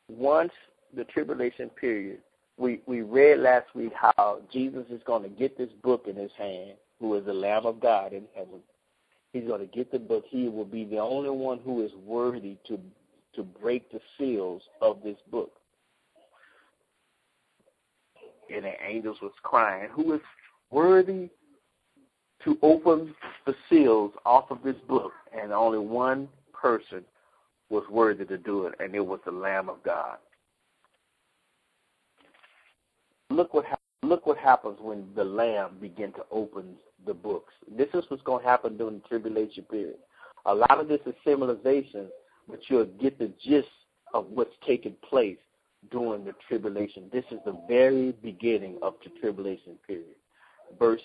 once 0.08 0.50
the 0.96 1.04
tribulation 1.04 1.68
period, 1.70 2.18
we 2.56 2.80
we 2.86 3.02
read 3.02 3.38
last 3.38 3.66
week 3.74 3.92
how 3.94 4.40
Jesus 4.52 4.84
is 4.90 5.00
going 5.06 5.22
to 5.22 5.28
get 5.28 5.56
this 5.56 5.70
book 5.82 6.06
in 6.08 6.16
his 6.16 6.32
hand, 6.36 6.72
who 7.00 7.14
is 7.14 7.24
the 7.24 7.32
Lamb 7.32 7.66
of 7.66 7.80
God 7.80 8.12
in 8.12 8.24
heaven. 8.34 8.60
He's 9.32 9.44
going 9.44 9.60
to 9.60 9.66
get 9.66 9.92
the 9.92 9.98
book. 9.98 10.24
He 10.28 10.48
will 10.48 10.64
be 10.64 10.84
the 10.84 10.98
only 10.98 11.30
one 11.30 11.58
who 11.58 11.84
is 11.84 11.92
worthy 12.04 12.56
to 12.66 12.78
to 13.34 13.42
break 13.42 13.92
the 13.92 14.00
seals 14.16 14.62
of 14.80 15.02
this 15.04 15.18
book. 15.30 15.52
And 18.52 18.64
the 18.64 18.72
angels 18.82 19.18
was 19.22 19.32
crying, 19.42 19.90
who 19.92 20.14
is 20.14 20.20
worthy 20.70 21.28
to 22.44 22.58
open 22.62 23.14
the 23.46 23.54
seals 23.68 24.12
off 24.24 24.50
of 24.50 24.58
this 24.64 24.76
book? 24.88 25.12
And 25.38 25.52
only 25.52 25.78
one 25.78 26.28
person 26.52 27.04
was 27.70 27.84
worthy 27.90 28.24
to 28.24 28.38
do 28.38 28.66
it, 28.66 28.74
and 28.80 28.94
it 28.94 29.06
was 29.06 29.20
the 29.24 29.30
Lamb 29.30 29.68
of 29.68 29.82
God. 29.84 30.16
Look 33.30 33.52
what 33.52 33.66
look 34.02 34.26
what 34.26 34.38
happens 34.38 34.78
when 34.80 35.06
the 35.14 35.24
Lamb 35.24 35.76
begin 35.80 36.12
to 36.14 36.22
open 36.30 36.76
the 37.06 37.14
books. 37.14 37.54
This 37.70 37.88
is 37.94 38.04
what's 38.08 38.22
going 38.22 38.42
to 38.42 38.48
happen 38.48 38.76
during 38.76 39.00
the 39.00 39.08
tribulation 39.08 39.64
period. 39.64 39.98
A 40.46 40.54
lot 40.54 40.80
of 40.80 40.88
this 40.88 41.00
is 41.06 41.14
symbolization, 41.24 42.08
but 42.48 42.60
you'll 42.68 42.86
get 42.86 43.18
the 43.18 43.32
gist 43.42 43.68
of 44.14 44.26
what's 44.30 44.54
taking 44.66 44.94
place 45.08 45.38
during 45.90 46.24
the 46.24 46.34
tribulation. 46.48 47.08
This 47.12 47.24
is 47.30 47.38
the 47.44 47.60
very 47.68 48.12
beginning 48.22 48.78
of 48.82 48.94
the 49.04 49.10
tribulation 49.20 49.76
period. 49.86 50.16
Verse 50.78 51.02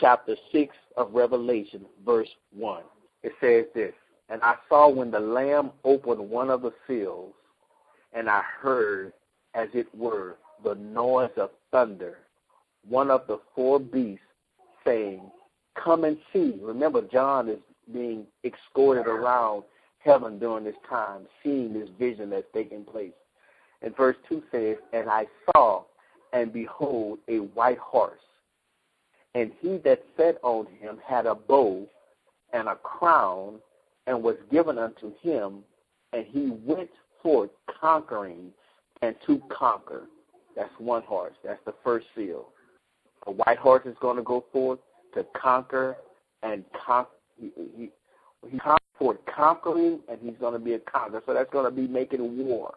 chapter 0.00 0.36
6 0.52 0.74
of 0.96 1.12
Revelation, 1.12 1.84
verse 2.04 2.28
1. 2.52 2.82
It 3.22 3.32
says 3.40 3.66
this 3.74 3.94
And 4.28 4.42
I 4.42 4.54
saw 4.68 4.88
when 4.88 5.10
the 5.10 5.20
Lamb 5.20 5.70
opened 5.84 6.28
one 6.28 6.50
of 6.50 6.62
the 6.62 6.72
seals, 6.86 7.32
and 8.12 8.28
I 8.28 8.42
heard, 8.60 9.12
as 9.54 9.68
it 9.72 9.86
were, 9.94 10.36
the 10.64 10.74
noise 10.74 11.30
of 11.36 11.50
thunder, 11.70 12.18
one 12.88 13.10
of 13.10 13.26
the 13.26 13.40
four 13.54 13.80
beasts 13.80 14.23
saying, 14.84 15.30
Come 15.82 16.04
and 16.04 16.16
see. 16.32 16.54
Remember, 16.60 17.02
John 17.02 17.48
is 17.48 17.58
being 17.92 18.26
escorted 18.44 19.06
around 19.06 19.64
heaven 19.98 20.38
during 20.38 20.64
this 20.64 20.76
time, 20.88 21.22
seeing 21.42 21.72
this 21.72 21.88
vision 21.98 22.30
that's 22.30 22.46
taking 22.54 22.84
place. 22.84 23.12
And 23.82 23.96
verse 23.96 24.16
2 24.28 24.42
says, 24.52 24.76
And 24.92 25.10
I 25.10 25.26
saw, 25.46 25.84
and 26.32 26.52
behold, 26.52 27.18
a 27.28 27.38
white 27.38 27.78
horse. 27.78 28.20
And 29.34 29.50
he 29.60 29.78
that 29.78 30.02
sat 30.16 30.38
on 30.42 30.66
him 30.78 30.98
had 31.04 31.26
a 31.26 31.34
bow 31.34 31.86
and 32.52 32.68
a 32.68 32.76
crown, 32.76 33.58
and 34.06 34.22
was 34.22 34.36
given 34.50 34.78
unto 34.78 35.12
him, 35.22 35.64
and 36.12 36.24
he 36.26 36.52
went 36.64 36.90
forth 37.22 37.50
conquering 37.80 38.52
and 39.02 39.16
to 39.26 39.42
conquer. 39.48 40.02
That's 40.54 40.72
one 40.78 41.02
horse. 41.02 41.34
That's 41.42 41.60
the 41.64 41.74
first 41.82 42.06
seal. 42.14 42.50
A 43.26 43.32
white 43.32 43.58
horse 43.58 43.86
is 43.86 43.96
going 44.00 44.16
to 44.16 44.22
go 44.22 44.44
forth 44.52 44.78
to 45.14 45.24
conquer 45.34 45.96
and 46.42 46.64
conquer. 46.86 47.10
He, 47.38 47.50
he, 47.56 47.90
he 48.50 48.60
forth 48.98 49.18
conquering, 49.34 50.00
and 50.08 50.18
he's 50.22 50.38
going 50.38 50.52
to 50.52 50.58
be 50.58 50.74
a 50.74 50.78
conqueror. 50.78 51.22
So 51.26 51.34
that's 51.34 51.50
going 51.50 51.64
to 51.64 51.70
be 51.70 51.88
making 51.88 52.46
war. 52.46 52.74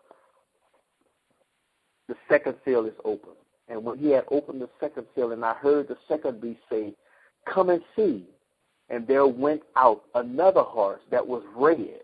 The 2.08 2.16
second 2.30 2.56
seal 2.66 2.86
is 2.86 2.94
open. 3.04 3.34
And 3.68 3.84
when 3.84 3.98
he 3.98 4.12
had 4.12 4.24
opened 4.32 4.62
the 4.62 4.70
second 4.80 5.06
seal, 5.14 5.32
and 5.32 5.44
I 5.44 5.54
heard 5.54 5.88
the 5.88 5.98
second 6.08 6.42
beast 6.42 6.62
say, 6.70 6.94
Come 7.54 7.70
and 7.70 7.82
see. 7.96 8.26
And 8.90 9.06
there 9.06 9.28
went 9.28 9.62
out 9.76 10.04
another 10.16 10.62
horse 10.62 11.02
that 11.12 11.26
was 11.26 11.44
red, 11.56 12.00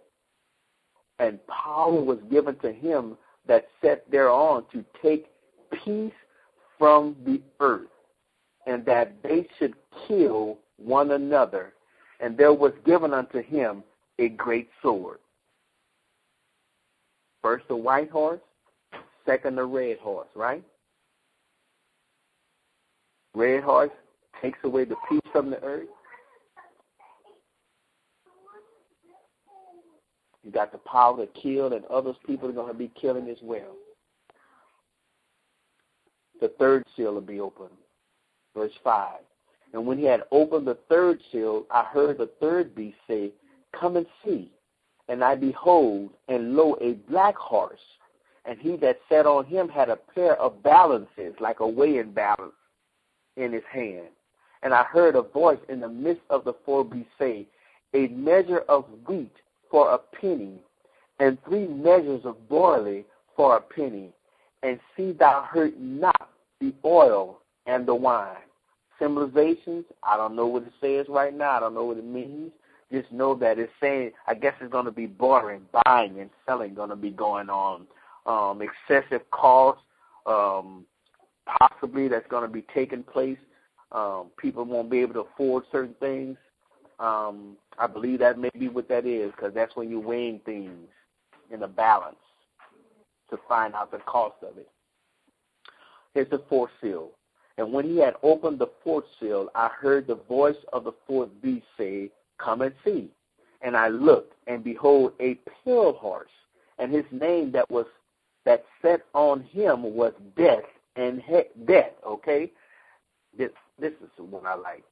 and 1.19 1.39
power 1.47 2.01
was 2.01 2.19
given 2.29 2.55
to 2.57 2.73
him 2.73 3.17
that 3.47 3.67
sat 3.81 4.09
thereon 4.11 4.65
to 4.73 4.83
take 5.01 5.27
peace 5.85 6.11
from 6.77 7.15
the 7.25 7.41
earth, 7.61 7.87
and 8.68 8.86
that 8.86 9.22
they 9.24 9.47
should 9.57 9.74
kill 10.07 10.59
one 10.78 11.11
another. 11.11 11.74
And 12.20 12.38
there 12.38 12.53
was 12.53 12.74
given 12.86 13.14
unto 13.14 13.41
him 13.41 13.84
a 14.20 14.30
great 14.30 14.70
sword. 14.82 15.20
First 17.41 17.68
the 17.68 17.76
white 17.76 18.09
horse, 18.09 18.39
second 19.26 19.57
the 19.57 19.66
red 19.66 19.97
horse, 19.97 20.30
right? 20.36 20.64
Red 23.36 23.64
horse 23.64 23.91
takes 24.41 24.59
away 24.64 24.86
the 24.86 24.95
peace 25.09 25.22
from 25.32 25.49
the 25.49 25.61
earth. 25.64 25.89
You 30.43 30.51
got 30.51 30.72
the 30.72 30.78
power 30.78 31.26
to 31.26 31.41
kill, 31.41 31.74
and 31.74 31.86
others 31.86 32.16
people 32.26 32.49
are 32.49 32.53
going 32.53 32.72
to 32.72 32.78
be 32.78 32.91
killing 32.99 33.30
as 33.30 33.38
well 33.41 33.76
the 36.43 36.49
third 36.59 36.84
seal 36.95 37.14
will 37.14 37.22
be 37.22 37.39
opened. 37.39 37.70
Verse 38.56 38.72
5. 38.84 39.20
And 39.74 39.86
when 39.88 39.97
he 39.97 40.06
had 40.06 40.24
opened 40.32 40.68
the 40.68 40.78
third 40.88 41.20
seal, 41.32 41.66
I 41.72 41.84
heard 41.84 42.20
the 42.20 42.30
third 42.39 42.76
beast 42.76 42.97
say, 43.08 43.32
Come 43.80 43.97
and 43.97 44.06
see. 44.24 44.51
And 45.10 45.24
I 45.24 45.36
behold, 45.36 46.12
and 46.28 46.56
lo, 46.56 46.78
a 46.80 46.93
black 47.10 47.36
horse. 47.36 47.80
And 48.45 48.60
he 48.60 48.78
that 48.78 48.99
sat 49.10 49.26
on 49.26 49.45
him 49.45 49.68
had 49.68 49.89
a 49.89 49.95
pair 49.95 50.36
of 50.39 50.62
balances, 50.64 51.34
like 51.39 51.60
a 51.60 51.68
weighing 51.68 52.12
balance, 52.12 52.54
in 53.36 53.51
his 53.51 53.64
hand. 53.72 54.10
And 54.62 54.74
I 54.74 54.84
heard 54.84 55.16
a 55.16 55.22
voice 55.22 55.60
in 55.70 55.80
the 55.80 55.89
midst 55.89 56.24
of 56.30 56.43
the 56.43 56.54
four 56.66 56.86
beasts 56.86 57.12
say, 57.18 57.47
A 57.93 58.08
measure 58.08 58.64
of 58.70 58.86
wheat 59.08 59.34
for 59.70 59.91
a 59.91 59.97
penny, 59.97 60.62
and 61.20 61.38
three 61.43 61.68
measures 61.68 62.22
of 62.26 62.47
barley 62.47 63.06
for 63.36 63.58
a 63.58 63.62
penny, 63.62 64.14
and 64.62 64.80
see 64.95 65.12
thou 65.14 65.41
hurt 65.41 65.78
not 65.80 66.30
the 66.62 66.74
oil 66.86 67.39
and 67.66 67.86
the 67.86 67.95
wine. 67.95 68.38
Symbolizations, 69.01 69.86
I 70.03 70.18
don't 70.18 70.36
know 70.36 70.47
what 70.47 70.64
it 70.64 70.74
says 70.80 71.07
right 71.09 71.34
now. 71.34 71.51
I 71.51 71.59
don't 71.59 71.74
know 71.74 71.86
what 71.86 71.97
it 71.97 72.05
means. 72.05 72.51
Just 72.91 73.11
know 73.11 73.34
that 73.36 73.57
it's 73.57 73.72
saying, 73.82 74.11
I 74.28 74.36
guess 74.36 74.53
it's 74.61 74.72
going 74.72 74.86
to 74.86 74.91
be 74.91 75.07
bartering, 75.07 75.64
buying 75.84 76.20
and 76.20 76.30
selling 76.45 76.76
going 76.76 76.91
to 76.91 76.95
be 76.95 77.09
going 77.09 77.49
on. 77.49 77.88
Um, 78.26 78.61
excessive 78.61 79.30
cost, 79.32 79.80
um, 80.26 80.86
possibly 81.59 82.07
that's 82.07 82.28
going 82.28 82.43
to 82.43 82.53
be 82.53 82.64
taking 82.74 83.03
place. 83.03 83.39
Um, 83.91 84.28
people 84.38 84.64
won't 84.64 84.91
be 84.91 84.99
able 84.99 85.14
to 85.16 85.22
afford 85.22 85.64
certain 85.72 85.95
things. 85.99 86.38
Um, 86.99 87.57
I 87.78 87.88
believe 87.88 88.20
that 88.20 88.38
may 88.39 88.51
be 88.57 88.70
what 88.70 88.88
that 88.89 89.05
is 89.05 89.32
because 89.32 89.53
that's 89.53 89.76
when 89.76 89.89
you're 89.89 89.99
weighing 89.99 90.39
things 90.45 90.88
in 91.51 91.64
a 91.64 91.68
balance 91.68 92.16
to 93.30 93.39
find 93.47 93.74
out 93.74 93.91
the 93.91 93.97
cost 93.99 94.36
of 94.43 94.57
it. 94.57 94.70
Here's 96.14 96.30
the 96.30 96.43
fourth 96.47 96.72
seal. 96.82 97.09
And 97.58 97.72
when 97.72 97.86
he 97.86 97.97
had 97.97 98.16
opened 98.24 98.60
the 98.60 98.70
fourth 98.84 99.06
seal, 99.20 99.49
I 99.56 99.68
heard 99.70 100.08
the 100.08 100.16
voice 100.16 100.58
of 100.72 100.84
the 100.86 100.93
fourth 101.06 101.30
beast 101.41 101.66
say, 101.78 102.10
Come 102.39 102.62
and 102.62 102.74
see. 102.84 103.10
And 103.62 103.78
I 103.78 103.88
looked, 103.89 104.34
and 104.47 104.64
behold, 104.64 105.14
a 105.22 105.36
pale 105.64 105.93
horse, 105.93 106.30
and 106.80 106.91
his 106.91 107.06
name 107.12 107.51
that 107.54 107.70
was 107.70 107.86
that 108.45 108.66
sat 108.82 109.01
on 109.14 109.41
him 109.41 109.84
was 109.84 110.14
Death 110.36 110.66
and 110.97 111.22
he- 111.22 111.64
Death. 111.66 111.91
Okay, 112.06 112.51
this 113.38 113.51
this 113.80 113.93
is 114.04 114.10
the 114.18 114.24
one 114.24 114.45
I 114.45 114.56
like. 114.56 114.84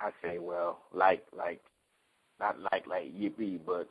I 0.00 0.10
say, 0.22 0.38
well, 0.38 0.80
like 0.92 1.24
like 1.36 1.60
not 2.40 2.58
like 2.72 2.86
like 2.88 3.14
yippee, 3.14 3.60
but 3.64 3.88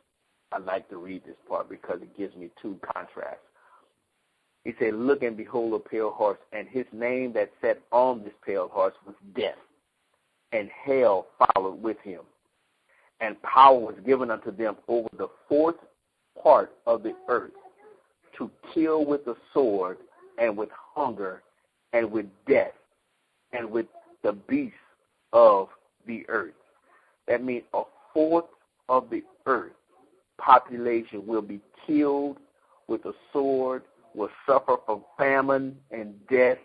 I 0.52 0.58
like 0.58 0.88
to 0.90 0.98
read 0.98 1.24
this 1.24 1.36
part 1.48 1.68
because 1.68 2.00
it 2.02 2.16
gives 2.16 2.36
me 2.36 2.50
two 2.60 2.78
contrasts. 2.92 3.40
He 4.66 4.74
said, 4.80 4.94
Look 4.94 5.22
and 5.22 5.36
behold 5.36 5.74
a 5.74 5.78
pale 5.78 6.10
horse, 6.10 6.40
and 6.52 6.66
his 6.66 6.86
name 6.90 7.32
that 7.34 7.52
sat 7.60 7.80
on 7.92 8.24
this 8.24 8.32
pale 8.44 8.66
horse 8.66 8.94
was 9.06 9.14
Death, 9.36 9.54
and 10.50 10.68
hell 10.84 11.28
followed 11.38 11.80
with 11.80 12.00
him. 12.00 12.22
And 13.20 13.40
power 13.42 13.78
was 13.78 13.94
given 14.04 14.28
unto 14.28 14.50
them 14.50 14.74
over 14.88 15.08
the 15.16 15.28
fourth 15.48 15.76
part 16.42 16.72
of 16.84 17.04
the 17.04 17.14
earth 17.28 17.52
to 18.38 18.50
kill 18.74 19.04
with 19.04 19.24
the 19.24 19.36
sword, 19.54 19.98
and 20.36 20.56
with 20.56 20.70
hunger, 20.72 21.44
and 21.92 22.10
with 22.10 22.26
death, 22.48 22.74
and 23.52 23.70
with 23.70 23.86
the 24.24 24.32
beasts 24.32 24.74
of 25.32 25.68
the 26.08 26.28
earth. 26.28 26.54
That 27.28 27.44
means 27.44 27.62
a 27.72 27.82
fourth 28.12 28.46
of 28.88 29.10
the 29.10 29.22
earth 29.46 29.74
population 30.38 31.24
will 31.24 31.40
be 31.40 31.60
killed 31.86 32.38
with 32.88 33.04
a 33.04 33.12
sword 33.32 33.84
will 34.16 34.30
suffer 34.46 34.76
from 34.86 35.04
famine 35.18 35.76
and 35.90 36.14
death. 36.28 36.58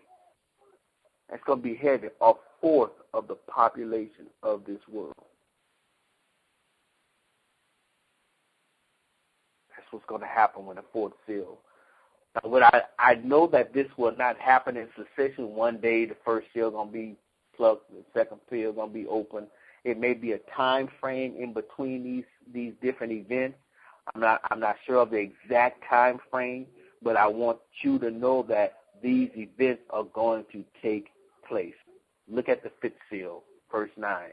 That's 1.29 1.43
going 1.43 1.59
to 1.59 1.63
be 1.63 1.75
heavy, 1.75 2.07
a 2.21 2.33
fourth 2.59 2.91
of 3.13 3.27
the 3.27 3.35
population 3.35 4.27
of 4.43 4.63
this 4.65 4.79
world. 4.91 5.13
That's 9.69 9.87
what's 9.91 10.05
going 10.07 10.21
to 10.21 10.27
happen 10.27 10.65
when 10.65 10.77
the 10.77 10.83
fourth 10.91 11.13
seal. 11.27 11.57
Now, 12.35 12.49
what 12.49 12.63
I 12.63 12.81
I 12.97 13.15
know 13.15 13.47
that 13.47 13.73
this 13.73 13.87
will 13.97 14.15
not 14.15 14.37
happen 14.37 14.77
in 14.77 14.87
succession. 14.97 15.53
One 15.53 15.77
day 15.77 16.05
the 16.05 16.15
first 16.23 16.47
seal 16.53 16.71
going 16.71 16.87
to 16.87 16.93
be 16.93 17.15
plucked, 17.55 17.91
the 17.91 18.03
second 18.13 18.39
seal 18.49 18.71
going 18.71 18.89
to 18.89 18.93
be 18.93 19.07
open. 19.07 19.47
It 19.83 19.99
may 19.99 20.13
be 20.13 20.33
a 20.33 20.37
time 20.55 20.87
frame 20.99 21.35
in 21.37 21.53
between 21.53 22.03
these 22.03 22.23
these 22.53 22.73
different 22.81 23.11
events. 23.11 23.57
I'm 24.13 24.21
not 24.21 24.41
I'm 24.49 24.59
not 24.59 24.77
sure 24.85 24.97
of 24.97 25.11
the 25.11 25.17
exact 25.17 25.83
time 25.89 26.19
frame, 26.29 26.67
but 27.03 27.17
I 27.17 27.27
want 27.27 27.59
you 27.83 27.99
to 27.99 28.11
know 28.11 28.45
that 28.49 28.79
these 29.01 29.29
events 29.35 29.83
are 29.89 30.03
going 30.03 30.45
to 30.51 30.63
take 30.81 31.07
place. 31.47 31.73
Look 32.29 32.49
at 32.49 32.63
the 32.63 32.71
fifth 32.81 32.93
seal, 33.09 33.43
verse 33.71 33.89
9. 33.97 34.29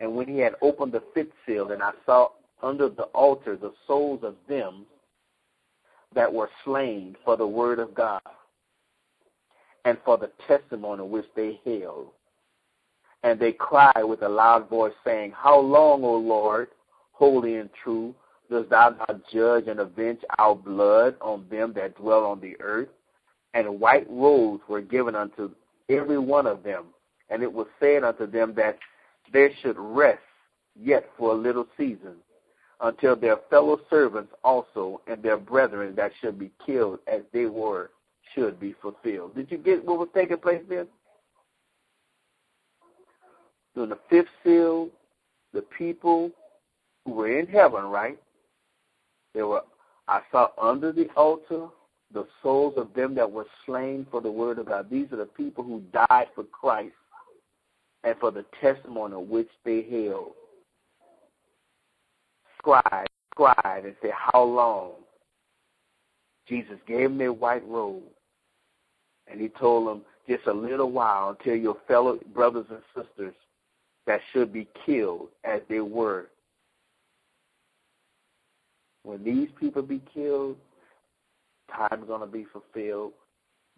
And 0.00 0.14
when 0.14 0.28
he 0.28 0.38
had 0.38 0.54
opened 0.62 0.92
the 0.92 1.02
fifth 1.14 1.32
seal, 1.46 1.70
and 1.70 1.82
I 1.82 1.92
saw 2.06 2.28
under 2.62 2.88
the 2.88 3.04
altar 3.04 3.56
the 3.56 3.72
souls 3.86 4.20
of 4.22 4.36
them 4.48 4.86
that 6.14 6.32
were 6.32 6.50
slain 6.64 7.16
for 7.24 7.36
the 7.36 7.46
word 7.46 7.78
of 7.78 7.94
God 7.94 8.22
and 9.84 9.98
for 10.04 10.16
the 10.16 10.30
testimony 10.46 11.02
which 11.02 11.26
they 11.34 11.60
held. 11.64 12.08
And 13.24 13.38
they 13.38 13.52
cried 13.52 14.02
with 14.02 14.22
a 14.22 14.28
loud 14.28 14.68
voice, 14.68 14.92
saying, 15.04 15.32
How 15.36 15.58
long, 15.58 16.04
O 16.04 16.16
Lord, 16.16 16.68
holy 17.12 17.56
and 17.56 17.70
true, 17.82 18.14
dost 18.52 18.70
thou 18.70 18.90
not 18.90 19.22
judge 19.32 19.66
and 19.66 19.80
avenge 19.80 20.20
our 20.38 20.54
blood 20.54 21.16
on 21.20 21.46
them 21.50 21.72
that 21.74 21.96
dwell 21.96 22.24
on 22.24 22.40
the 22.40 22.56
earth? 22.60 22.88
And 23.54 23.80
white 23.80 24.06
robes 24.08 24.62
were 24.68 24.80
given 24.80 25.14
unto 25.14 25.50
every 25.88 26.18
one 26.18 26.46
of 26.46 26.62
them. 26.62 26.86
And 27.28 27.42
it 27.42 27.52
was 27.52 27.66
said 27.80 28.04
unto 28.04 28.26
them 28.26 28.54
that 28.54 28.78
they 29.32 29.54
should 29.60 29.76
rest 29.78 30.20
yet 30.78 31.08
for 31.18 31.32
a 31.32 31.36
little 31.36 31.66
season, 31.76 32.16
until 32.80 33.14
their 33.14 33.36
fellow 33.50 33.80
servants 33.90 34.32
also 34.42 35.00
and 35.06 35.22
their 35.22 35.36
brethren 35.36 35.94
that 35.96 36.12
should 36.20 36.38
be 36.38 36.50
killed 36.64 36.98
as 37.06 37.22
they 37.32 37.46
were 37.46 37.90
should 38.34 38.58
be 38.58 38.74
fulfilled. 38.80 39.34
Did 39.34 39.50
you 39.50 39.58
get 39.58 39.84
what 39.84 39.98
was 39.98 40.08
taking 40.14 40.38
place 40.38 40.62
then? 40.68 40.86
During 43.74 43.90
the 43.90 43.98
fifth 44.10 44.28
seal, 44.44 44.88
the 45.52 45.62
people 45.62 46.30
who 47.04 47.12
were 47.12 47.38
in 47.38 47.46
heaven, 47.46 47.84
right? 47.84 48.18
They 49.34 49.42
were 49.42 49.62
I 50.08 50.20
saw 50.30 50.48
under 50.60 50.92
the 50.92 51.08
altar 51.16 51.68
the 52.12 52.26
souls 52.42 52.74
of 52.76 52.92
them 52.94 53.14
that 53.14 53.30
were 53.30 53.46
slain 53.64 54.06
for 54.10 54.20
the 54.20 54.30
word 54.30 54.58
of 54.58 54.66
God. 54.66 54.90
These 54.90 55.12
are 55.12 55.16
the 55.16 55.26
people 55.26 55.64
who 55.64 55.80
died 55.92 56.26
for 56.34 56.44
Christ 56.44 56.94
and 58.04 58.16
for 58.18 58.30
the 58.30 58.44
testimony 58.60 59.16
which 59.16 59.48
they 59.64 59.82
held. 59.82 60.32
Scribe, 62.58 63.06
scribe, 63.32 63.84
and 63.84 63.96
say, 64.02 64.12
How 64.14 64.42
long? 64.42 64.92
Jesus 66.46 66.78
gave 66.86 67.08
them 67.08 67.18
their 67.18 67.32
white 67.32 67.66
robe. 67.66 68.02
And 69.30 69.40
he 69.40 69.48
told 69.48 69.88
them, 69.88 70.02
just 70.28 70.46
a 70.46 70.52
little 70.52 70.90
while 70.90 71.30
until 71.30 71.56
your 71.56 71.76
fellow 71.88 72.18
brothers 72.34 72.66
and 72.70 72.82
sisters 72.94 73.34
that 74.06 74.20
should 74.32 74.52
be 74.52 74.68
killed 74.84 75.28
as 75.44 75.60
they 75.68 75.80
were. 75.80 76.28
When 79.04 79.24
these 79.24 79.48
people 79.58 79.82
be 79.82 80.00
killed, 80.12 80.56
time's 81.74 82.06
going 82.06 82.20
to 82.20 82.26
be 82.26 82.46
fulfilled. 82.52 83.12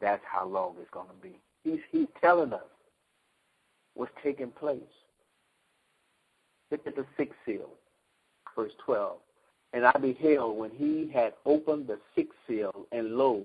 That's 0.01 0.23
how 0.31 0.47
long 0.47 0.75
it's 0.81 0.91
going 0.91 1.09
to 1.09 1.23
be. 1.23 1.41
He's, 1.63 1.81
he's 1.91 2.09
telling 2.21 2.53
us 2.53 2.61
what's 3.95 4.13
taking 4.23 4.51
place. 4.51 4.81
Look 6.71 6.87
at 6.87 6.97
the 6.97 7.07
sixth 7.17 7.39
seal, 7.47 7.71
verse 8.57 8.73
12. 8.85 9.19
And 9.73 9.87
I 9.87 9.93
beheld 9.93 10.59
when 10.59 10.71
he 10.71 11.11
had 11.13 11.35
opened 11.47 11.89
the 11.89 11.99
sixth 12.15 12.39
seal, 12.47 12.87
and 12.93 13.17
lo, 13.17 13.45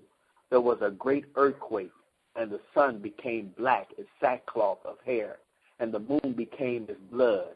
there 0.50 0.62
was 0.62 0.80
a 0.82 0.92
great 0.92 1.26
earthquake, 1.36 1.92
and 2.36 2.52
the 2.52 2.60
sun 2.74 3.00
became 3.00 3.54
black 3.58 3.88
as 4.00 4.06
sackcloth 4.20 4.80
of 4.86 4.98
hair, 5.06 5.38
and 5.80 5.92
the 5.92 6.00
moon 6.00 6.34
became 6.36 6.88
as 6.90 6.98
blood. 7.12 7.56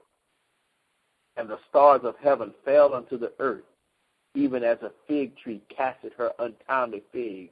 And 1.38 1.49
the 1.49 1.59
stars 1.69 2.01
of 2.03 2.15
heaven 2.24 2.53
fell 2.63 2.93
unto 2.93 3.17
the 3.17 3.34
earth, 3.39 3.63
even 4.36 4.63
as 4.63 4.77
a 4.81 4.91
fig 5.07 5.36
tree 5.38 5.61
casteth 5.75 6.13
her 6.17 6.31
untimely 6.39 7.03
figs 7.11 7.51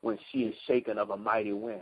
when 0.00 0.18
she 0.30 0.40
is 0.40 0.54
shaken 0.66 0.98
of 0.98 1.10
a 1.10 1.16
mighty 1.16 1.52
wind. 1.52 1.80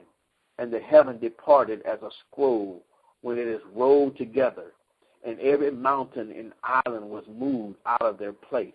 And 0.58 0.72
the 0.72 0.80
heaven 0.80 1.18
departed 1.18 1.82
as 1.82 2.00
a 2.02 2.10
scroll 2.26 2.82
when 3.22 3.38
it 3.38 3.48
is 3.48 3.60
rolled 3.74 4.16
together, 4.16 4.72
and 5.24 5.38
every 5.40 5.70
mountain 5.70 6.32
and 6.32 6.52
island 6.62 7.08
was 7.08 7.24
moved 7.28 7.76
out 7.86 8.02
of 8.02 8.18
their 8.18 8.32
place. 8.32 8.74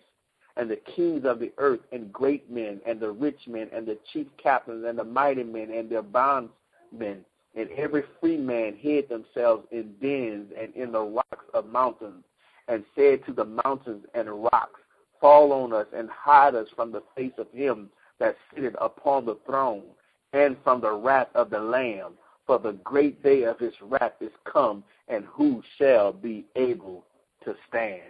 And 0.56 0.68
the 0.68 0.80
kings 0.96 1.24
of 1.24 1.38
the 1.38 1.52
earth, 1.58 1.80
and 1.92 2.12
great 2.12 2.50
men, 2.50 2.80
and 2.84 2.98
the 2.98 3.10
rich 3.10 3.38
men, 3.46 3.68
and 3.72 3.86
the 3.86 3.98
chief 4.12 4.26
captains, 4.42 4.84
and 4.86 4.98
the 4.98 5.04
mighty 5.04 5.44
men, 5.44 5.70
and 5.70 5.88
their 5.88 6.02
bondsmen, 6.02 7.24
and 7.54 7.70
every 7.76 8.02
free 8.20 8.36
man 8.36 8.74
hid 8.74 9.08
themselves 9.08 9.66
in 9.70 9.94
dens 10.00 10.50
and 10.58 10.74
in 10.74 10.92
the 10.92 11.00
rocks 11.00 11.44
of 11.54 11.66
mountains, 11.66 12.24
and 12.66 12.84
said 12.96 13.24
to 13.26 13.32
the 13.32 13.44
mountains 13.44 14.04
and 14.14 14.28
rocks, 14.28 14.80
Fall 15.20 15.52
on 15.52 15.72
us 15.72 15.86
and 15.94 16.08
hide 16.10 16.54
us 16.54 16.68
from 16.74 16.92
the 16.92 17.02
face 17.16 17.32
of 17.38 17.50
him 17.52 17.90
that 18.18 18.36
sitteth 18.54 18.74
upon 18.80 19.24
the 19.24 19.36
throne, 19.46 19.84
and 20.32 20.56
from 20.64 20.80
the 20.80 20.92
wrath 20.92 21.28
of 21.34 21.50
the 21.50 21.58
Lamb. 21.58 22.12
For 22.46 22.58
the 22.58 22.72
great 22.84 23.22
day 23.22 23.42
of 23.42 23.58
his 23.58 23.74
wrath 23.82 24.14
is 24.20 24.32
come, 24.50 24.82
and 25.08 25.24
who 25.26 25.62
shall 25.76 26.12
be 26.12 26.46
able 26.56 27.04
to 27.44 27.54
stand? 27.68 28.02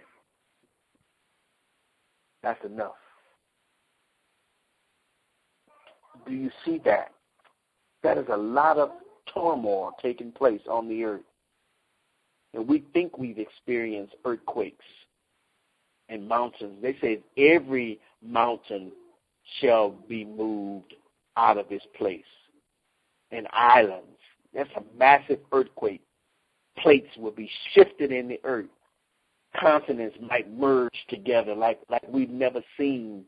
That's 2.41 2.63
enough. 2.63 2.93
Do 6.25 6.33
you 6.33 6.51
see 6.63 6.79
that? 6.85 7.11
That 8.03 8.17
is 8.17 8.27
a 8.31 8.37
lot 8.37 8.77
of 8.77 8.91
turmoil 9.33 9.91
taking 10.01 10.31
place 10.31 10.61
on 10.69 10.87
the 10.87 11.03
earth. 11.03 11.21
And 12.53 12.67
we 12.67 12.85
think 12.93 13.17
we've 13.17 13.39
experienced 13.39 14.15
earthquakes 14.25 14.85
and 16.09 16.27
mountains. 16.27 16.77
They 16.81 16.97
say 17.01 17.21
every 17.37 17.99
mountain 18.21 18.91
shall 19.61 19.91
be 20.07 20.25
moved 20.25 20.93
out 21.37 21.57
of 21.57 21.71
its 21.71 21.85
place. 21.97 22.23
And 23.31 23.47
islands. 23.53 24.05
That's 24.53 24.69
a 24.75 24.83
massive 24.97 25.39
earthquake. 25.51 26.01
Plates 26.79 27.09
will 27.17 27.31
be 27.31 27.49
shifted 27.73 28.11
in 28.11 28.27
the 28.27 28.39
earth. 28.43 28.65
Continents 29.59 30.17
might 30.27 30.51
merge 30.51 30.93
together 31.09 31.53
like, 31.55 31.79
like 31.89 32.03
we've 32.07 32.29
never 32.29 32.61
seen 32.77 33.25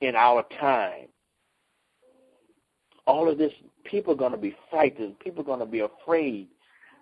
in 0.00 0.14
our 0.16 0.44
time. 0.60 1.08
All 3.06 3.30
of 3.30 3.38
this, 3.38 3.52
people 3.84 4.12
are 4.12 4.16
going 4.16 4.32
to 4.32 4.38
be 4.38 4.54
frightened. 4.70 5.18
People 5.18 5.42
are 5.42 5.46
going 5.46 5.60
to 5.60 5.66
be 5.66 5.80
afraid. 5.80 6.48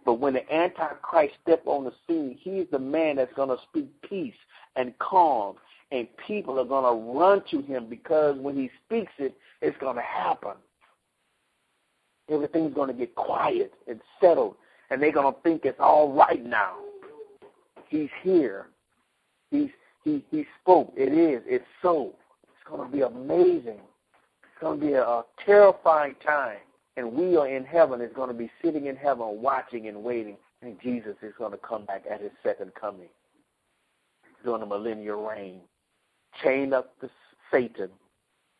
But 0.04 0.14
when 0.14 0.34
the 0.34 0.52
Antichrist 0.52 1.34
step 1.42 1.62
on 1.66 1.84
the 1.84 1.92
scene, 2.06 2.38
he's 2.40 2.66
the 2.70 2.78
man 2.78 3.16
that's 3.16 3.32
going 3.34 3.50
to 3.50 3.62
speak 3.68 3.88
peace 4.02 4.34
and 4.76 4.96
calm, 4.98 5.56
and 5.90 6.06
people 6.26 6.58
are 6.58 6.64
going 6.64 6.84
to 6.84 7.18
run 7.18 7.42
to 7.50 7.60
him 7.62 7.88
because 7.88 8.36
when 8.38 8.56
he 8.56 8.70
speaks 8.86 9.12
it, 9.18 9.36
it's 9.60 9.76
going 9.78 9.96
to 9.96 10.02
happen. 10.02 10.52
Everything's 12.30 12.74
going 12.74 12.88
to 12.88 12.94
get 12.94 13.14
quiet 13.14 13.72
and 13.86 14.00
settled, 14.20 14.56
and 14.90 15.02
they're 15.02 15.12
going 15.12 15.32
to 15.32 15.40
think 15.40 15.64
it's 15.64 15.80
all 15.80 16.12
right 16.12 16.44
now. 16.44 16.74
He's 17.88 18.10
here. 18.22 18.66
He's 19.50 19.70
he 20.04 20.24
he 20.30 20.44
spoke. 20.60 20.92
It 20.96 21.12
is. 21.12 21.42
It's 21.46 21.64
so. 21.82 22.14
It's 22.44 22.70
going 22.70 22.88
to 22.88 22.94
be 22.94 23.02
amazing. 23.02 23.80
It's 24.42 24.60
going 24.60 24.78
to 24.78 24.86
be 24.86 24.92
a, 24.92 25.02
a 25.02 25.24
terrifying 25.44 26.14
time, 26.24 26.58
and 26.98 27.12
we 27.12 27.36
are 27.36 27.46
in 27.46 27.64
heaven. 27.64 28.00
It's 28.00 28.14
going 28.14 28.28
to 28.28 28.34
be 28.34 28.50
sitting 28.62 28.86
in 28.86 28.96
heaven, 28.96 29.40
watching 29.40 29.86
and 29.86 30.02
waiting, 30.02 30.36
and 30.62 30.76
Jesus 30.82 31.14
is 31.22 31.32
going 31.38 31.52
to 31.52 31.58
come 31.58 31.84
back 31.84 32.02
at 32.10 32.20
His 32.20 32.32
second 32.42 32.72
coming 32.74 33.08
during 34.44 34.60
the 34.60 34.66
millennial 34.66 35.24
reign, 35.24 35.60
chain 36.42 36.72
up 36.72 36.92
the 37.00 37.08
Satan 37.52 37.90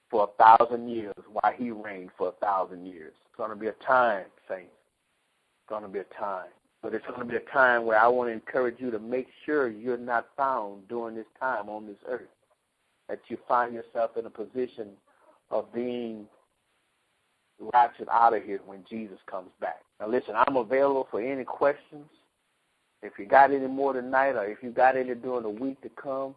for 0.08 0.28
a 0.28 0.56
thousand 0.56 0.88
years 0.88 1.14
while 1.32 1.52
he 1.56 1.70
reigned 1.70 2.10
for 2.16 2.28
a 2.28 2.32
thousand 2.32 2.86
years. 2.86 3.12
It's 3.26 3.36
going 3.36 3.50
to 3.50 3.56
be 3.56 3.66
a 3.66 3.72
time, 3.84 4.26
saints. 4.48 4.70
It's 4.70 5.68
going 5.68 5.82
to 5.82 5.88
be 5.88 5.98
a 5.98 6.04
time. 6.18 6.48
But 6.80 6.94
it's 6.94 7.06
going 7.06 7.20
to 7.20 7.26
be 7.26 7.36
a 7.36 7.52
time 7.52 7.84
where 7.84 7.98
I 7.98 8.06
want 8.06 8.28
to 8.28 8.32
encourage 8.32 8.76
you 8.78 8.90
to 8.92 9.00
make 9.00 9.26
sure 9.44 9.68
you're 9.68 9.96
not 9.96 10.28
found 10.36 10.88
during 10.88 11.16
this 11.16 11.26
time 11.40 11.68
on 11.68 11.86
this 11.86 11.96
earth. 12.08 12.22
That 13.08 13.20
you 13.28 13.36
find 13.48 13.74
yourself 13.74 14.12
in 14.16 14.26
a 14.26 14.30
position 14.30 14.90
of 15.50 15.72
being 15.72 16.26
raptured 17.72 18.08
out 18.10 18.34
of 18.34 18.42
here 18.44 18.60
when 18.66 18.84
Jesus 18.88 19.18
comes 19.30 19.50
back. 19.60 19.80
Now 20.00 20.08
listen, 20.08 20.34
I'm 20.36 20.56
available 20.56 21.08
for 21.10 21.20
any 21.20 21.44
questions. 21.44 22.06
If 23.02 23.12
you 23.18 23.26
got 23.26 23.52
any 23.52 23.66
more 23.66 23.92
tonight, 23.92 24.32
or 24.32 24.44
if 24.46 24.58
you 24.62 24.70
got 24.70 24.96
any 24.96 25.14
during 25.14 25.44
the 25.44 25.48
week 25.48 25.80
to 25.82 25.88
come, 25.90 26.34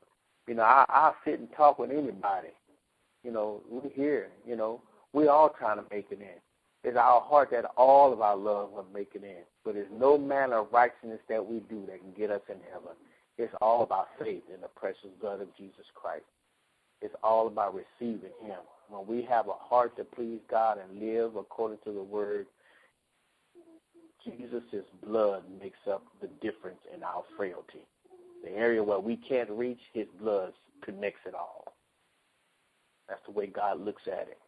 you 0.47 0.53
know, 0.53 0.63
I, 0.63 0.86
I'll 0.89 1.15
sit 1.26 1.39
and 1.39 1.47
talk 1.55 1.80
with 1.80 1.91
anybody. 1.91 2.49
You 3.24 3.32
know, 3.32 3.61
we're 3.69 3.89
here. 3.89 4.30
You 4.45 4.55
know, 4.55 4.82
we're 5.13 5.30
all 5.30 5.49
trying 5.57 5.78
to 5.78 5.86
make 5.91 6.07
it 6.11 6.22
in. 6.22 6.39
It's 6.84 6.97
our 6.97 7.22
heart 7.22 7.49
that 7.51 7.65
all 7.78 8.11
of 8.11 8.22
our 8.22 8.36
love 8.36 8.72
will 8.72 8.88
make 8.93 9.11
it 9.13 9.24
in. 9.24 9.43
But 9.63 9.76
there's 9.76 9.91
no 9.95 10.17
manner 10.17 10.59
of 10.59 10.67
righteousness 10.72 11.19
that 11.30 11.45
we 11.45 11.59
do 11.69 11.84
that 11.88 11.99
can 11.99 12.11
get 12.17 12.32
us 12.32 12.41
in 12.49 12.57
heaven. 12.72 12.95
It's 13.38 13.53
all 13.61 13.84
about 13.84 14.09
faith 14.19 14.43
in 14.53 14.61
the 14.61 14.67
precious 14.67 15.09
blood 15.19 15.41
of 15.41 15.55
Jesus 15.57 15.86
Christ. 15.93 16.26
It's 17.01 17.15
all 17.24 17.47
about 17.47 17.76
receiving 17.76 18.32
Him. 18.41 18.59
When 18.91 19.07
we 19.07 19.23
have 19.23 19.47
a 19.47 19.53
heart 19.53 19.95
to 19.95 20.03
please 20.03 20.41
God 20.49 20.77
and 20.77 20.99
live 20.99 21.37
according 21.37 21.77
to 21.85 21.93
the 21.93 22.03
Word, 22.03 22.47
Jesus' 24.25 24.83
blood 25.05 25.43
makes 25.61 25.79
up 25.89 26.03
the 26.19 26.27
difference 26.41 26.81
in 26.93 27.01
our 27.01 27.23
frailty. 27.37 27.85
The 28.43 28.51
area 28.51 28.83
where 28.83 28.99
we 28.99 29.15
can't 29.15 29.49
reach, 29.49 29.79
his 29.93 30.07
blood 30.19 30.51
connects 30.83 31.21
it 31.25 31.33
all. 31.33 31.73
That's 33.07 33.21
the 33.25 33.31
way 33.31 33.47
God 33.47 33.79
looks 33.79 34.03
at 34.07 34.27
it. 34.27 34.39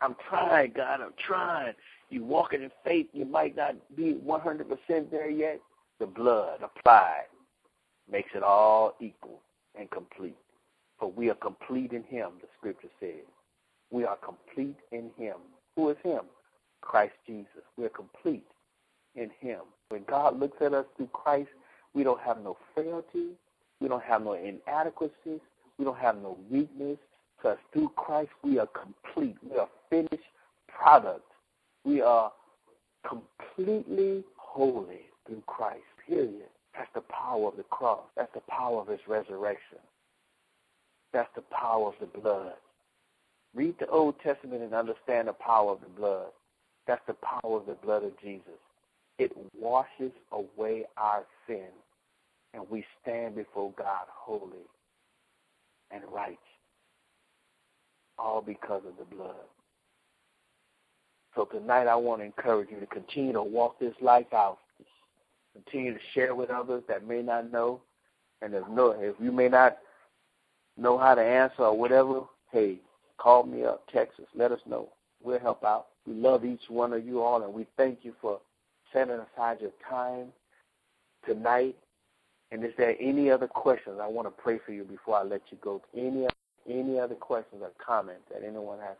I'm 0.00 0.16
trying, 0.28 0.72
God, 0.72 1.00
I'm 1.00 1.14
trying. 1.16 1.74
You 2.10 2.24
walking 2.24 2.62
in 2.62 2.70
faith, 2.84 3.06
you 3.12 3.24
might 3.24 3.56
not 3.56 3.76
be 3.96 4.14
100% 4.14 5.10
there 5.10 5.30
yet. 5.30 5.60
The 6.00 6.06
blood 6.06 6.60
applied 6.62 7.26
makes 8.10 8.30
it 8.34 8.42
all 8.42 8.94
equal 9.00 9.42
and 9.78 9.90
complete. 9.90 10.36
For 10.98 11.10
we 11.10 11.30
are 11.30 11.34
complete 11.34 11.92
in 11.92 12.02
him, 12.04 12.32
the 12.40 12.48
scripture 12.58 12.88
says. 13.00 13.26
We 13.90 14.04
are 14.04 14.16
complete 14.16 14.76
in 14.92 15.10
him. 15.16 15.36
Who 15.76 15.90
is 15.90 15.96
him? 16.02 16.22
Christ 16.80 17.14
Jesus. 17.26 17.62
We 17.76 17.84
are 17.84 17.90
complete 17.90 18.46
in 19.14 19.30
him. 19.40 19.60
When 19.88 20.04
God 20.04 20.38
looks 20.38 20.60
at 20.60 20.74
us 20.74 20.86
through 20.96 21.08
Christ, 21.12 21.50
we 21.94 22.02
don't 22.02 22.20
have 22.20 22.42
no 22.42 22.56
frailty. 22.74 23.30
We 23.80 23.88
don't 23.88 24.02
have 24.02 24.22
no 24.22 24.34
inadequacies. 24.34 25.40
We 25.78 25.84
don't 25.84 25.98
have 25.98 26.16
no 26.16 26.36
weakness. 26.50 26.98
Because 27.36 27.58
through 27.72 27.90
Christ, 27.96 28.30
we 28.42 28.58
are 28.58 28.66
complete. 28.68 29.36
We 29.48 29.56
are 29.56 29.68
finished 29.88 30.28
product. 30.66 31.24
We 31.84 32.02
are 32.02 32.32
completely 33.08 34.24
holy 34.36 35.06
through 35.26 35.42
Christ, 35.46 35.84
period. 36.06 36.48
That's 36.74 36.90
the 36.94 37.02
power 37.02 37.48
of 37.48 37.56
the 37.56 37.62
cross. 37.64 38.04
That's 38.16 38.32
the 38.34 38.42
power 38.48 38.80
of 38.80 38.88
his 38.88 39.00
resurrection. 39.06 39.78
That's 41.12 41.30
the 41.34 41.42
power 41.42 41.88
of 41.88 41.94
the 42.00 42.18
blood. 42.20 42.54
Read 43.54 43.76
the 43.78 43.88
Old 43.88 44.20
Testament 44.20 44.62
and 44.62 44.74
understand 44.74 45.28
the 45.28 45.32
power 45.32 45.72
of 45.72 45.80
the 45.80 45.88
blood. 45.88 46.26
That's 46.86 47.04
the 47.06 47.14
power 47.14 47.56
of 47.58 47.66
the 47.66 47.74
blood 47.74 48.04
of 48.04 48.18
Jesus. 48.20 48.58
It 49.18 49.32
washes 49.58 50.12
away 50.32 50.84
our 50.96 51.24
sin, 51.46 51.68
and 52.54 52.62
we 52.70 52.84
stand 53.02 53.34
before 53.34 53.72
God 53.76 54.06
holy 54.08 54.66
and 55.90 56.02
right, 56.12 56.38
all 58.18 58.40
because 58.42 58.82
of 58.86 58.96
the 58.98 59.16
blood. 59.16 59.34
So 61.34 61.44
tonight 61.46 61.86
I 61.86 61.96
want 61.96 62.20
to 62.20 62.26
encourage 62.26 62.70
you 62.70 62.80
to 62.80 62.86
continue 62.86 63.32
to 63.32 63.42
walk 63.42 63.78
this 63.78 63.94
life 64.00 64.32
out. 64.32 64.58
Continue 65.52 65.94
to 65.94 66.00
share 66.14 66.34
with 66.34 66.50
others 66.50 66.82
that 66.88 67.06
may 67.06 67.22
not 67.22 67.50
know. 67.50 67.80
And 68.40 68.54
if 68.54 68.66
no 68.68 68.90
if 68.90 69.14
you 69.20 69.32
may 69.32 69.48
not 69.48 69.78
know 70.78 70.96
how 70.96 71.14
to 71.14 71.22
answer 71.22 71.62
or 71.62 71.76
whatever, 71.76 72.22
hey, 72.52 72.78
call 73.18 73.44
me 73.44 73.64
up, 73.64 73.84
text 73.92 74.20
us, 74.20 74.26
let 74.34 74.52
us 74.52 74.60
know. 74.66 74.88
We'll 75.22 75.40
help 75.40 75.64
out. 75.64 75.88
We 76.06 76.14
love 76.14 76.44
each 76.44 76.62
one 76.68 76.92
of 76.92 77.04
you 77.04 77.20
all 77.22 77.42
and 77.42 77.52
we 77.52 77.66
thank 77.76 78.00
you 78.02 78.14
for 78.20 78.40
setting 78.92 79.14
aside 79.14 79.60
your 79.60 79.72
time 79.88 80.28
tonight. 81.26 81.76
And 82.50 82.64
is 82.64 82.72
there 82.78 82.96
any 83.00 83.30
other 83.30 83.48
questions? 83.48 83.98
I 84.00 84.06
want 84.06 84.26
to 84.26 84.42
pray 84.42 84.58
for 84.64 84.72
you 84.72 84.84
before 84.84 85.16
I 85.16 85.22
let 85.22 85.42
you 85.50 85.58
go. 85.60 85.82
Any 85.94 86.26
any 86.68 86.98
other 86.98 87.14
questions 87.14 87.62
or 87.62 87.70
comments 87.84 88.24
that 88.30 88.46
anyone 88.46 88.78
has 88.78 88.96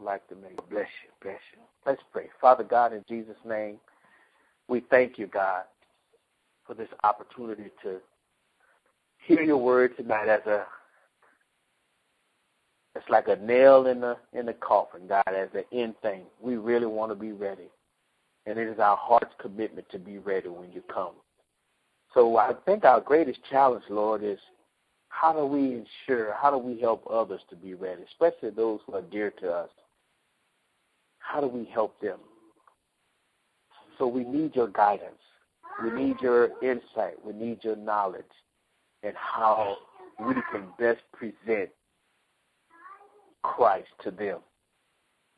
like 0.00 0.26
to 0.28 0.36
make. 0.36 0.56
Bless 0.70 0.88
you, 1.02 1.10
bless 1.20 1.40
you. 1.52 1.60
Let's 1.84 2.02
pray. 2.12 2.28
Father 2.40 2.64
God, 2.64 2.92
in 2.92 3.04
Jesus' 3.08 3.36
name, 3.44 3.78
we 4.68 4.84
thank 4.90 5.18
you, 5.18 5.26
God, 5.26 5.64
for 6.66 6.74
this 6.74 6.88
opportunity 7.04 7.70
to 7.82 7.98
hear 9.26 9.42
your 9.42 9.58
word 9.58 9.96
tonight 9.96 10.28
as 10.28 10.44
a 10.46 10.64
it's 13.02 13.10
like 13.10 13.28
a 13.28 13.36
nail 13.36 13.86
in 13.86 14.00
the 14.00 14.16
in 14.32 14.46
the 14.46 14.52
coffin, 14.52 15.08
God, 15.08 15.24
as 15.26 15.48
the 15.52 15.64
end 15.76 15.94
thing. 16.02 16.22
We 16.40 16.56
really 16.56 16.86
want 16.86 17.10
to 17.10 17.16
be 17.16 17.32
ready. 17.32 17.68
And 18.46 18.58
it 18.58 18.68
is 18.68 18.78
our 18.78 18.96
heart's 18.96 19.34
commitment 19.40 19.88
to 19.90 19.98
be 19.98 20.18
ready 20.18 20.48
when 20.48 20.70
you 20.72 20.82
come. 20.92 21.14
So 22.14 22.36
I 22.36 22.52
think 22.64 22.84
our 22.84 23.00
greatest 23.00 23.40
challenge, 23.50 23.84
Lord, 23.88 24.22
is 24.22 24.38
how 25.08 25.32
do 25.32 25.46
we 25.46 25.84
ensure, 26.08 26.34
how 26.40 26.50
do 26.50 26.58
we 26.58 26.80
help 26.80 27.04
others 27.10 27.40
to 27.50 27.56
be 27.56 27.74
ready, 27.74 28.02
especially 28.10 28.50
those 28.50 28.80
who 28.86 28.94
are 28.94 29.02
dear 29.02 29.30
to 29.40 29.50
us? 29.50 29.70
How 31.18 31.40
do 31.40 31.46
we 31.46 31.64
help 31.64 32.00
them? 32.00 32.18
So 33.98 34.06
we 34.06 34.24
need 34.24 34.56
your 34.56 34.68
guidance. 34.68 35.14
We 35.82 35.90
need 35.90 36.16
your 36.20 36.50
insight. 36.62 37.24
We 37.24 37.32
need 37.32 37.62
your 37.62 37.76
knowledge 37.76 38.24
and 39.02 39.14
how 39.16 39.76
we 40.18 40.34
can 40.50 40.66
best 40.78 41.00
present 41.12 41.70
Christ 43.42 43.88
to 44.04 44.10
them 44.10 44.38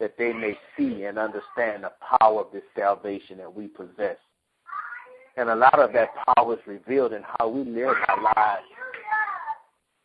that 0.00 0.16
they 0.18 0.32
may 0.32 0.58
see 0.76 1.04
and 1.04 1.18
understand 1.18 1.84
the 1.84 1.92
power 2.18 2.40
of 2.40 2.52
this 2.52 2.62
salvation 2.76 3.38
that 3.38 3.54
we 3.54 3.68
possess. 3.68 4.16
And 5.36 5.48
a 5.48 5.54
lot 5.54 5.78
of 5.78 5.92
that 5.92 6.10
power 6.36 6.54
is 6.54 6.60
revealed 6.66 7.12
in 7.12 7.22
how 7.38 7.48
we 7.48 7.64
live 7.64 7.94
our 8.08 8.22
lives. 8.22 8.66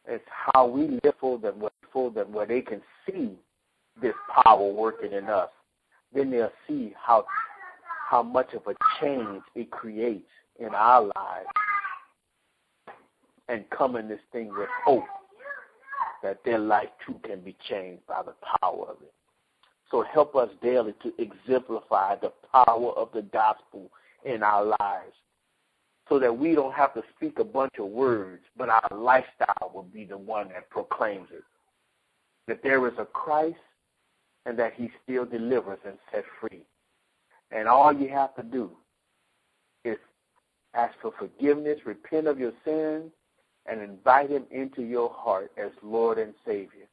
It's 0.07 0.23
how 0.53 0.67
we 0.67 0.99
live 1.03 1.13
for 1.19 1.37
them, 1.37 1.63
for 1.91 2.11
them 2.11 2.31
where 2.31 2.45
they 2.45 2.61
can 2.61 2.81
see 3.05 3.31
this 4.01 4.15
power 4.43 4.71
working 4.71 5.11
in 5.11 5.25
us 5.25 5.49
then 6.13 6.31
they'll 6.31 6.51
see 6.67 6.93
how 7.01 7.25
how 8.09 8.23
much 8.23 8.53
of 8.53 8.63
a 8.65 8.75
change 8.99 9.43
it 9.55 9.69
creates 9.69 10.29
in 10.59 10.69
our 10.73 11.03
lives 11.03 11.47
and 13.47 13.69
come 13.69 13.95
in 13.95 14.07
this 14.07 14.19
thing 14.31 14.49
with 14.49 14.69
hope 14.83 15.03
that 16.23 16.43
their 16.43 16.59
life 16.59 16.89
too 17.05 17.15
can 17.23 17.41
be 17.41 17.55
changed 17.69 18.05
by 18.07 18.21
the 18.23 18.33
power 18.61 18.85
of 18.89 18.97
it. 19.01 19.13
So 19.91 20.03
help 20.03 20.35
us 20.35 20.49
daily 20.61 20.93
to 21.03 21.13
exemplify 21.17 22.15
the 22.15 22.31
power 22.51 22.91
of 22.91 23.09
the 23.13 23.23
gospel 23.23 23.89
in 24.23 24.43
our 24.43 24.63
lives 24.65 25.15
so 26.07 26.19
that 26.19 26.35
we 26.35 26.55
don't 26.55 26.73
have 26.73 26.93
to 26.95 27.03
speak 27.15 27.39
a 27.39 27.43
bunch 27.43 27.73
of 27.79 27.87
words, 27.87 28.43
but 28.57 28.69
our 28.69 28.89
lifestyle 28.91 29.71
will 29.73 29.83
be 29.83 30.05
the 30.05 30.17
one 30.17 30.49
that 30.49 30.69
proclaims 30.69 31.27
it. 31.31 31.43
That 32.47 32.63
there 32.63 32.87
is 32.87 32.93
a 32.97 33.05
Christ 33.05 33.57
and 34.45 34.57
that 34.57 34.73
he 34.73 34.89
still 35.03 35.25
delivers 35.25 35.79
and 35.85 35.97
set 36.11 36.23
free. 36.39 36.63
And 37.51 37.67
all 37.67 37.93
you 37.93 38.09
have 38.09 38.35
to 38.35 38.43
do 38.43 38.71
is 39.85 39.97
ask 40.73 40.93
for 41.01 41.13
forgiveness, 41.17 41.79
repent 41.85 42.27
of 42.27 42.39
your 42.39 42.53
sins, 42.65 43.11
and 43.69 43.81
invite 43.81 44.29
him 44.29 44.45
into 44.51 44.81
your 44.81 45.09
heart 45.09 45.51
as 45.57 45.71
Lord 45.83 46.17
and 46.17 46.33
Savior. 46.45 46.87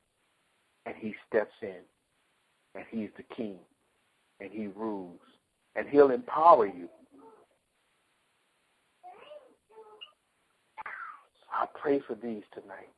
And 0.84 0.94
he 0.96 1.14
steps 1.28 1.54
in, 1.62 1.80
and 2.74 2.84
he's 2.90 3.10
the 3.16 3.34
king, 3.34 3.56
and 4.40 4.50
he 4.52 4.68
rules, 4.68 5.20
and 5.74 5.88
he'll 5.88 6.10
empower 6.10 6.66
you. 6.66 6.88
I 11.52 11.66
pray 11.80 12.00
for 12.06 12.14
these 12.14 12.42
tonight, 12.52 12.90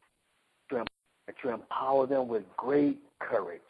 that 0.70 1.35
you 1.45 1.51
empower 1.51 2.07
them 2.07 2.26
with 2.26 2.43
great 2.57 2.99
courage 3.20 3.61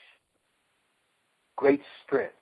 great 1.59 1.83
strength 2.07 2.33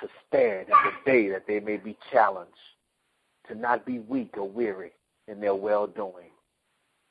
to 0.00 0.08
stand 0.26 0.66
in 0.66 0.74
the 0.84 1.10
day 1.10 1.28
that 1.28 1.46
they 1.46 1.60
may 1.60 1.76
be 1.76 1.96
challenged, 2.12 2.52
to 3.48 3.54
not 3.54 3.86
be 3.86 4.00
weak 4.00 4.36
or 4.36 4.48
weary 4.48 4.90
in 5.28 5.40
their 5.40 5.54
well 5.54 5.86
doing, 5.86 6.33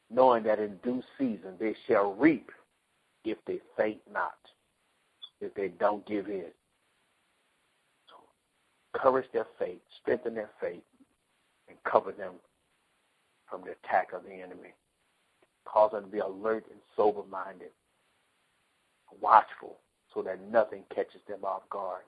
knowing 0.10 0.44
that 0.44 0.60
in 0.60 0.78
due 0.84 1.02
season 1.18 1.56
they 1.60 1.76
shall 1.88 2.14
reap 2.14 2.52
if 3.24 3.38
they 3.46 3.60
faint 3.78 4.02
not, 4.12 4.36
if 5.42 5.54
they 5.54 5.70
don't 5.70 6.06
give 6.06 6.28
in. 6.28 6.52
So 8.08 8.16
courage 8.94 9.28
their 9.34 9.48
faith, 9.58 9.80
strengthen 10.02 10.36
their 10.36 10.50
faith, 10.60 10.84
and 11.70 11.78
cover 11.84 12.12
them 12.12 12.34
from 13.50 13.62
the 13.62 13.72
attack 13.72 14.14
of 14.14 14.24
the 14.24 14.34
enemy. 14.34 14.74
Cause 15.66 15.92
them 15.92 16.04
to 16.04 16.10
be 16.10 16.20
alert 16.20 16.66
and 16.70 16.80
sober 16.96 17.22
minded, 17.32 17.72
watchful, 19.22 19.78
so 20.14 20.22
that 20.22 20.40
nothing 20.52 20.84
catches 20.94 21.22
them 21.28 21.40
off 21.44 21.68
guard. 21.70 22.04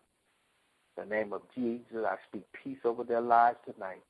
In 0.97 1.07
the 1.09 1.15
name 1.15 1.33
of 1.33 1.41
Jesus, 1.53 2.05
I 2.05 2.15
speak 2.27 2.43
peace 2.63 2.77
over 2.83 3.03
their 3.03 3.21
lives 3.21 3.57
tonight. 3.65 4.01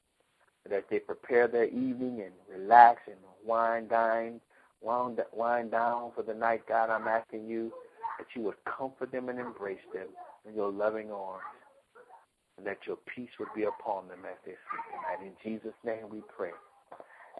As 0.71 0.83
they 0.89 0.99
prepare 0.99 1.47
their 1.47 1.65
evening 1.65 2.23
and 2.23 2.33
relax 2.49 3.01
and 3.07 3.17
wind 3.45 3.89
down, 3.89 4.41
wind, 4.81 5.19
wind 5.33 5.71
down 5.71 6.11
for 6.15 6.23
the 6.23 6.33
night, 6.33 6.61
God, 6.67 6.89
I'm 6.89 7.07
asking 7.07 7.47
you 7.47 7.71
that 8.17 8.27
you 8.35 8.41
would 8.43 8.55
comfort 8.65 9.11
them 9.11 9.29
and 9.29 9.39
embrace 9.39 9.85
them 9.93 10.07
in 10.47 10.55
your 10.55 10.71
loving 10.71 11.11
arms. 11.11 11.43
And 12.57 12.65
that 12.67 12.77
your 12.87 12.97
peace 13.13 13.31
would 13.37 13.49
be 13.53 13.63
upon 13.63 14.07
them 14.07 14.19
as 14.25 14.37
they 14.45 14.51
sleep 14.53 14.85
tonight. 14.89 15.27
In 15.27 15.33
Jesus' 15.43 15.75
name 15.83 16.09
we 16.09 16.21
pray. 16.37 16.51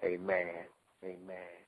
Amen. 0.03 0.67
Amen. 1.03 1.64